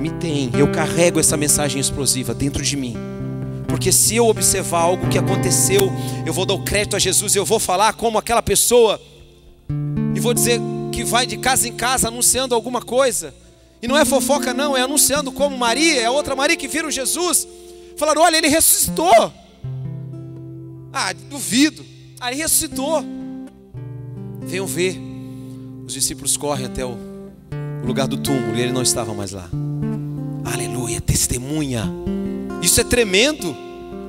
me 0.00 0.10
tem, 0.10 0.50
eu 0.54 0.70
carrego 0.70 1.20
essa 1.20 1.36
mensagem 1.36 1.80
explosiva 1.80 2.34
dentro 2.34 2.62
de 2.62 2.76
mim. 2.76 2.96
Porque 3.66 3.92
se 3.92 4.16
eu 4.16 4.26
observar 4.26 4.80
algo 4.80 5.08
que 5.08 5.18
aconteceu, 5.18 5.92
eu 6.26 6.32
vou 6.32 6.46
dar 6.46 6.54
o 6.54 6.62
crédito 6.62 6.96
a 6.96 6.98
Jesus, 6.98 7.34
eu 7.34 7.44
vou 7.44 7.58
falar 7.58 7.92
como 7.92 8.18
aquela 8.18 8.42
pessoa, 8.42 9.00
e 10.14 10.20
vou 10.20 10.34
dizer 10.34 10.60
que 10.92 11.04
vai 11.04 11.26
de 11.26 11.36
casa 11.36 11.68
em 11.68 11.72
casa 11.72 12.08
anunciando 12.08 12.54
alguma 12.54 12.80
coisa. 12.80 13.34
E 13.80 13.86
não 13.86 13.96
é 13.96 14.04
fofoca, 14.04 14.52
não, 14.52 14.76
é 14.76 14.82
anunciando 14.82 15.30
como 15.30 15.56
Maria, 15.56 16.00
é 16.00 16.10
outra 16.10 16.34
Maria 16.34 16.56
que 16.56 16.66
viram 16.66 16.90
Jesus. 16.90 17.46
Falaram: 17.96 18.22
olha, 18.22 18.36
ele 18.36 18.48
ressuscitou. 18.48 19.32
Ah, 20.92 21.12
duvido. 21.12 21.84
Ah, 22.18 22.32
ele 22.32 22.42
ressuscitou. 22.42 23.04
Venham 24.40 24.66
ver. 24.66 24.98
Os 25.86 25.92
discípulos 25.92 26.36
correm 26.36 26.66
até 26.66 26.84
o 26.84 27.07
lugar 27.84 28.06
do 28.06 28.16
túmulo 28.16 28.56
e 28.56 28.60
ele 28.60 28.72
não 28.72 28.82
estava 28.82 29.14
mais 29.14 29.32
lá. 29.32 29.48
Aleluia, 30.44 31.00
testemunha. 31.00 31.84
Isso 32.62 32.80
é 32.80 32.84
tremendo. 32.84 33.56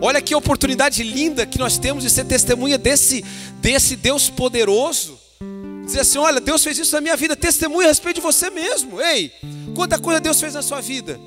Olha 0.02 0.22
que 0.22 0.34
oportunidade 0.34 1.04
linda 1.04 1.46
que 1.46 1.60
nós 1.60 1.78
temos 1.78 2.04
de 2.04 2.10
ser 2.10 2.26
testemunha 2.26 2.78
desse, 2.78 3.24
desse 3.62 3.96
Deus 3.96 4.30
poderoso. 4.30 5.18
Dizer 5.86 6.02
assim: 6.02 6.18
olha, 6.18 6.40
Deus 6.40 6.64
fez 6.64 6.78
isso 6.78 6.96
na 6.96 7.02
minha 7.02 7.18
vida, 7.18 7.36
testemunha 7.36 7.88
a 7.88 7.90
respeito 7.90 8.18
de 8.18 8.22
você 8.22 8.50
mesmo. 8.50 9.02
Ei, 9.02 9.32
quanta 9.76 9.98
coisa 10.00 10.20
Deus 10.20 10.40
fez 10.40 10.54
na 10.54 10.62
sua 10.62 10.82
vida. 10.82 11.20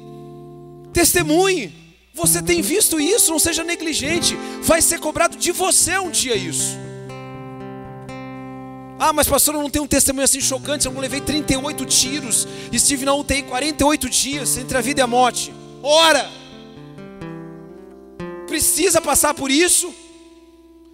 Testemunhe. 0.93 1.83
Você 2.15 2.43
tem 2.43 2.61
visto 2.61 3.01
isso, 3.01 3.31
não 3.31 3.39
seja 3.39 3.65
negligente. 3.65 4.37
Vai 4.63 4.83
ser 4.83 5.01
cobrado 5.01 5.37
de 5.37 5.51
você 5.51 5.99
um 5.99 6.11
dia 6.11 6.37
isso. 6.37 6.77
Ah, 9.05 9.13
mas 9.13 9.27
pastor, 9.27 9.55
eu 9.55 9.63
não 9.63 9.71
tenho 9.71 9.85
um 9.85 9.89
testemunho 9.89 10.25
assim 10.25 10.41
chocante. 10.41 10.87
Eu 10.87 10.93
não 10.93 11.01
levei 11.01 11.21
38 11.21 11.85
tiros. 11.87 12.47
Estive 12.71 13.05
na 13.05 13.15
UTI 13.15 13.43
48 13.43 14.09
dias 14.09 14.57
entre 14.57 14.79
a 14.79 14.81
vida 14.81 15.01
e 15.01 15.03
a 15.03 15.07
morte. 15.07 15.53
Ora! 15.83 16.43
precisa 18.53 19.01
passar 19.01 19.33
por 19.33 19.51
isso, 19.51 19.91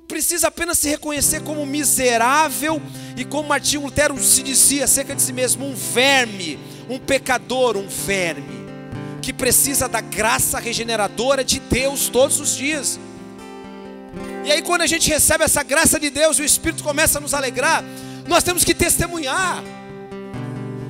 precisa 0.06 0.46
apenas 0.46 0.78
se 0.78 0.88
reconhecer 0.88 1.42
como 1.42 1.66
miserável 1.66 2.80
e 3.16 3.24
como 3.24 3.48
Martinho 3.48 3.82
Lutero 3.82 4.16
se 4.22 4.44
dizia 4.44 4.84
acerca 4.84 5.12
de 5.12 5.20
si 5.20 5.32
mesmo, 5.32 5.66
um 5.66 5.74
verme, 5.74 6.56
um 6.88 7.00
pecador, 7.00 7.76
um 7.76 7.88
verme, 7.88 8.64
que 9.20 9.32
precisa 9.32 9.88
da 9.88 10.00
graça 10.00 10.60
regeneradora 10.60 11.42
de 11.42 11.58
Deus 11.58 12.08
todos 12.08 12.38
os 12.38 12.56
dias. 12.56 13.00
E 14.44 14.52
aí, 14.52 14.62
quando 14.62 14.82
a 14.82 14.86
gente 14.86 15.08
recebe 15.08 15.44
essa 15.44 15.62
graça 15.62 15.98
de 16.00 16.10
Deus 16.10 16.38
o 16.38 16.44
Espírito 16.44 16.82
começa 16.82 17.18
a 17.18 17.20
nos 17.20 17.34
alegrar, 17.34 17.84
nós 18.26 18.42
temos 18.42 18.64
que 18.64 18.74
testemunhar. 18.74 19.62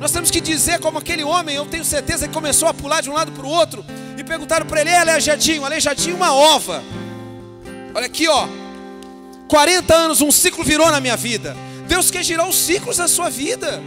Nós 0.01 0.13
temos 0.13 0.31
que 0.31 0.41
dizer, 0.41 0.79
como 0.79 0.99
aquele 0.99 1.25
homem, 1.25 1.57
eu 1.57 1.67
tenho 1.67 1.85
certeza 1.85 2.29
que 2.29 2.35
começou 2.35 2.69
a 2.69 2.75
pular 2.75 3.01
de 3.01 3.11
um 3.11 3.15
lado 3.15 3.33
para 3.33 3.45
o 3.45 3.49
outro, 3.49 3.85
e 4.17 4.23
perguntaram 4.23 4.67
para 4.67 4.81
ele: 4.81 4.95
aleijadinho, 4.95 5.65
aleijadinho, 5.65 6.17
uma 6.17 6.33
ova. 6.33 6.83
Olha 7.95 8.07
aqui, 8.07 8.29
ó. 8.29 8.47
40 9.49 9.95
anos, 9.95 10.21
um 10.21 10.31
ciclo 10.31 10.63
virou 10.63 10.91
na 10.91 11.01
minha 11.01 11.17
vida. 11.17 11.57
Deus 11.89 12.11
quer 12.11 12.23
girar 12.23 12.47
os 12.47 12.57
ciclos 12.57 12.99
na 12.99 13.09
sua 13.09 13.31
vida. 13.31 13.83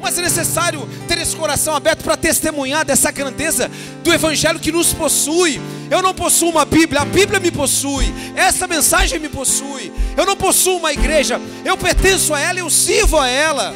Mas 0.00 0.16
é 0.16 0.22
necessário 0.22 0.88
ter 1.06 1.18
esse 1.18 1.36
coração 1.36 1.74
aberto 1.74 2.02
para 2.02 2.16
testemunhar 2.16 2.84
dessa 2.84 3.10
grandeza 3.10 3.70
do 4.02 4.12
Evangelho 4.12 4.58
que 4.58 4.72
nos 4.72 4.94
possui. 4.94 5.60
Eu 5.90 6.00
não 6.00 6.14
possuo 6.14 6.50
uma 6.50 6.64
Bíblia, 6.64 7.00
a 7.00 7.04
Bíblia 7.04 7.40
me 7.40 7.50
possui, 7.50 8.14
essa 8.36 8.68
mensagem 8.68 9.18
me 9.18 9.28
possui. 9.28 9.92
Eu 10.16 10.24
não 10.24 10.36
possuo 10.36 10.76
uma 10.76 10.92
igreja, 10.92 11.40
eu 11.64 11.76
pertenço 11.76 12.32
a 12.32 12.38
ela, 12.38 12.60
eu 12.60 12.70
sirvo 12.70 13.18
a 13.18 13.28
ela. 13.28 13.74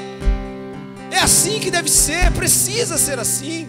É 1.11 1.19
assim 1.19 1.59
que 1.59 1.73
deve 1.73 1.91
ser, 1.91 2.31
precisa 2.31 2.97
ser 2.97 3.19
assim. 3.19 3.67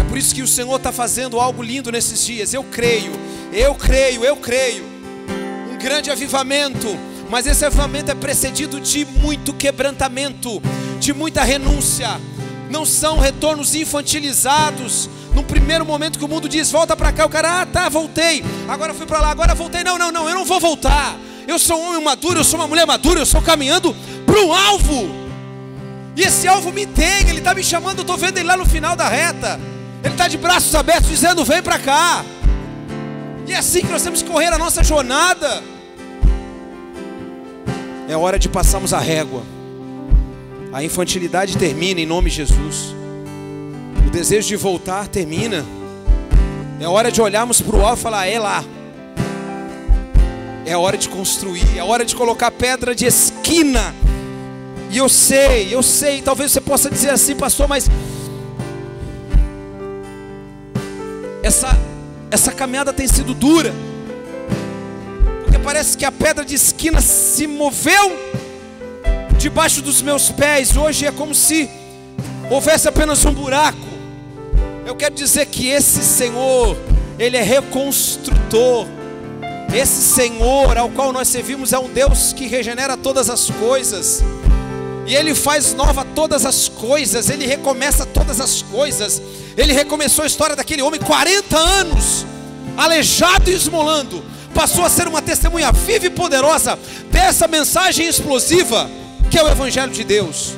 É 0.00 0.04
por 0.04 0.16
isso 0.16 0.34
que 0.34 0.42
o 0.42 0.48
Senhor 0.48 0.76
está 0.76 0.90
fazendo 0.90 1.38
algo 1.38 1.62
lindo 1.62 1.92
nesses 1.92 2.24
dias. 2.24 2.54
Eu 2.54 2.64
creio, 2.64 3.12
eu 3.52 3.74
creio, 3.74 4.24
eu 4.24 4.36
creio. 4.36 4.84
Um 5.70 5.76
grande 5.76 6.10
avivamento, 6.10 6.88
mas 7.28 7.46
esse 7.46 7.66
avivamento 7.66 8.10
é 8.10 8.14
precedido 8.14 8.80
de 8.80 9.04
muito 9.04 9.52
quebrantamento, 9.52 10.62
de 10.98 11.12
muita 11.12 11.42
renúncia. 11.42 12.18
Não 12.72 12.86
são 12.86 13.18
retornos 13.18 13.74
infantilizados. 13.74 15.10
No 15.34 15.42
primeiro 15.42 15.84
momento 15.84 16.18
que 16.18 16.24
o 16.24 16.28
mundo 16.28 16.48
diz, 16.48 16.72
volta 16.72 16.96
para 16.96 17.12
cá, 17.12 17.26
o 17.26 17.28
cara, 17.28 17.60
ah, 17.60 17.66
tá, 17.66 17.86
voltei. 17.90 18.42
Agora 18.66 18.94
fui 18.94 19.04
para 19.04 19.20
lá, 19.20 19.30
agora 19.30 19.54
voltei. 19.54 19.84
Não, 19.84 19.98
não, 19.98 20.10
não, 20.10 20.26
eu 20.26 20.34
não 20.34 20.44
vou 20.46 20.58
voltar. 20.58 21.18
Eu 21.46 21.58
sou 21.58 21.78
um 21.78 21.90
homem 21.90 22.02
maduro, 22.02 22.40
eu 22.40 22.44
sou 22.44 22.58
uma 22.58 22.66
mulher 22.66 22.86
madura, 22.86 23.20
eu 23.20 23.24
estou 23.24 23.42
caminhando 23.42 23.94
para 24.24 24.40
um 24.40 24.54
alvo. 24.54 25.10
E 26.16 26.22
esse 26.22 26.48
alvo 26.48 26.72
me 26.72 26.86
tem, 26.86 27.28
ele 27.28 27.38
está 27.38 27.54
me 27.54 27.62
chamando, 27.62 27.98
eu 27.98 28.02
estou 28.02 28.16
vendo 28.16 28.38
ele 28.38 28.46
lá 28.46 28.56
no 28.56 28.64
final 28.64 28.96
da 28.96 29.06
reta. 29.06 29.60
Ele 30.02 30.14
está 30.14 30.26
de 30.26 30.38
braços 30.38 30.74
abertos 30.74 31.10
dizendo: 31.10 31.44
vem 31.44 31.62
para 31.62 31.78
cá. 31.78 32.24
E 33.46 33.52
é 33.52 33.58
assim 33.58 33.82
que 33.82 33.92
nós 33.92 34.02
temos 34.02 34.22
que 34.22 34.30
correr 34.30 34.50
a 34.50 34.58
nossa 34.58 34.82
jornada. 34.82 35.62
É 38.08 38.16
hora 38.16 38.38
de 38.38 38.48
passarmos 38.48 38.94
a 38.94 38.98
régua. 38.98 39.42
A 40.72 40.82
infantilidade 40.82 41.58
termina 41.58 42.00
em 42.00 42.06
nome 42.06 42.30
de 42.30 42.36
Jesus. 42.36 42.94
O 44.06 44.10
desejo 44.10 44.48
de 44.48 44.56
voltar 44.56 45.06
termina. 45.06 45.66
É 46.80 46.88
hora 46.88 47.12
de 47.12 47.20
olharmos 47.20 47.60
para 47.60 47.76
o 47.76 47.82
alvo 47.82 48.00
e 48.00 48.02
falar: 48.02 48.26
é 48.26 48.38
lá. 48.38 48.64
É 50.64 50.74
hora 50.74 50.96
de 50.96 51.10
construir, 51.10 51.76
é 51.76 51.82
hora 51.84 52.06
de 52.06 52.16
colocar 52.16 52.50
pedra 52.50 52.94
de 52.94 53.04
esquina. 53.04 53.94
E 54.90 54.96
eu 54.96 55.08
sei, 55.08 55.74
eu 55.74 55.82
sei, 55.82 56.22
talvez 56.22 56.52
você 56.52 56.60
possa 56.60 56.90
dizer 56.90 57.10
assim, 57.10 57.34
pastor, 57.34 57.66
mas 57.66 57.90
essa, 61.42 61.68
essa 62.30 62.52
caminhada 62.52 62.92
tem 62.92 63.08
sido 63.08 63.32
dura, 63.34 63.72
porque 65.44 65.58
parece 65.58 65.96
que 65.96 66.04
a 66.04 66.12
pedra 66.12 66.44
de 66.44 66.54
esquina 66.54 67.00
se 67.00 67.46
moveu 67.46 68.31
debaixo 69.42 69.82
dos 69.82 70.00
meus 70.00 70.30
pés, 70.30 70.76
hoje 70.76 71.04
é 71.04 71.10
como 71.10 71.34
se 71.34 71.68
houvesse 72.48 72.86
apenas 72.86 73.24
um 73.24 73.32
buraco. 73.32 73.76
Eu 74.86 74.94
quero 74.94 75.16
dizer 75.16 75.46
que 75.46 75.66
esse 75.66 76.00
Senhor, 76.00 76.76
Ele 77.18 77.36
é 77.36 77.42
reconstrutor. 77.42 78.86
Esse 79.74 80.00
Senhor 80.00 80.78
ao 80.78 80.88
qual 80.90 81.12
nós 81.12 81.26
servimos 81.26 81.72
é 81.72 81.78
um 81.78 81.88
Deus 81.88 82.32
que 82.32 82.46
regenera 82.46 82.96
todas 82.96 83.28
as 83.28 83.50
coisas. 83.50 84.22
E 85.08 85.16
Ele 85.16 85.34
faz 85.34 85.74
nova 85.74 86.06
todas 86.14 86.46
as 86.46 86.68
coisas, 86.68 87.28
Ele 87.28 87.44
recomeça 87.44 88.06
todas 88.06 88.40
as 88.40 88.62
coisas. 88.62 89.20
Ele 89.56 89.72
recomeçou 89.72 90.22
a 90.22 90.26
história 90.28 90.54
daquele 90.54 90.82
homem 90.82 91.00
40 91.00 91.58
anos, 91.58 92.24
aleijado 92.76 93.50
e 93.50 93.54
esmolando, 93.54 94.24
passou 94.54 94.84
a 94.84 94.88
ser 94.88 95.08
uma 95.08 95.20
testemunha 95.20 95.72
viva 95.72 96.06
e 96.06 96.10
poderosa 96.10 96.78
dessa 97.10 97.48
mensagem 97.48 98.06
explosiva 98.06 98.88
que 99.32 99.38
é 99.38 99.42
o 99.42 99.48
Evangelho 99.48 99.90
de 99.90 100.04
Deus. 100.04 100.54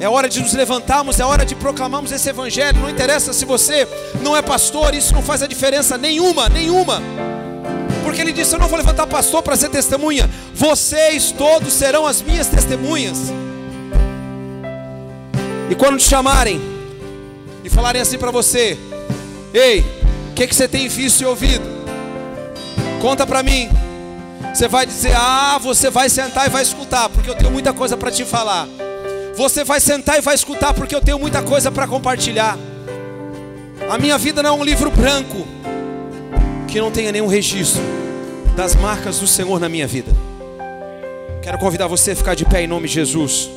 É 0.00 0.08
hora 0.08 0.28
de 0.28 0.40
nos 0.40 0.54
levantarmos, 0.54 1.20
é 1.20 1.24
hora 1.24 1.46
de 1.46 1.54
proclamarmos 1.54 2.10
esse 2.10 2.28
Evangelho. 2.28 2.80
Não 2.80 2.90
interessa 2.90 3.32
se 3.32 3.44
você 3.44 3.86
não 4.22 4.36
é 4.36 4.42
pastor, 4.42 4.92
isso 4.92 5.14
não 5.14 5.22
faz 5.22 5.40
a 5.40 5.46
diferença 5.46 5.96
nenhuma, 5.96 6.48
nenhuma. 6.48 7.00
Porque 8.02 8.20
ele 8.20 8.32
disse: 8.32 8.56
Eu 8.56 8.58
não 8.58 8.66
vou 8.66 8.76
levantar 8.76 9.06
pastor 9.06 9.40
para 9.40 9.56
ser 9.56 9.68
testemunha, 9.68 10.28
vocês 10.52 11.30
todos 11.30 11.72
serão 11.74 12.08
as 12.08 12.20
minhas 12.20 12.48
testemunhas. 12.48 13.32
E 15.70 15.76
quando 15.76 15.96
te 15.96 16.08
chamarem 16.08 16.60
e 17.62 17.70
falarem 17.70 18.02
assim 18.02 18.18
para 18.18 18.32
você: 18.32 18.76
Ei, 19.54 19.86
o 20.32 20.34
que, 20.34 20.44
que 20.44 20.56
você 20.56 20.66
tem 20.66 20.88
visto 20.88 21.20
e 21.20 21.24
ouvido? 21.24 21.64
Conta 23.00 23.24
para 23.24 23.44
mim. 23.44 23.70
Você 24.54 24.68
vai 24.68 24.86
dizer: 24.86 25.14
Ah, 25.16 25.58
você 25.60 25.90
vai 25.90 26.08
sentar 26.08 26.46
e 26.46 26.50
vai 26.50 26.62
escutar, 26.62 27.08
porque 27.08 27.30
eu 27.30 27.34
tenho 27.34 27.50
muita 27.50 27.72
coisa 27.72 27.96
para 27.96 28.10
te 28.10 28.24
falar. 28.24 28.66
Você 29.36 29.62
vai 29.62 29.80
sentar 29.80 30.18
e 30.18 30.20
vai 30.20 30.34
escutar, 30.34 30.74
porque 30.74 30.94
eu 30.94 31.00
tenho 31.00 31.18
muita 31.18 31.42
coisa 31.42 31.70
para 31.70 31.86
compartilhar. 31.86 32.58
A 33.88 33.96
minha 33.96 34.18
vida 34.18 34.42
não 34.42 34.50
é 34.50 34.52
um 34.52 34.64
livro 34.64 34.90
branco 34.90 35.46
que 36.66 36.80
não 36.80 36.90
tenha 36.90 37.12
nenhum 37.12 37.26
registro 37.26 37.80
das 38.56 38.74
marcas 38.74 39.20
do 39.20 39.26
Senhor 39.26 39.58
na 39.60 39.68
minha 39.68 39.86
vida. 39.86 40.10
Quero 41.42 41.58
convidar 41.58 41.86
você 41.86 42.10
a 42.10 42.16
ficar 42.16 42.34
de 42.34 42.44
pé 42.44 42.62
em 42.62 42.66
nome 42.66 42.88
de 42.88 42.94
Jesus. 42.94 43.48